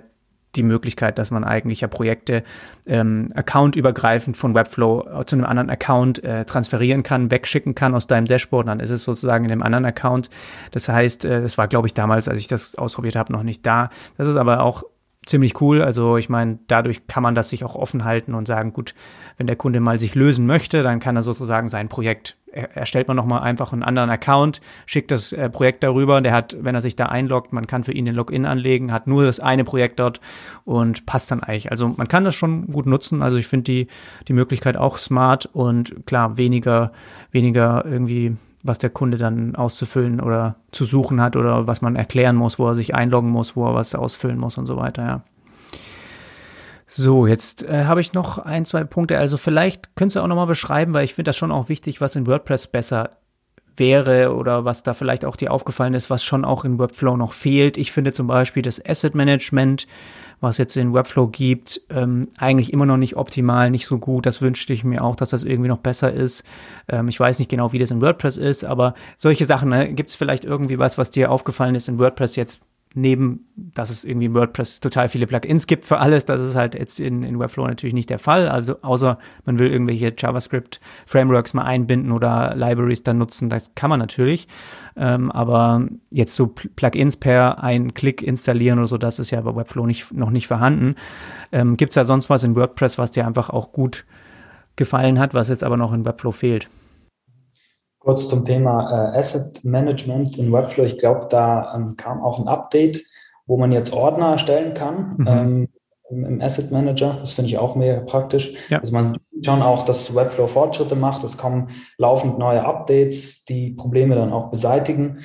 die 0.54 0.62
Möglichkeit, 0.62 1.18
dass 1.18 1.30
man 1.30 1.44
eigentlich 1.44 1.80
ja 1.80 1.88
Projekte 1.88 2.42
ähm, 2.84 3.28
accountübergreifend 3.34 4.36
von 4.36 4.54
Webflow 4.54 5.24
zu 5.24 5.36
einem 5.36 5.46
anderen 5.46 5.70
Account 5.70 6.22
äh, 6.22 6.44
transferieren 6.44 7.02
kann, 7.02 7.30
wegschicken 7.30 7.74
kann 7.74 7.94
aus 7.94 8.06
deinem 8.06 8.26
Dashboard. 8.26 8.68
Dann 8.68 8.80
ist 8.80 8.90
es 8.90 9.04
sozusagen 9.04 9.46
in 9.46 9.52
einem 9.52 9.62
anderen 9.62 9.86
Account. 9.86 10.28
Das 10.72 10.88
heißt, 10.88 11.24
äh, 11.24 11.40
das 11.40 11.56
war, 11.56 11.68
glaube 11.68 11.86
ich, 11.86 11.94
damals, 11.94 12.28
als 12.28 12.40
ich 12.40 12.48
das 12.48 12.74
ausprobiert 12.74 13.16
habe, 13.16 13.32
noch 13.32 13.42
nicht 13.42 13.64
da. 13.64 13.88
Das 14.18 14.28
ist 14.28 14.36
aber 14.36 14.62
auch 14.62 14.82
ziemlich 15.26 15.60
cool. 15.60 15.82
Also 15.82 16.16
ich 16.16 16.28
meine, 16.28 16.58
dadurch 16.66 17.06
kann 17.06 17.22
man 17.22 17.34
das 17.34 17.48
sich 17.48 17.64
auch 17.64 17.74
offen 17.74 18.04
halten 18.04 18.34
und 18.34 18.46
sagen, 18.46 18.72
gut, 18.72 18.94
wenn 19.36 19.46
der 19.46 19.56
Kunde 19.56 19.80
mal 19.80 19.98
sich 19.98 20.14
lösen 20.14 20.46
möchte, 20.46 20.82
dann 20.82 21.00
kann 21.00 21.16
er 21.16 21.22
sozusagen 21.22 21.68
sein 21.68 21.88
Projekt, 21.88 22.36
er, 22.50 22.76
erstellt 22.76 23.08
man 23.08 23.16
nochmal 23.16 23.42
einfach 23.42 23.72
einen 23.72 23.84
anderen 23.84 24.10
Account, 24.10 24.60
schickt 24.84 25.10
das 25.10 25.32
äh, 25.32 25.48
Projekt 25.48 25.84
darüber, 25.84 26.20
der 26.20 26.32
hat, 26.32 26.56
wenn 26.60 26.74
er 26.74 26.82
sich 26.82 26.96
da 26.96 27.06
einloggt, 27.06 27.52
man 27.52 27.66
kann 27.66 27.84
für 27.84 27.92
ihn 27.92 28.04
den 28.04 28.14
Login 28.14 28.46
anlegen, 28.46 28.92
hat 28.92 29.06
nur 29.06 29.24
das 29.24 29.40
eine 29.40 29.64
Projekt 29.64 30.00
dort 30.00 30.20
und 30.64 31.06
passt 31.06 31.30
dann 31.30 31.42
eigentlich. 31.42 31.70
Also 31.70 31.88
man 31.88 32.08
kann 32.08 32.24
das 32.24 32.34
schon 32.34 32.66
gut 32.66 32.86
nutzen. 32.86 33.22
Also 33.22 33.36
ich 33.38 33.46
finde 33.46 33.64
die, 33.64 33.86
die 34.28 34.32
Möglichkeit 34.32 34.76
auch 34.76 34.98
smart 34.98 35.48
und 35.52 36.04
klar, 36.06 36.36
weniger, 36.36 36.92
weniger 37.30 37.84
irgendwie 37.86 38.36
was 38.62 38.78
der 38.78 38.90
Kunde 38.90 39.18
dann 39.18 39.56
auszufüllen 39.56 40.20
oder 40.20 40.56
zu 40.70 40.84
suchen 40.84 41.20
hat 41.20 41.36
oder 41.36 41.66
was 41.66 41.82
man 41.82 41.96
erklären 41.96 42.36
muss, 42.36 42.58
wo 42.58 42.68
er 42.68 42.74
sich 42.74 42.94
einloggen 42.94 43.30
muss, 43.30 43.56
wo 43.56 43.66
er 43.66 43.74
was 43.74 43.94
ausfüllen 43.94 44.38
muss 44.38 44.58
und 44.58 44.66
so 44.66 44.76
weiter, 44.76 45.02
ja. 45.04 45.22
So, 46.94 47.26
jetzt 47.26 47.62
äh, 47.62 47.86
habe 47.86 48.02
ich 48.02 48.12
noch 48.12 48.38
ein, 48.38 48.66
zwei 48.66 48.84
Punkte. 48.84 49.16
Also 49.16 49.38
vielleicht 49.38 49.96
könntest 49.96 50.16
du 50.16 50.20
auch 50.20 50.26
nochmal 50.26 50.46
beschreiben, 50.46 50.92
weil 50.92 51.04
ich 51.04 51.14
finde 51.14 51.30
das 51.30 51.38
schon 51.38 51.50
auch 51.50 51.70
wichtig, 51.70 52.02
was 52.02 52.16
in 52.16 52.26
WordPress 52.26 52.66
besser 52.66 53.10
wäre 53.78 54.34
oder 54.34 54.66
was 54.66 54.82
da 54.82 54.92
vielleicht 54.92 55.24
auch 55.24 55.36
dir 55.36 55.52
aufgefallen 55.52 55.94
ist, 55.94 56.10
was 56.10 56.22
schon 56.22 56.44
auch 56.44 56.66
in 56.66 56.78
Webflow 56.78 57.16
noch 57.16 57.32
fehlt. 57.32 57.78
Ich 57.78 57.92
finde 57.92 58.12
zum 58.12 58.26
Beispiel 58.26 58.62
das 58.62 58.84
Asset 58.84 59.14
Management 59.14 59.86
was 60.42 60.58
jetzt 60.58 60.76
in 60.76 60.92
Webflow 60.92 61.28
gibt, 61.28 61.80
ähm, 61.88 62.28
eigentlich 62.36 62.72
immer 62.72 62.84
noch 62.84 62.96
nicht 62.96 63.16
optimal, 63.16 63.70
nicht 63.70 63.86
so 63.86 63.98
gut. 63.98 64.26
Das 64.26 64.42
wünschte 64.42 64.72
ich 64.72 64.82
mir 64.84 65.02
auch, 65.02 65.16
dass 65.16 65.30
das 65.30 65.44
irgendwie 65.44 65.68
noch 65.68 65.78
besser 65.78 66.12
ist. 66.12 66.42
Ähm, 66.88 67.08
ich 67.08 67.18
weiß 67.18 67.38
nicht 67.38 67.48
genau, 67.48 67.72
wie 67.72 67.78
das 67.78 67.92
in 67.92 68.02
WordPress 68.02 68.36
ist, 68.36 68.64
aber 68.64 68.94
solche 69.16 69.46
Sachen, 69.46 69.70
ne, 69.70 69.94
gibt 69.94 70.10
es 70.10 70.16
vielleicht 70.16 70.44
irgendwie 70.44 70.78
was, 70.78 70.98
was 70.98 71.10
dir 71.10 71.30
aufgefallen 71.30 71.76
ist 71.76 71.88
in 71.88 71.98
WordPress 71.98 72.36
jetzt 72.36 72.60
neben, 72.94 73.46
dass 73.56 73.90
es 73.90 74.04
irgendwie 74.04 74.26
in 74.26 74.34
WordPress 74.34 74.80
total 74.80 75.08
viele 75.08 75.26
Plugins 75.26 75.66
gibt 75.66 75.84
für 75.84 75.98
alles, 75.98 76.24
das 76.24 76.40
ist 76.40 76.56
halt 76.56 76.74
jetzt 76.74 77.00
in, 77.00 77.22
in 77.22 77.38
Webflow 77.38 77.66
natürlich 77.66 77.94
nicht 77.94 78.10
der 78.10 78.18
Fall. 78.18 78.48
Also 78.48 78.76
außer 78.82 79.18
man 79.44 79.58
will 79.58 79.70
irgendwelche 79.70 80.12
JavaScript-Frameworks 80.16 81.54
mal 81.54 81.64
einbinden 81.64 82.12
oder 82.12 82.54
Libraries 82.54 83.02
dann 83.02 83.18
nutzen, 83.18 83.48
das 83.48 83.74
kann 83.74 83.90
man 83.90 83.98
natürlich. 83.98 84.48
Ähm, 84.96 85.30
aber 85.30 85.86
jetzt 86.10 86.34
so 86.34 86.46
Plugins 86.46 87.16
per 87.16 87.62
einen 87.62 87.94
Klick 87.94 88.22
installieren 88.22 88.78
oder 88.78 88.88
so, 88.88 88.98
das 88.98 89.18
ist 89.18 89.30
ja 89.30 89.40
bei 89.40 89.54
Webflow 89.54 89.86
nicht, 89.86 90.12
noch 90.12 90.30
nicht 90.30 90.46
vorhanden. 90.46 90.96
Ähm, 91.50 91.76
gibt 91.76 91.90
es 91.90 91.94
da 91.94 92.04
sonst 92.04 92.30
was 92.30 92.44
in 92.44 92.56
WordPress, 92.56 92.98
was 92.98 93.10
dir 93.10 93.26
einfach 93.26 93.50
auch 93.50 93.72
gut 93.72 94.04
gefallen 94.76 95.18
hat, 95.18 95.34
was 95.34 95.48
jetzt 95.48 95.64
aber 95.64 95.76
noch 95.76 95.92
in 95.92 96.04
Webflow 96.04 96.32
fehlt? 96.32 96.68
Kurz 98.02 98.26
zum 98.26 98.44
Thema 98.44 99.12
äh, 99.14 99.18
Asset 99.18 99.64
Management 99.64 100.36
in 100.36 100.52
Webflow. 100.52 100.82
Ich 100.82 100.98
glaube, 100.98 101.28
da 101.30 101.72
ähm, 101.76 101.96
kam 101.96 102.20
auch 102.20 102.40
ein 102.40 102.48
Update, 102.48 103.04
wo 103.46 103.56
man 103.56 103.70
jetzt 103.70 103.92
Ordner 103.92 104.32
erstellen 104.32 104.74
kann 104.74 105.14
mhm. 105.18 105.26
ähm, 105.28 105.68
im, 106.10 106.40
Asset 106.40 106.72
Manager. 106.72 107.16
Das 107.20 107.34
finde 107.34 107.50
ich 107.50 107.58
auch 107.58 107.76
mega 107.76 108.00
praktisch. 108.00 108.54
Ja. 108.70 108.80
Also 108.80 108.92
man 108.92 109.18
sieht 109.30 109.44
schon 109.44 109.62
auch, 109.62 109.84
dass 109.84 110.16
Webflow 110.16 110.48
Fortschritte 110.48 110.96
macht. 110.96 111.22
Es 111.22 111.38
kommen 111.38 111.68
laufend 111.96 112.40
neue 112.40 112.64
Updates, 112.64 113.44
die 113.44 113.70
Probleme 113.70 114.16
dann 114.16 114.32
auch 114.32 114.50
beseitigen. 114.50 115.20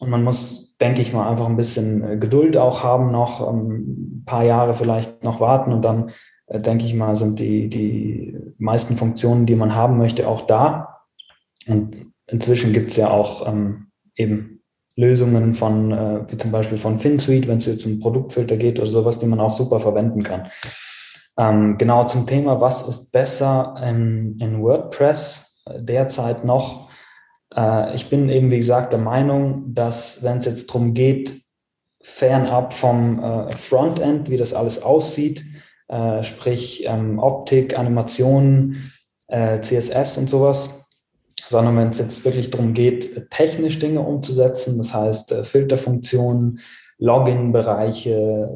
Und 0.00 0.08
man 0.08 0.24
muss, 0.24 0.78
denke 0.78 1.02
ich 1.02 1.12
mal, 1.12 1.28
einfach 1.28 1.50
ein 1.50 1.58
bisschen 1.58 2.02
äh, 2.02 2.16
Geduld 2.16 2.56
auch 2.56 2.82
haben, 2.82 3.12
noch 3.12 3.46
ähm, 3.46 4.20
ein 4.20 4.24
paar 4.24 4.44
Jahre 4.44 4.72
vielleicht 4.72 5.22
noch 5.22 5.38
warten 5.38 5.70
und 5.70 5.84
dann, 5.84 6.12
äh, 6.46 6.58
denke 6.58 6.86
ich 6.86 6.94
mal, 6.94 7.14
sind 7.14 7.38
die, 7.40 7.68
die 7.68 8.38
meisten 8.56 8.96
Funktionen, 8.96 9.44
die 9.44 9.54
man 9.54 9.74
haben 9.74 9.98
möchte, 9.98 10.26
auch 10.26 10.46
da. 10.46 11.02
Und 11.68 12.11
inzwischen 12.32 12.72
gibt 12.72 12.90
es 12.90 12.96
ja 12.96 13.10
auch 13.10 13.46
ähm, 13.46 13.88
eben 14.16 14.62
Lösungen 14.96 15.54
von, 15.54 15.92
äh, 15.92 16.20
wie 16.28 16.36
zum 16.36 16.50
Beispiel 16.50 16.78
von 16.78 16.98
FinSuite, 16.98 17.48
wenn 17.48 17.58
es 17.58 17.66
jetzt 17.66 17.86
um 17.86 18.00
Produktfilter 18.00 18.56
geht 18.56 18.80
oder 18.80 18.90
sowas, 18.90 19.18
die 19.18 19.26
man 19.26 19.40
auch 19.40 19.52
super 19.52 19.80
verwenden 19.80 20.22
kann. 20.22 20.48
Ähm, 21.38 21.78
genau 21.78 22.04
zum 22.04 22.26
Thema, 22.26 22.60
was 22.60 22.86
ist 22.86 23.10
besser 23.12 23.74
in, 23.82 24.38
in 24.38 24.62
WordPress 24.62 25.62
derzeit 25.78 26.44
noch? 26.44 26.90
Äh, 27.54 27.94
ich 27.94 28.10
bin 28.10 28.28
eben, 28.28 28.50
wie 28.50 28.58
gesagt, 28.58 28.92
der 28.92 29.00
Meinung, 29.00 29.74
dass 29.74 30.22
wenn 30.22 30.38
es 30.38 30.44
jetzt 30.44 30.68
darum 30.68 30.92
geht, 30.92 31.40
fernab 32.02 32.72
vom 32.72 33.22
äh, 33.22 33.56
Frontend, 33.56 34.28
wie 34.28 34.36
das 34.36 34.52
alles 34.52 34.82
aussieht, 34.82 35.44
äh, 35.88 36.22
sprich 36.22 36.84
ähm, 36.86 37.18
Optik, 37.18 37.78
Animationen, 37.78 38.92
äh, 39.28 39.60
CSS 39.60 40.18
und 40.18 40.28
sowas, 40.28 40.81
sondern 41.48 41.76
wenn 41.76 41.88
es 41.88 41.98
jetzt 41.98 42.24
wirklich 42.24 42.50
darum 42.50 42.74
geht, 42.74 43.30
technisch 43.30 43.78
Dinge 43.78 44.00
umzusetzen, 44.00 44.78
das 44.78 44.94
heißt 44.94 45.32
äh, 45.32 45.44
Filterfunktionen, 45.44 46.60
Login-Bereiche, 46.98 48.50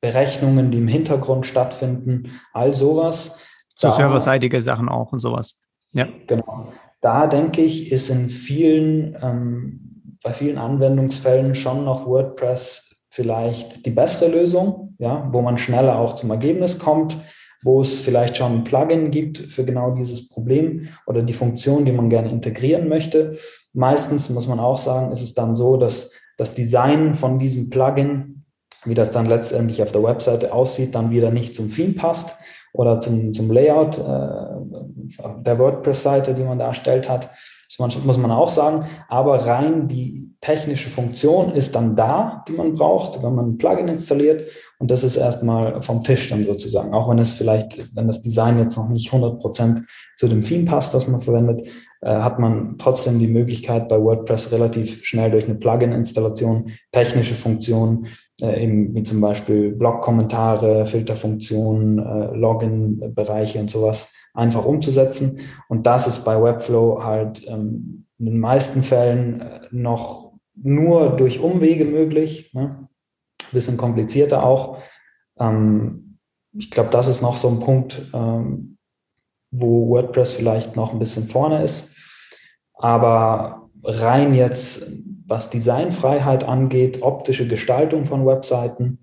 Berechnungen, 0.00 0.70
die 0.70 0.78
im 0.78 0.88
Hintergrund 0.88 1.46
stattfinden, 1.46 2.30
all 2.52 2.72
sowas. 2.72 3.38
So 3.74 3.90
serverseitige 3.90 4.62
Sachen 4.62 4.88
auch 4.88 5.12
und 5.12 5.20
sowas. 5.20 5.54
Ja. 5.92 6.06
Genau. 6.26 6.72
Da 7.00 7.26
denke 7.26 7.62
ich, 7.62 7.90
ist 7.90 8.10
in 8.10 8.28
vielen, 8.28 9.16
ähm, 9.20 10.16
bei 10.22 10.32
vielen 10.32 10.58
Anwendungsfällen 10.58 11.54
schon 11.54 11.84
noch 11.84 12.06
WordPress 12.06 13.02
vielleicht 13.10 13.86
die 13.86 13.90
bessere 13.90 14.28
Lösung, 14.28 14.94
ja, 14.98 15.28
wo 15.32 15.40
man 15.40 15.58
schneller 15.58 15.98
auch 15.98 16.14
zum 16.14 16.30
Ergebnis 16.30 16.78
kommt 16.78 17.16
wo 17.62 17.80
es 17.80 18.00
vielleicht 18.00 18.36
schon 18.36 18.52
ein 18.52 18.64
Plugin 18.64 19.10
gibt 19.10 19.38
für 19.38 19.64
genau 19.64 19.90
dieses 19.92 20.28
Problem 20.28 20.88
oder 21.06 21.22
die 21.22 21.32
Funktion, 21.32 21.84
die 21.84 21.92
man 21.92 22.08
gerne 22.08 22.30
integrieren 22.30 22.88
möchte. 22.88 23.36
Meistens 23.72 24.30
muss 24.30 24.46
man 24.46 24.60
auch 24.60 24.78
sagen, 24.78 25.12
ist 25.12 25.22
es 25.22 25.34
dann 25.34 25.56
so, 25.56 25.76
dass 25.76 26.12
das 26.36 26.54
Design 26.54 27.14
von 27.14 27.38
diesem 27.38 27.68
Plugin, 27.68 28.44
wie 28.84 28.94
das 28.94 29.10
dann 29.10 29.26
letztendlich 29.26 29.82
auf 29.82 29.92
der 29.92 30.04
Webseite 30.04 30.52
aussieht, 30.52 30.94
dann 30.94 31.10
wieder 31.10 31.30
nicht 31.30 31.56
zum 31.56 31.68
Theme 31.68 31.94
passt 31.94 32.38
oder 32.72 33.00
zum, 33.00 33.32
zum 33.32 33.50
Layout 33.50 33.98
äh, 33.98 35.42
der 35.42 35.58
WordPress-Seite, 35.58 36.34
die 36.34 36.44
man 36.44 36.58
da 36.58 36.68
erstellt 36.68 37.08
hat. 37.08 37.30
Das 37.68 38.04
muss 38.04 38.18
man 38.18 38.30
auch 38.30 38.48
sagen. 38.48 38.86
Aber 39.08 39.46
rein 39.46 39.88
die 39.88 40.27
technische 40.40 40.90
Funktion 40.90 41.52
ist 41.52 41.74
dann 41.74 41.96
da, 41.96 42.44
die 42.46 42.52
man 42.52 42.72
braucht, 42.72 43.22
wenn 43.22 43.34
man 43.34 43.50
ein 43.50 43.58
Plugin 43.58 43.88
installiert. 43.88 44.50
Und 44.78 44.90
das 44.90 45.02
ist 45.02 45.16
erstmal 45.16 45.82
vom 45.82 46.04
Tisch 46.04 46.28
dann 46.28 46.44
sozusagen. 46.44 46.94
Auch 46.94 47.10
wenn 47.10 47.18
es 47.18 47.32
vielleicht, 47.32 47.94
wenn 47.96 48.06
das 48.06 48.22
Design 48.22 48.58
jetzt 48.58 48.76
noch 48.76 48.88
nicht 48.88 49.12
100 49.12 49.40
Prozent 49.40 49.80
zu 50.16 50.28
dem 50.28 50.40
Theme 50.40 50.64
passt, 50.64 50.94
das 50.94 51.08
man 51.08 51.20
verwendet, 51.20 51.66
äh, 52.00 52.20
hat 52.20 52.38
man 52.38 52.76
trotzdem 52.78 53.18
die 53.18 53.26
Möglichkeit 53.26 53.88
bei 53.88 54.00
WordPress 54.00 54.52
relativ 54.52 55.04
schnell 55.04 55.32
durch 55.32 55.46
eine 55.46 55.56
Plugin-Installation 55.56 56.70
technische 56.92 57.34
Funktionen, 57.34 58.06
äh, 58.40 58.62
eben 58.62 58.94
wie 58.94 59.02
zum 59.02 59.20
Beispiel 59.20 59.72
Blog-Kommentare, 59.72 60.86
Filterfunktionen, 60.86 61.98
äh, 61.98 62.36
Login-Bereiche 62.36 63.58
und 63.58 63.70
sowas 63.70 64.12
einfach 64.34 64.64
umzusetzen. 64.64 65.40
Und 65.68 65.86
das 65.86 66.06
ist 66.06 66.24
bei 66.24 66.40
Webflow 66.40 67.02
halt 67.02 67.44
ähm, 67.48 68.04
in 68.18 68.26
den 68.26 68.38
meisten 68.38 68.82
Fällen 68.82 69.40
äh, 69.40 69.60
noch 69.70 70.27
nur 70.62 71.16
durch 71.16 71.40
Umwege 71.40 71.84
möglich. 71.84 72.52
Ne? 72.54 72.70
Ein 72.70 73.52
bisschen 73.52 73.76
komplizierter 73.76 74.44
auch. 74.44 74.78
Ähm, 75.38 76.18
ich 76.52 76.70
glaube, 76.70 76.90
das 76.90 77.08
ist 77.08 77.22
noch 77.22 77.36
so 77.36 77.48
ein 77.48 77.60
Punkt, 77.60 78.06
ähm, 78.12 78.78
wo 79.50 79.88
WordPress 79.88 80.32
vielleicht 80.32 80.76
noch 80.76 80.92
ein 80.92 80.98
bisschen 80.98 81.26
vorne 81.26 81.62
ist. 81.62 81.96
Aber 82.74 83.68
rein 83.82 84.34
jetzt, 84.34 84.92
was 85.26 85.50
Designfreiheit 85.50 86.44
angeht, 86.44 87.02
optische 87.02 87.46
Gestaltung 87.46 88.06
von 88.06 88.26
Webseiten, 88.26 88.98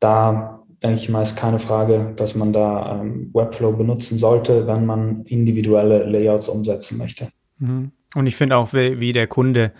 da 0.00 0.62
denke 0.82 1.00
ich 1.00 1.08
mal, 1.08 1.22
ist 1.22 1.36
keine 1.36 1.58
Frage, 1.58 2.12
dass 2.16 2.34
man 2.34 2.52
da 2.52 3.00
ähm, 3.00 3.30
Webflow 3.32 3.72
benutzen 3.72 4.18
sollte, 4.18 4.66
wenn 4.66 4.84
man 4.84 5.22
individuelle 5.24 6.04
Layouts 6.04 6.48
umsetzen 6.48 6.98
möchte. 6.98 7.28
Mhm. 7.58 7.92
Und 8.14 8.26
ich 8.26 8.36
finde 8.36 8.56
auch, 8.56 8.72
wie, 8.72 9.12
der 9.12 9.26
Kunde, 9.26 9.72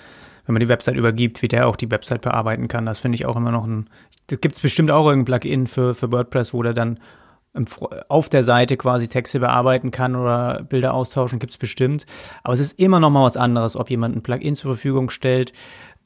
wenn 0.52 0.60
man 0.60 0.60
die 0.60 0.68
Website 0.68 0.96
übergibt, 0.96 1.40
wie 1.40 1.48
der 1.48 1.66
auch 1.66 1.76
die 1.76 1.90
Website 1.90 2.20
bearbeiten 2.20 2.68
kann. 2.68 2.84
Das 2.84 2.98
finde 2.98 3.16
ich 3.16 3.24
auch 3.24 3.36
immer 3.36 3.50
noch 3.50 3.64
ein. 3.64 3.88
Da 4.26 4.36
gibt 4.36 4.56
es 4.56 4.60
bestimmt 4.60 4.90
auch 4.90 5.06
irgendein 5.06 5.40
Plugin 5.40 5.66
für, 5.66 5.94
für 5.94 6.12
WordPress, 6.12 6.52
wo 6.52 6.62
der 6.62 6.74
dann 6.74 7.00
auf 8.08 8.28
der 8.28 8.44
Seite 8.44 8.76
quasi 8.76 9.08
Texte 9.08 9.40
bearbeiten 9.40 9.90
kann 9.90 10.14
oder 10.14 10.62
Bilder 10.62 10.92
austauschen, 10.92 11.38
gibt 11.38 11.52
es 11.52 11.58
bestimmt. 11.58 12.04
Aber 12.42 12.52
es 12.52 12.60
ist 12.60 12.78
immer 12.78 13.00
noch 13.00 13.08
mal 13.08 13.24
was 13.24 13.38
anderes, 13.38 13.76
ob 13.76 13.88
jemand 13.88 14.14
ein 14.14 14.22
Plugin 14.22 14.54
zur 14.54 14.74
Verfügung 14.74 15.08
stellt 15.08 15.54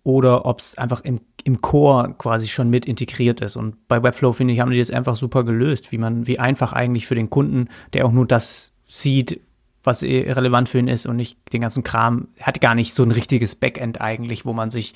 oder 0.05 0.47
ob 0.47 0.61
es 0.61 0.79
einfach 0.79 1.01
im, 1.01 1.21
im 1.43 1.61
Core 1.61 2.15
quasi 2.17 2.47
schon 2.47 2.71
mit 2.71 2.87
integriert 2.87 3.41
ist. 3.41 3.57
Und 3.57 3.89
bei 3.89 4.01
Webflow, 4.01 4.33
finde 4.33 4.55
ich, 4.55 4.61
haben 4.61 4.71
die 4.71 4.79
das 4.79 4.93
einfach 4.93 5.17
super 5.17 5.43
gelöst, 5.43 5.91
wie 5.91 5.99
man, 5.99 6.29
wie 6.29 6.39
einfach 6.39 6.73
eigentlich 6.73 7.09
für 7.09 7.17
den 7.17 7.31
Kunden, 7.31 7.69
der 7.93 8.07
auch 8.07 8.13
nur 8.13 8.27
das 8.27 8.73
sieht, 8.87 9.41
was 9.87 10.03
eh 10.03 10.31
relevant 10.33 10.69
für 10.69 10.79
ihn 10.79 10.89
ist 10.89 11.07
und 11.07 11.17
nicht 11.17 11.39
den 11.53 11.61
ganzen 11.61 11.83
Kram, 11.83 12.29
hat 12.41 12.61
gar 12.61 12.75
nicht 12.75 12.93
so 12.93 13.03
ein 13.03 13.13
richtiges 13.13 13.55
Backend 13.55 14.01
eigentlich, 14.01 14.45
wo 14.45 14.53
man 14.53 14.71
sich 14.71 14.95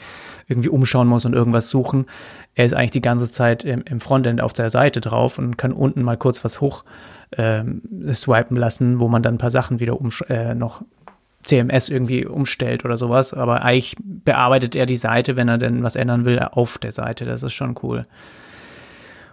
irgendwie 0.48 0.68
umschauen 0.68 1.08
muss 1.08 1.24
und 1.24 1.32
irgendwas 1.32 1.70
suchen. 1.70 2.06
Er 2.54 2.66
ist 2.66 2.74
eigentlich 2.74 2.90
die 2.90 3.00
ganze 3.00 3.30
Zeit 3.30 3.64
im, 3.64 3.82
im 3.88 4.00
Frontend 4.00 4.40
auf 4.40 4.52
der 4.52 4.68
Seite 4.68 5.00
drauf 5.00 5.38
und 5.38 5.56
kann 5.56 5.72
unten 5.72 6.02
mal 6.02 6.16
kurz 6.16 6.44
was 6.44 6.60
hoch 6.60 6.84
ähm, 7.36 7.82
swipen 8.12 8.56
lassen, 8.56 9.00
wo 9.00 9.08
man 9.08 9.22
dann 9.22 9.34
ein 9.34 9.38
paar 9.38 9.50
Sachen 9.50 9.80
wieder 9.80 9.96
äh, 10.28 10.54
noch 10.54 10.82
CMS 11.44 11.88
irgendwie 11.88 12.26
umstellt 12.26 12.84
oder 12.84 12.96
sowas. 12.96 13.32
Aber 13.32 13.62
eigentlich 13.62 13.96
bearbeitet 13.98 14.74
er 14.76 14.86
die 14.86 14.96
Seite, 14.96 15.36
wenn 15.36 15.48
er 15.48 15.58
denn 15.58 15.82
was 15.82 15.96
ändern 15.96 16.24
will, 16.24 16.38
auf 16.40 16.78
der 16.78 16.92
Seite. 16.92 17.24
Das 17.24 17.42
ist 17.42 17.54
schon 17.54 17.78
cool. 17.82 18.06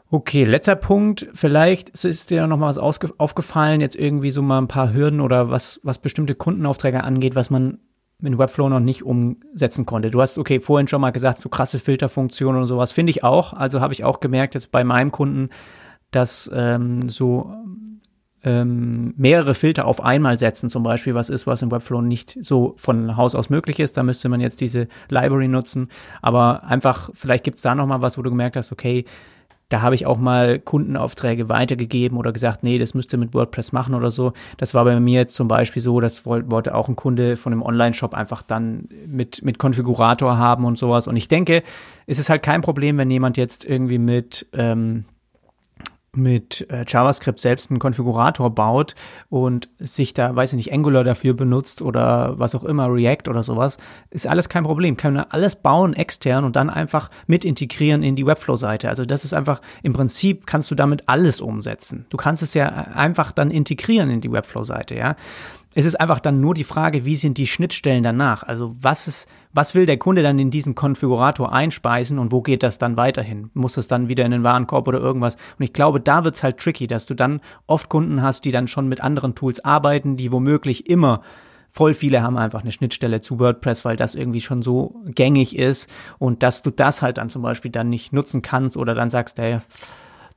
Okay, 0.10 0.46
letzter 0.46 0.78
Punkt. 0.78 1.28
Vielleicht 1.34 1.90
ist 2.06 2.30
dir 2.30 2.48
noch 2.48 2.58
mal 2.58 2.68
was 2.68 2.78
aufgefallen, 2.78 3.82
jetzt 3.82 3.98
irgendwie 3.98 4.32
so 4.32 4.42
mal 4.42 4.60
ein 4.60 4.70
paar 4.70 4.94
Hürden 4.94 5.20
oder 5.20 5.50
was, 5.50 5.82
was 5.84 6.00
bestimmte 6.00 6.34
Kundenaufträge 6.34 7.04
angeht, 7.04 7.36
was 7.36 7.50
man 7.50 7.80
in 8.24 8.38
Webflow 8.38 8.70
noch 8.70 8.80
nicht 8.80 9.04
umsetzen 9.04 9.86
konnte. 9.86 10.10
Du 10.10 10.22
hast, 10.22 10.38
okay, 10.38 10.62
vorhin 10.62 10.88
schon 10.88 11.02
mal 11.02 11.12
gesagt, 11.12 11.40
so 11.40 11.50
krasse 11.50 11.78
Filterfunktionen 11.78 12.62
und 12.62 12.68
sowas 12.68 12.94
finde 12.94 13.12
ich 13.12 13.24
auch. 13.26 13.52
Also 13.52 13.82
habe 13.82 13.94
ich 13.94 14.06
auch 14.06 14.22
gemerkt 14.22 14.54
jetzt 14.54 14.72
bei 14.72 14.86
meinem 14.86 15.12
Kunden, 15.12 15.50
dass 16.12 16.50
ähm, 16.54 17.10
so 17.10 17.54
ähm, 18.44 19.14
mehrere 19.18 19.56
Filter 19.56 19.86
auf 19.86 20.02
einmal 20.02 20.38
setzen, 20.38 20.70
zum 20.70 20.84
Beispiel, 20.84 21.16
was 21.16 21.30
ist, 21.30 21.48
was 21.48 21.62
in 21.62 21.70
Webflow 21.70 22.02
nicht 22.02 22.38
so 22.42 22.76
von 22.78 23.18
Haus 23.18 23.36
aus 23.36 23.50
möglich 23.50 23.80
ist. 23.80 23.98
Da 23.98 24.04
müsste 24.04 24.30
man 24.30 24.40
jetzt 24.40 24.62
diese 24.62 24.88
Library 25.10 25.50
nutzen. 25.50 25.90
Aber 26.22 26.64
einfach, 26.64 27.10
vielleicht 27.14 27.44
gibt 27.44 27.58
es 27.58 27.64
da 27.64 27.76
noch 27.76 27.88
mal 27.88 28.02
was, 28.02 28.18
wo 28.18 28.22
du 28.22 28.30
gemerkt 28.30 28.56
hast, 28.56 28.72
okay, 28.72 29.04
da 29.70 29.82
habe 29.82 29.96
ich 29.96 30.06
auch 30.06 30.18
mal 30.18 30.60
Kundenaufträge 30.60 31.50
weitergegeben 31.50 32.18
oder 32.18 32.32
gesagt, 32.32 32.64
nee, 32.64 32.78
das 32.78 32.94
müsste 32.94 33.18
mit 33.18 33.34
WordPress 33.34 33.74
machen 33.74 33.96
oder 33.96 34.12
so. 34.12 34.32
Das 34.58 34.74
war 34.74 34.86
bei 34.86 34.98
mir 35.00 35.28
zum 35.28 35.48
Beispiel 35.48 35.82
so, 35.82 36.00
das 36.00 36.26
wollte 36.26 36.74
auch 36.74 36.88
ein 36.88 36.96
Kunde 36.96 37.36
von 37.36 37.52
einem 37.52 37.62
Online-Shop 37.62 38.14
einfach 38.14 38.42
dann 38.44 38.88
mit, 39.06 39.44
mit 39.44 39.60
Konfigurator 39.60 40.38
haben 40.38 40.64
und 40.64 40.78
sowas. 40.78 41.08
Und 41.08 41.18
ich 41.18 41.28
denke, 41.28 41.64
es 42.06 42.18
ist 42.18 42.30
halt 42.30 42.44
kein 42.44 42.62
Problem, 42.62 42.98
wenn 42.98 43.12
jemand 43.12 43.36
jetzt 43.36 43.66
irgendwie 43.66 43.98
mit 43.98 44.48
ähm, 44.54 45.04
mit 46.18 46.68
äh, 46.70 46.84
JavaScript 46.88 47.40
selbst 47.40 47.70
einen 47.70 47.80
Konfigurator 47.80 48.50
baut 48.50 48.96
und 49.30 49.70
sich 49.80 50.14
da, 50.14 50.36
weiß 50.36 50.54
ich 50.54 50.58
nicht, 50.58 50.74
Angular 50.74 51.04
dafür 51.04 51.34
benutzt 51.34 51.82
oder 51.82 52.38
was 52.40 52.56
auch 52.56 52.64
immer, 52.64 52.92
React 52.92 53.30
oder 53.30 53.44
sowas, 53.44 53.78
ist 54.10 54.28
alles 54.28 54.50
kein 54.50 54.64
Problem. 54.64 54.98
Kann 54.98 55.14
man 55.14 55.26
alles 55.30 55.56
bauen 55.56 55.94
extern 55.94 56.44
und 56.44 56.56
dann 56.56 56.70
einfach 56.70 57.10
mit 57.28 57.46
integrieren 57.46 58.04
in 58.04 58.16
die 58.16 58.26
Webflow-Seite. 58.26 58.90
Also 58.90 59.06
das 59.06 59.24
ist 59.24 59.34
einfach, 59.34 59.62
im 59.84 59.94
Prinzip 59.94 60.46
kannst 60.48 60.72
du 60.72 60.76
damit 60.76 61.08
alles 61.08 61.40
umsetzen. 61.40 62.06
Du 62.10 62.18
kannst 62.18 62.44
es 62.44 62.54
ja 62.54 62.68
einfach 62.68 63.32
dann 63.32 63.52
integrieren 63.52 64.10
in 64.10 64.22
die 64.22 64.32
Webflow-Seite, 64.32 64.96
ja. 64.96 65.16
Es 65.78 65.86
ist 65.86 66.02
einfach 66.02 66.20
dann 66.20 66.42
nur 66.42 66.56
die 66.56 66.64
Frage, 66.64 67.06
wie 67.06 67.14
sind 67.14 67.38
die 67.38 67.46
Schnittstellen 67.46 68.02
danach? 68.02 68.42
Also 68.42 68.76
was 68.82 69.08
ist, 69.08 69.30
was 69.54 69.76
will 69.76 69.86
der 69.86 69.98
Kunde 70.00 70.24
dann 70.24 70.40
in 70.40 70.50
diesen 70.50 70.74
Konfigurator 70.74 71.54
einspeisen 71.54 72.18
und 72.18 72.32
wo 72.32 72.42
geht 72.42 72.64
das 72.64 72.80
dann 72.80 72.98
weiterhin? 72.98 73.52
Muss 73.54 73.78
es 73.78 73.88
dann 73.88 74.08
wieder 74.08 74.26
in 74.26 74.32
den 74.32 74.44
Warenkorb 74.44 74.88
oder 74.88 74.98
irgendwas? 74.98 75.36
Und 75.36 75.64
ich 75.64 75.74
glaube, 75.74 76.00
da 76.00 76.24
wird 76.24 76.34
es 76.34 76.42
halt 76.42 76.58
tricky, 76.58 76.88
dass 76.88 77.06
du 77.06 77.14
dann 77.14 77.42
oft 77.68 77.90
Kunden 77.90 78.24
hast, 78.24 78.46
die 78.46 78.52
dann 78.52 78.68
schon 78.68 78.90
mit 78.90 79.02
anderen 79.02 79.36
Tools 79.36 79.64
arbeiten, 79.64 80.18
die 80.18 80.32
womöglich 80.32 80.90
immer 80.90 81.22
voll 81.70 81.94
viele 81.94 82.24
haben 82.24 82.40
einfach 82.40 82.62
eine 82.62 82.72
Schnittstelle 82.72 83.22
zu 83.22 83.38
WordPress, 83.40 83.86
weil 83.86 83.98
das 83.98 84.16
irgendwie 84.16 84.42
schon 84.42 84.64
so 84.64 84.96
gängig 85.06 85.56
ist 85.56 85.88
und 86.18 86.42
dass 86.42 86.64
du 86.64 86.72
das 86.72 87.04
halt 87.04 87.20
dann 87.20 87.30
zum 87.30 87.44
Beispiel 87.44 87.70
dann 87.70 87.92
nicht 87.92 88.14
nutzen 88.14 88.42
kannst 88.42 88.78
oder 88.78 88.96
dann 88.96 89.12
sagst, 89.12 89.38
hey, 89.38 89.60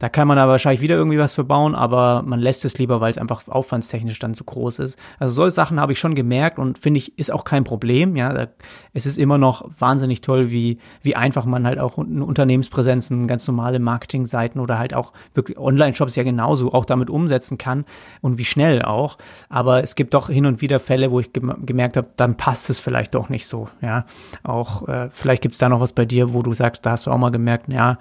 da 0.01 0.09
kann 0.09 0.26
man 0.26 0.38
aber 0.38 0.53
wahrscheinlich 0.53 0.80
wieder 0.80 0.96
irgendwie 0.96 1.18
was 1.18 1.34
verbauen, 1.34 1.74
aber 1.74 2.22
man 2.24 2.40
lässt 2.40 2.64
es 2.64 2.78
lieber, 2.78 3.03
weil 3.03 3.11
es 3.11 3.18
einfach 3.18 3.46
aufwandstechnisch 3.46 4.18
dann 4.18 4.32
zu 4.32 4.44
groß 4.44 4.78
ist. 4.78 4.98
Also 5.18 5.34
solche 5.34 5.55
Sachen 5.55 5.78
habe 5.78 5.92
ich 5.92 6.01
schon 6.01 6.14
gemerkt 6.14 6.59
und 6.59 6.78
finde 6.78 6.98
ich, 6.98 7.18
ist 7.18 7.30
auch 7.30 7.44
kein 7.44 7.64
Problem. 7.64 8.16
Ja, 8.16 8.32
da, 8.32 8.46
es 8.94 9.05
ist 9.05 9.18
immer 9.18 9.36
noch 9.36 9.70
wahnsinnig 9.78 10.22
toll, 10.22 10.51
wie, 10.51 10.78
wie 11.03 11.16
einfach 11.16 11.44
man 11.44 11.66
halt 11.66 11.78
auch 11.78 11.98
Unternehmenspräsenzen, 11.98 13.26
ganz 13.26 13.46
normale 13.46 13.78
Marketingseiten 13.78 14.59
oder 14.59 14.78
halt 14.78 14.94
auch 14.94 15.12
wirklich 15.34 15.59
Online-Shops 15.59 16.16
ja 16.16 16.22
genauso 16.22 16.72
auch 16.72 16.86
damit 16.86 17.11
umsetzen 17.11 17.59
kann 17.59 17.84
und 18.22 18.38
wie 18.38 18.46
schnell 18.46 18.80
auch. 18.80 19.18
Aber 19.51 19.82
es 19.82 19.96
gibt 19.96 20.14
doch 20.14 20.30
hin 20.30 20.46
und 20.46 20.62
wieder 20.62 20.80
Fälle, 20.80 21.11
wo 21.11 21.20
ich 21.20 21.30
gemerkt 21.34 21.98
habe, 21.98 22.09
dann 22.16 22.38
passt 22.38 22.70
es 22.70 22.80
vielleicht 22.80 23.14
doch 23.14 23.28
nicht 23.28 23.46
so. 23.46 23.68
Ja, 23.82 24.07
auch 24.44 24.88
äh, 24.88 25.11
vielleicht 25.12 25.42
gibt 25.42 25.57
es 25.57 25.59
da 25.59 25.68
noch 25.68 25.80
was 25.80 25.92
bei 25.92 26.07
dir, 26.07 26.32
wo 26.32 26.40
du 26.40 26.55
sagst, 26.55 26.86
da 26.86 26.92
hast 26.92 27.05
du 27.05 27.11
auch 27.11 27.18
mal 27.18 27.28
gemerkt, 27.28 27.70
ja, 27.70 27.98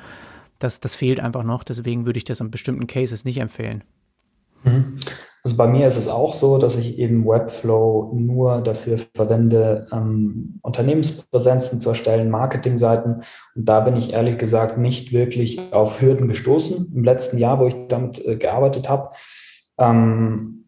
das, 0.59 0.79
das 0.79 0.95
fehlt 0.95 1.19
einfach 1.19 1.43
noch. 1.43 1.63
Deswegen 1.63 2.05
würde 2.05 2.17
ich 2.17 2.23
das 2.23 2.41
an 2.41 2.51
bestimmten 2.51 2.87
Cases 2.87 3.25
nicht 3.25 3.37
empfehlen. 3.37 3.83
Mhm. 4.63 4.99
Also 5.41 5.55
bei 5.55 5.67
mir 5.67 5.87
ist 5.87 5.95
es 5.95 6.09
auch 6.09 6.33
so, 6.33 6.57
dass 6.57 6.75
ich 6.75 6.99
eben 6.99 7.25
Webflow 7.25 8.11
nur 8.13 8.59
dafür 8.61 8.99
verwende, 9.15 9.87
ähm, 9.91 10.59
Unternehmenspräsenzen 10.61 11.79
zu 11.79 11.89
erstellen, 11.89 12.29
Marketingseiten. 12.29 13.23
Und 13.55 13.65
da 13.65 13.79
bin 13.79 13.95
ich 13.95 14.11
ehrlich 14.11 14.37
gesagt 14.37 14.77
nicht 14.77 15.13
wirklich 15.13 15.71
auf 15.71 16.01
Hürden 16.01 16.27
gestoßen 16.27 16.91
im 16.93 17.03
letzten 17.03 17.37
Jahr, 17.37 17.59
wo 17.59 17.67
ich 17.67 17.75
damit 17.87 18.23
äh, 18.25 18.35
gearbeitet 18.35 18.89
habe. 18.89 19.11
Ähm, 19.77 20.59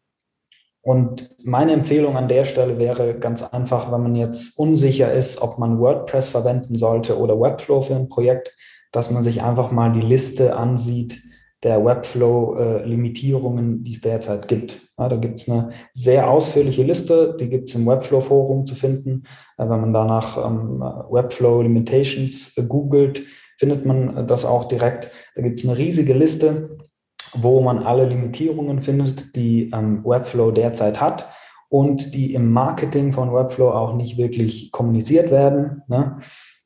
und 0.83 1.35
meine 1.43 1.73
Empfehlung 1.73 2.17
an 2.17 2.27
der 2.27 2.45
Stelle 2.45 2.79
wäre 2.79 3.19
ganz 3.19 3.43
einfach, 3.43 3.91
wenn 3.91 4.01
man 4.01 4.15
jetzt 4.15 4.57
unsicher 4.57 5.13
ist, 5.13 5.41
ob 5.41 5.59
man 5.59 5.79
WordPress 5.79 6.29
verwenden 6.29 6.75
sollte 6.75 7.19
oder 7.19 7.39
Webflow 7.39 7.81
für 7.81 7.95
ein 7.95 8.07
Projekt, 8.07 8.55
dass 8.91 9.11
man 9.11 9.23
sich 9.23 9.41
einfach 9.41 9.71
mal 9.71 9.91
die 9.93 10.01
Liste 10.01 10.55
ansieht 10.55 11.21
der 11.63 11.83
Webflow-Limitierungen, 11.85 13.83
die 13.83 13.91
es 13.91 14.01
derzeit 14.01 14.47
gibt. 14.47 14.81
Ja, 14.97 15.09
da 15.09 15.15
gibt 15.17 15.39
es 15.39 15.47
eine 15.49 15.69
sehr 15.93 16.27
ausführliche 16.29 16.83
Liste, 16.83 17.35
die 17.39 17.49
gibt 17.49 17.69
es 17.69 17.75
im 17.75 17.85
Webflow-Forum 17.85 18.65
zu 18.65 18.73
finden. 18.75 19.23
Äh, 19.57 19.69
wenn 19.69 19.81
man 19.81 19.93
danach 19.93 20.37
ähm, 20.43 20.79
Webflow 20.79 21.61
Limitations 21.61 22.55
googelt, 22.67 23.23
findet 23.57 23.85
man 23.85 24.17
äh, 24.17 24.25
das 24.25 24.43
auch 24.43 24.65
direkt. 24.65 25.11
Da 25.35 25.43
gibt 25.43 25.59
es 25.59 25.65
eine 25.65 25.77
riesige 25.77 26.13
Liste, 26.13 26.77
wo 27.33 27.61
man 27.61 27.79
alle 27.79 28.07
Limitierungen 28.07 28.81
findet, 28.81 29.35
die 29.35 29.69
ähm, 29.71 30.03
Webflow 30.03 30.51
derzeit 30.51 30.99
hat 30.99 31.27
und 31.69 32.15
die 32.15 32.33
im 32.33 32.51
Marketing 32.51 33.13
von 33.13 33.33
Webflow 33.33 33.69
auch 33.69 33.93
nicht 33.93 34.17
wirklich 34.17 34.71
kommuniziert 34.71 35.29
werden. 35.29 35.83
Ne? 35.87 36.17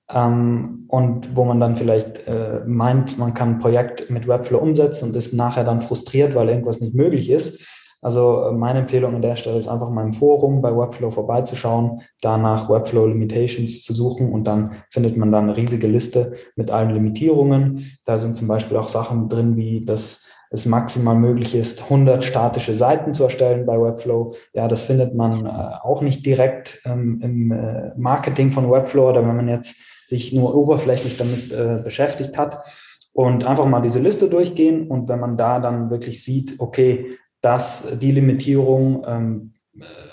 Ähm, 0.10 0.86
und 0.88 1.36
wo 1.36 1.46
man 1.46 1.60
dann 1.60 1.76
vielleicht 1.76 2.28
äh, 2.28 2.62
meint, 2.66 3.18
man 3.18 3.34
kann 3.34 3.54
ein 3.54 3.60
Projekt 3.60 4.10
mit 4.10 4.28
Webflow 4.28 4.60
umsetzen 4.60 5.10
und 5.10 5.16
ist 5.16 5.34
nachher 5.34 5.64
dann 5.64 5.82
frustriert, 5.82 6.36
weil 6.36 6.50
irgendwas 6.50 6.80
nicht 6.80 6.94
möglich 6.94 7.30
ist. 7.30 7.68
Also 8.02 8.44
äh, 8.44 8.52
meine 8.52 8.80
Empfehlung 8.80 9.16
an 9.16 9.24
der 9.24 9.36
Stelle 9.36 9.58
ist 9.58 9.68
einfach 9.68 9.90
mal 9.90 10.04
im 10.04 10.14
Forum 10.14 10.62
bei 10.62 10.76
Webflow 10.76 11.10
vorbeizuschauen, 11.10 12.02
danach 12.22 12.70
Webflow 12.70 13.08
Limitations 13.08 13.82
zu 13.82 13.94
suchen 13.94 14.32
und 14.32 14.46
dann 14.46 14.74
findet 14.92 15.18
man 15.18 15.32
dann 15.32 15.46
eine 15.46 15.58
riesige 15.58 15.88
Liste 15.88 16.34
mit 16.56 16.70
allen 16.70 16.94
Limitierungen. 16.94 17.98
Da 18.04 18.20
sind 18.20 18.36
zum 18.36 18.48
Beispiel 18.48 18.78
auch 18.78 18.90
Sachen 18.90 19.28
drin, 19.28 19.58
wie 19.58 19.84
dass 19.84 20.28
es 20.52 20.68
maximal 20.68 21.16
möglich 21.16 21.56
ist, 21.56 21.84
100 21.86 22.24
statische 22.24 22.76
Seiten 22.76 23.16
zu 23.16 23.24
erstellen 23.24 23.66
bei 23.66 23.82
Webflow. 23.82 24.36
Ja, 24.54 24.68
das 24.68 24.84
findet 24.84 25.16
man 25.16 25.46
äh, 25.46 25.50
auch 25.50 26.02
nicht 26.02 26.24
direkt 26.28 26.82
ähm, 26.86 27.20
im 27.24 27.52
äh, 27.52 27.92
Marketing 27.98 28.52
von 28.52 28.70
Webflow 28.70 29.10
oder 29.10 29.28
wenn 29.28 29.36
man 29.36 29.48
jetzt 29.48 29.82
sich 30.06 30.34
nur 30.34 30.56
oberflächlich 30.56 31.18
damit 31.18 31.52
äh, 31.52 31.82
beschäftigt 31.84 32.38
hat. 32.38 32.66
Und 33.14 33.46
einfach 33.46 33.66
mal 33.66 33.82
diese 33.82 34.00
Liste 34.00 34.30
durchgehen 34.30 34.88
und 34.90 35.08
wenn 35.08 35.22
man 35.22 35.38
da 35.38 35.60
dann 35.60 35.90
wirklich 35.90 36.22
sieht, 36.22 36.56
okay, 36.60 37.18
dass 37.42 37.98
die 38.00 38.12
Limitierung 38.12 39.06
ähm, 39.08 39.54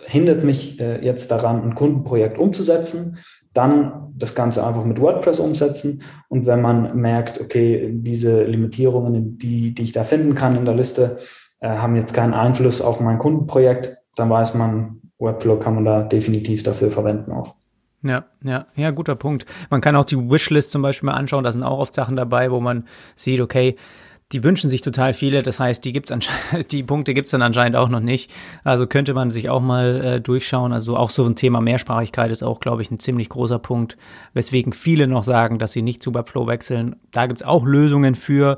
hindert 0.07 0.45
mich 0.45 0.79
äh, 0.81 1.05
jetzt 1.05 1.31
daran, 1.31 1.63
ein 1.63 1.75
Kundenprojekt 1.75 2.39
umzusetzen, 2.39 3.19
dann 3.53 4.13
das 4.17 4.35
Ganze 4.35 4.67
einfach 4.67 4.85
mit 4.85 5.01
WordPress 5.01 5.41
umsetzen. 5.41 6.03
Und 6.29 6.47
wenn 6.47 6.61
man 6.63 6.97
merkt, 6.97 7.41
okay, 7.41 7.91
diese 7.93 8.45
Limitierungen, 8.45 9.39
die, 9.39 9.75
die 9.75 9.83
ich 9.83 9.93
da 9.93 10.05
finden 10.05 10.35
kann 10.35 10.57
in 10.57 10.65
der 10.65 10.75
Liste, 10.75 11.19
äh, 11.61 11.69
haben 11.69 11.97
jetzt 11.97 12.15
keinen 12.15 12.35
Einfluss 12.35 12.81
auf 12.81 13.01
mein 13.01 13.19
Kundenprojekt, 13.19 13.97
dann 14.17 14.31
weiß 14.31 14.55
man, 14.55 15.01
Webflow 15.19 15.57
kann 15.59 15.75
man 15.75 15.85
da 15.85 16.03
definitiv 16.03 16.63
dafür 16.63 16.91
verwenden 16.91 17.33
auch. 17.33 17.55
Ja, 18.03 18.25
ja, 18.43 18.67
ja, 18.75 18.91
guter 18.91 19.15
Punkt. 19.15 19.47
Man 19.71 19.81
kann 19.81 19.95
auch 19.95 20.05
die 20.05 20.17
Wishlist 20.17 20.73
zum 20.73 20.83
Beispiel 20.83 21.07
mal 21.07 21.15
anschauen. 21.15 21.45
Da 21.45 21.53
sind 21.53 21.63
auch 21.63 21.79
oft 21.79 21.95
Sachen 21.95 22.17
dabei, 22.17 22.51
wo 22.51 22.61
man 22.61 22.85
sieht, 23.15 23.41
okay, 23.41 23.77
die 24.33 24.43
wünschen 24.43 24.71
sich 24.71 24.81
total 24.81 25.13
viele. 25.13 25.43
Das 25.43 25.61
heißt, 25.61 25.85
die 25.85 25.93
gibt's 25.93 26.11
anscheinend, 26.11 26.73
die 26.73 26.83
Punkte 26.83 27.15
gibt's 27.15 27.33
dann 27.33 27.43
anscheinend 27.43 27.77
auch 27.77 27.89
noch 27.89 28.01
nicht. 28.01 28.33
Also 28.65 28.87
könnte 28.87 29.15
man 29.15 29.31
sich 29.31 29.51
auch 29.51 29.61
mal 29.61 30.05
äh, 30.05 30.21
durchschauen. 30.21 30.73
Also 30.73 30.97
auch 30.97 31.11
so 31.11 31.25
ein 31.25 31.37
Thema 31.37 31.61
Mehrsprachigkeit 31.61 32.31
ist 32.31 32.43
auch, 32.43 32.61
glaube 32.61 32.83
ich, 32.83 32.91
ein 32.91 32.99
ziemlich 32.99 33.29
großer 33.29 33.59
Punkt, 33.59 33.97
weswegen 34.33 34.73
viele 34.73 35.07
noch 35.07 35.25
sagen, 35.25 35.59
dass 35.59 35.73
sie 35.73 35.83
nicht 35.83 36.03
zu 36.03 36.15
Webflow 36.15 36.47
wechseln. 36.47 36.97
Da 37.11 37.27
gibt's 37.27 37.43
auch 37.43 37.65
Lösungen 37.65 38.15
für 38.15 38.57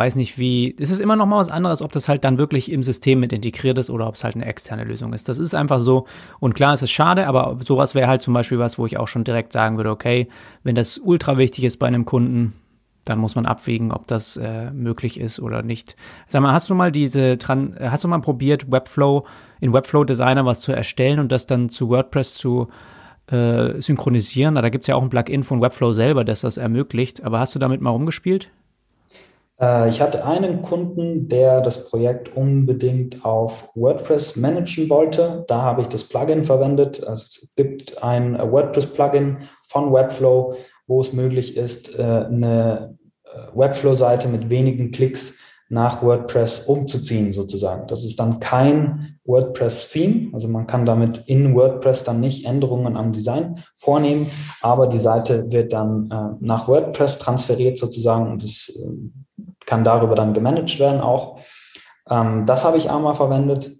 weiß 0.00 0.16
nicht 0.16 0.38
wie, 0.38 0.74
es 0.80 0.90
ist 0.90 1.02
immer 1.02 1.14
noch 1.14 1.26
mal 1.26 1.36
was 1.36 1.50
anderes, 1.50 1.82
ob 1.82 1.92
das 1.92 2.08
halt 2.08 2.24
dann 2.24 2.38
wirklich 2.38 2.72
im 2.72 2.82
System 2.82 3.20
mit 3.20 3.34
integriert 3.34 3.76
ist 3.76 3.90
oder 3.90 4.08
ob 4.08 4.14
es 4.14 4.24
halt 4.24 4.34
eine 4.34 4.46
externe 4.46 4.84
Lösung 4.84 5.12
ist. 5.12 5.28
Das 5.28 5.38
ist 5.38 5.52
einfach 5.52 5.78
so. 5.78 6.06
Und 6.38 6.54
klar, 6.54 6.72
es 6.72 6.80
ist 6.80 6.90
schade, 6.90 7.26
aber 7.26 7.58
sowas 7.66 7.94
wäre 7.94 8.08
halt 8.08 8.22
zum 8.22 8.32
Beispiel 8.32 8.58
was, 8.58 8.78
wo 8.78 8.86
ich 8.86 8.96
auch 8.96 9.08
schon 9.08 9.24
direkt 9.24 9.52
sagen 9.52 9.76
würde, 9.76 9.90
okay, 9.90 10.28
wenn 10.62 10.74
das 10.74 10.96
ultra 10.96 11.36
wichtig 11.36 11.64
ist 11.64 11.76
bei 11.76 11.86
einem 11.86 12.06
Kunden, 12.06 12.54
dann 13.04 13.18
muss 13.18 13.34
man 13.34 13.44
abwägen, 13.44 13.92
ob 13.92 14.06
das 14.06 14.38
äh, 14.38 14.70
möglich 14.70 15.20
ist 15.20 15.38
oder 15.38 15.62
nicht. 15.62 15.96
Sag 16.28 16.40
mal, 16.40 16.54
hast 16.54 16.70
du 16.70 16.74
mal 16.74 16.90
diese, 16.90 17.36
hast 17.78 18.04
du 18.04 18.08
mal 18.08 18.22
probiert, 18.22 18.72
Webflow, 18.72 19.26
in 19.60 19.74
Webflow 19.74 20.04
Designer 20.04 20.46
was 20.46 20.60
zu 20.60 20.72
erstellen 20.72 21.18
und 21.18 21.30
das 21.30 21.44
dann 21.44 21.68
zu 21.68 21.90
WordPress 21.90 22.36
zu 22.36 22.68
äh, 23.26 23.78
synchronisieren? 23.82 24.54
Da 24.54 24.66
gibt 24.70 24.84
es 24.84 24.88
ja 24.88 24.94
auch 24.94 25.02
ein 25.02 25.10
Plugin 25.10 25.44
von 25.44 25.60
Webflow 25.60 25.92
selber, 25.92 26.24
das 26.24 26.40
das 26.40 26.56
ermöglicht. 26.56 27.22
Aber 27.22 27.38
hast 27.38 27.54
du 27.54 27.58
damit 27.58 27.82
mal 27.82 27.90
rumgespielt? 27.90 28.50
Äh, 29.60 29.88
ich 29.88 30.00
hatte 30.00 30.24
einen 30.24 30.62
Kunden, 30.62 31.28
der 31.28 31.60
das 31.60 31.88
Projekt 31.88 32.36
unbedingt 32.36 33.24
auf 33.24 33.70
WordPress 33.74 34.36
managen 34.36 34.88
wollte. 34.88 35.44
Da 35.46 35.62
habe 35.62 35.82
ich 35.82 35.88
das 35.88 36.04
Plugin 36.04 36.44
verwendet. 36.44 37.06
Also 37.06 37.24
es 37.24 37.52
gibt 37.56 38.02
ein 38.02 38.38
WordPress-Plugin 38.38 39.38
von 39.68 39.92
Webflow, 39.92 40.54
wo 40.86 41.00
es 41.00 41.12
möglich 41.12 41.56
ist, 41.56 41.98
äh, 41.98 42.02
eine 42.02 42.96
äh, 43.24 43.56
Webflow-Seite 43.56 44.28
mit 44.28 44.50
wenigen 44.50 44.90
Klicks 44.90 45.38
nach 45.72 46.02
WordPress 46.02 46.64
umzuziehen 46.66 47.32
sozusagen. 47.32 47.86
Das 47.86 48.04
ist 48.04 48.18
dann 48.18 48.40
kein 48.40 49.20
WordPress-Theme, 49.24 50.30
also 50.32 50.48
man 50.48 50.66
kann 50.66 50.84
damit 50.84 51.22
in 51.26 51.54
WordPress 51.54 52.02
dann 52.02 52.18
nicht 52.18 52.44
Änderungen 52.44 52.96
am 52.96 53.12
Design 53.12 53.62
vornehmen, 53.76 54.26
aber 54.62 54.88
die 54.88 54.98
Seite 54.98 55.52
wird 55.52 55.72
dann 55.72 56.10
äh, 56.10 56.44
nach 56.44 56.66
WordPress 56.66 57.18
transferiert 57.18 57.78
sozusagen 57.78 58.32
und 58.32 58.42
es 58.42 58.68
äh, 58.82 58.88
kann 59.70 59.84
darüber 59.84 60.16
dann 60.16 60.34
gemanagt 60.34 60.80
werden 60.80 61.00
auch. 61.00 61.38
Ähm, 62.10 62.44
das 62.44 62.64
habe 62.64 62.76
ich 62.76 62.90
einmal 62.90 63.14
verwendet. 63.14 63.70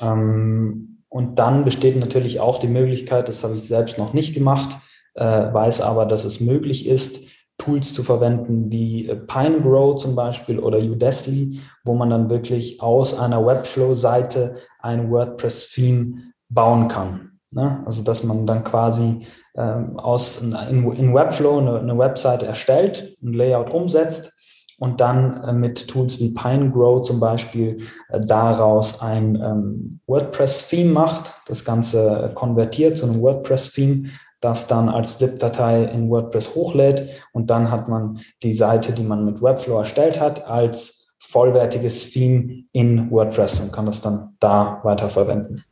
Ähm, 0.00 1.02
und 1.10 1.38
dann 1.38 1.64
besteht 1.64 2.00
natürlich 2.00 2.40
auch 2.40 2.58
die 2.58 2.66
Möglichkeit, 2.66 3.28
das 3.28 3.44
habe 3.44 3.56
ich 3.56 3.62
selbst 3.62 3.98
noch 3.98 4.14
nicht 4.14 4.32
gemacht, 4.32 4.78
äh, 5.14 5.52
weiß 5.52 5.82
aber, 5.82 6.06
dass 6.06 6.24
es 6.24 6.40
möglich 6.40 6.88
ist, 6.88 7.28
Tools 7.58 7.92
zu 7.92 8.02
verwenden 8.02 8.72
wie 8.72 9.08
äh, 9.08 9.16
PineGrow 9.16 9.96
zum 9.96 10.16
Beispiel 10.16 10.58
oder 10.58 10.78
Udesly, 10.78 11.60
wo 11.84 11.94
man 11.94 12.08
dann 12.08 12.30
wirklich 12.30 12.80
aus 12.80 13.18
einer 13.18 13.44
Webflow-Seite 13.44 14.56
ein 14.78 15.10
WordPress-Theme 15.10 16.32
bauen 16.48 16.88
kann. 16.88 17.38
Ne? 17.50 17.82
Also 17.84 18.02
dass 18.02 18.24
man 18.24 18.46
dann 18.46 18.64
quasi 18.64 19.26
ähm, 19.56 19.98
aus 19.98 20.40
in, 20.40 20.52
in 20.92 21.14
Webflow 21.14 21.58
eine, 21.58 21.80
eine 21.80 21.98
Webseite 21.98 22.46
erstellt, 22.46 23.16
ein 23.22 23.34
Layout 23.34 23.68
umsetzt 23.70 24.32
und 24.78 25.00
dann 25.00 25.42
äh, 25.44 25.52
mit 25.52 25.88
Tools 25.88 26.20
wie 26.20 26.34
PineGrow 26.34 27.02
zum 27.02 27.20
Beispiel 27.20 27.78
äh, 28.08 28.20
daraus 28.20 29.00
ein 29.00 29.36
ähm, 29.36 30.00
WordPress-Theme 30.06 30.92
macht, 30.92 31.34
das 31.46 31.64
Ganze 31.64 32.30
konvertiert 32.34 32.98
zu 32.98 33.06
einem 33.06 33.22
WordPress-Theme, 33.22 34.08
das 34.40 34.66
dann 34.66 34.88
als 34.88 35.18
ZIP-Datei 35.18 35.84
in 35.84 36.10
WordPress 36.10 36.54
hochlädt 36.54 37.20
und 37.32 37.50
dann 37.50 37.70
hat 37.70 37.88
man 37.88 38.20
die 38.42 38.52
Seite, 38.52 38.92
die 38.92 39.02
man 39.02 39.24
mit 39.24 39.42
Webflow 39.42 39.78
erstellt 39.78 40.20
hat, 40.20 40.46
als 40.46 41.16
vollwertiges 41.18 42.10
Theme 42.10 42.64
in 42.72 43.10
WordPress 43.10 43.60
und 43.60 43.72
kann 43.72 43.86
das 43.86 44.00
dann 44.00 44.36
da 44.38 44.80
weiterverwenden. 44.82 45.64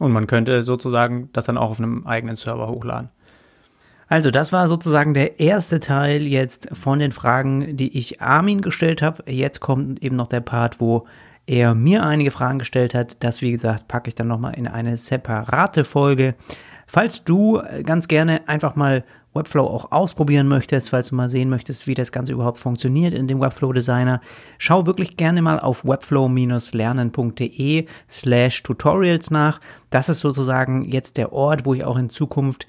Und 0.00 0.12
man 0.12 0.26
könnte 0.26 0.62
sozusagen 0.62 1.30
das 1.32 1.44
dann 1.44 1.56
auch 1.56 1.70
auf 1.70 1.78
einem 1.78 2.06
eigenen 2.06 2.36
Server 2.36 2.68
hochladen. 2.68 3.10
Also, 4.12 4.30
das 4.30 4.52
war 4.52 4.68
sozusagen 4.68 5.14
der 5.14 5.40
erste 5.40 5.80
Teil 5.80 6.26
jetzt 6.26 6.68
von 6.74 6.98
den 6.98 7.12
Fragen, 7.12 7.78
die 7.78 7.96
ich 7.96 8.20
Armin 8.20 8.60
gestellt 8.60 9.00
habe. 9.00 9.24
Jetzt 9.26 9.60
kommt 9.60 10.02
eben 10.02 10.16
noch 10.16 10.28
der 10.28 10.42
Part, 10.42 10.82
wo 10.82 11.06
er 11.46 11.74
mir 11.74 12.04
einige 12.04 12.30
Fragen 12.30 12.58
gestellt 12.58 12.94
hat. 12.94 13.16
Das, 13.20 13.40
wie 13.40 13.52
gesagt, 13.52 13.88
packe 13.88 14.08
ich 14.08 14.14
dann 14.14 14.28
nochmal 14.28 14.52
in 14.52 14.68
eine 14.68 14.98
separate 14.98 15.84
Folge. 15.84 16.34
Falls 16.86 17.24
du 17.24 17.60
äh, 17.60 17.82
ganz 17.84 18.06
gerne 18.06 18.46
einfach 18.48 18.76
mal 18.76 19.02
Webflow 19.32 19.64
auch 19.64 19.92
ausprobieren 19.92 20.46
möchtest, 20.46 20.90
falls 20.90 21.08
du 21.08 21.14
mal 21.14 21.30
sehen 21.30 21.48
möchtest, 21.48 21.86
wie 21.86 21.94
das 21.94 22.12
Ganze 22.12 22.32
überhaupt 22.32 22.60
funktioniert 22.60 23.14
in 23.14 23.28
dem 23.28 23.40
Webflow 23.40 23.72
Designer, 23.72 24.20
schau 24.58 24.84
wirklich 24.84 25.16
gerne 25.16 25.40
mal 25.40 25.58
auf 25.58 25.86
webflow-lernen.de 25.86 27.86
slash 28.10 28.62
tutorials 28.62 29.30
nach. 29.30 29.58
Das 29.88 30.10
ist 30.10 30.20
sozusagen 30.20 30.84
jetzt 30.84 31.16
der 31.16 31.32
Ort, 31.32 31.64
wo 31.64 31.72
ich 31.72 31.84
auch 31.84 31.96
in 31.96 32.10
Zukunft 32.10 32.66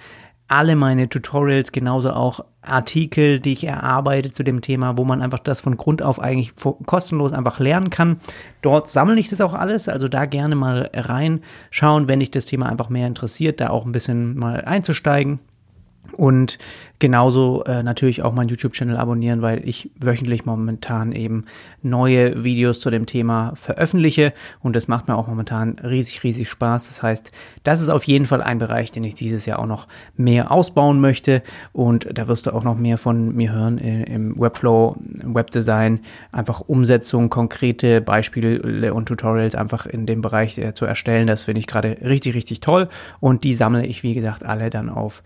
alle 0.47 0.75
meine 0.75 1.09
Tutorials, 1.09 1.71
genauso 1.71 2.11
auch 2.11 2.45
Artikel, 2.61 3.39
die 3.39 3.53
ich 3.53 3.65
erarbeite 3.65 4.31
zu 4.31 4.43
dem 4.43 4.61
Thema, 4.61 4.97
wo 4.97 5.03
man 5.03 5.21
einfach 5.21 5.39
das 5.39 5.61
von 5.61 5.77
Grund 5.77 6.01
auf 6.01 6.19
eigentlich 6.19 6.53
kostenlos 6.85 7.33
einfach 7.33 7.59
lernen 7.59 7.89
kann. 7.89 8.19
Dort 8.61 8.89
sammle 8.89 9.19
ich 9.19 9.29
das 9.29 9.41
auch 9.41 9.53
alles, 9.53 9.89
also 9.89 10.07
da 10.07 10.25
gerne 10.25 10.55
mal 10.55 10.89
reinschauen, 10.93 12.07
wenn 12.07 12.19
dich 12.19 12.31
das 12.31 12.45
Thema 12.45 12.67
einfach 12.67 12.89
mehr 12.89 13.07
interessiert, 13.07 13.59
da 13.59 13.69
auch 13.69 13.85
ein 13.85 13.91
bisschen 13.91 14.37
mal 14.37 14.61
einzusteigen. 14.61 15.39
Und 16.11 16.59
genauso 17.03 17.63
äh, 17.65 17.83
natürlich 17.83 18.21
auch 18.23 18.33
meinen 18.33 18.47
YouTube-Channel 18.47 18.95
abonnieren, 18.95 19.41
weil 19.41 19.67
ich 19.67 19.91
wöchentlich 19.99 20.45
momentan 20.45 21.11
eben 21.11 21.43
neue 21.81 22.45
Videos 22.45 22.79
zu 22.79 22.89
dem 22.89 23.05
Thema 23.05 23.51
veröffentliche 23.55 24.31
und 24.61 24.73
das 24.73 24.87
macht 24.87 25.09
mir 25.09 25.17
auch 25.17 25.27
momentan 25.27 25.75
riesig, 25.79 26.23
riesig 26.23 26.49
Spaß. 26.49 26.87
Das 26.87 27.03
heißt, 27.03 27.31
das 27.63 27.81
ist 27.81 27.89
auf 27.89 28.05
jeden 28.05 28.25
Fall 28.25 28.41
ein 28.41 28.57
Bereich, 28.57 28.91
den 28.91 29.03
ich 29.03 29.15
dieses 29.15 29.45
Jahr 29.45 29.59
auch 29.59 29.65
noch 29.65 29.89
mehr 30.15 30.49
ausbauen 30.49 31.01
möchte 31.01 31.43
und 31.73 32.07
da 32.13 32.29
wirst 32.29 32.45
du 32.45 32.51
auch 32.51 32.63
noch 32.63 32.77
mehr 32.77 32.97
von 32.97 33.35
mir 33.35 33.51
hören 33.51 33.79
im 33.79 34.39
Webflow, 34.39 34.95
Webdesign, 35.25 35.99
einfach 36.31 36.61
Umsetzung, 36.61 37.29
konkrete 37.29 37.99
Beispiele 37.99 38.93
und 38.93 39.07
Tutorials 39.07 39.55
einfach 39.55 39.85
in 39.87 40.05
dem 40.05 40.21
Bereich 40.21 40.57
äh, 40.57 40.73
zu 40.73 40.85
erstellen. 40.85 41.27
Das 41.27 41.43
finde 41.43 41.59
ich 41.59 41.67
gerade 41.67 41.97
richtig, 42.01 42.33
richtig 42.33 42.61
toll 42.61 42.87
und 43.19 43.43
die 43.43 43.55
sammle 43.55 43.85
ich, 43.85 44.03
wie 44.03 44.13
gesagt, 44.13 44.45
alle 44.45 44.69
dann 44.69 44.89
auf 44.89 45.21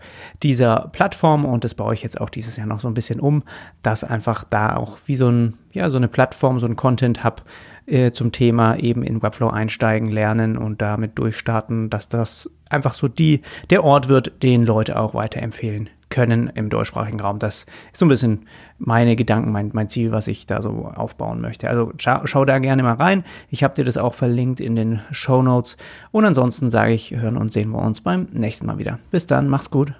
dieser 0.68 0.88
Plattform 0.92 1.44
und 1.44 1.64
das 1.64 1.74
baue 1.74 1.94
ich 1.94 2.02
jetzt 2.02 2.20
auch 2.20 2.30
dieses 2.30 2.56
Jahr 2.56 2.66
noch 2.66 2.80
so 2.80 2.88
ein 2.88 2.94
bisschen 2.94 3.20
um, 3.20 3.42
dass 3.82 4.04
einfach 4.04 4.44
da 4.44 4.76
auch 4.76 4.98
wie 5.06 5.16
so 5.16 5.28
ein 5.28 5.54
ja, 5.72 5.90
so 5.90 5.96
eine 5.96 6.08
Plattform, 6.08 6.58
so 6.58 6.66
ein 6.66 6.76
Content-Hub 6.76 7.42
äh, 7.86 8.10
zum 8.10 8.32
Thema 8.32 8.76
eben 8.76 9.02
in 9.02 9.22
Webflow 9.22 9.48
einsteigen, 9.48 10.10
lernen 10.10 10.56
und 10.56 10.82
damit 10.82 11.18
durchstarten, 11.18 11.88
dass 11.90 12.08
das 12.08 12.50
einfach 12.68 12.94
so 12.94 13.06
die, 13.06 13.42
der 13.70 13.84
Ort 13.84 14.08
wird, 14.08 14.42
den 14.42 14.64
Leute 14.64 14.98
auch 14.98 15.14
weiterempfehlen 15.14 15.90
können 16.08 16.50
im 16.54 16.70
deutschsprachigen 16.70 17.20
Raum. 17.20 17.38
Das 17.38 17.66
ist 17.92 17.98
so 17.98 18.06
ein 18.06 18.08
bisschen 18.08 18.46
meine 18.78 19.14
Gedanken, 19.14 19.52
mein, 19.52 19.70
mein 19.74 19.88
Ziel, 19.88 20.10
was 20.10 20.26
ich 20.26 20.46
da 20.46 20.62
so 20.62 20.90
aufbauen 20.94 21.40
möchte. 21.40 21.68
Also 21.68 21.92
schau, 21.98 22.22
schau 22.24 22.44
da 22.44 22.58
gerne 22.58 22.82
mal 22.82 22.94
rein. 22.94 23.24
Ich 23.50 23.62
habe 23.62 23.74
dir 23.74 23.84
das 23.84 23.98
auch 23.98 24.14
verlinkt 24.14 24.58
in 24.58 24.74
den 24.74 25.00
Show 25.10 25.42
Notes. 25.42 25.76
Und 26.10 26.24
ansonsten 26.24 26.70
sage 26.70 26.94
ich, 26.94 27.14
hören 27.14 27.36
und 27.36 27.52
sehen 27.52 27.70
wir 27.70 27.82
uns 27.82 28.00
beim 28.00 28.26
nächsten 28.32 28.66
Mal 28.66 28.78
wieder. 28.78 28.98
Bis 29.10 29.26
dann, 29.26 29.48
mach's 29.48 29.70
gut. 29.70 29.92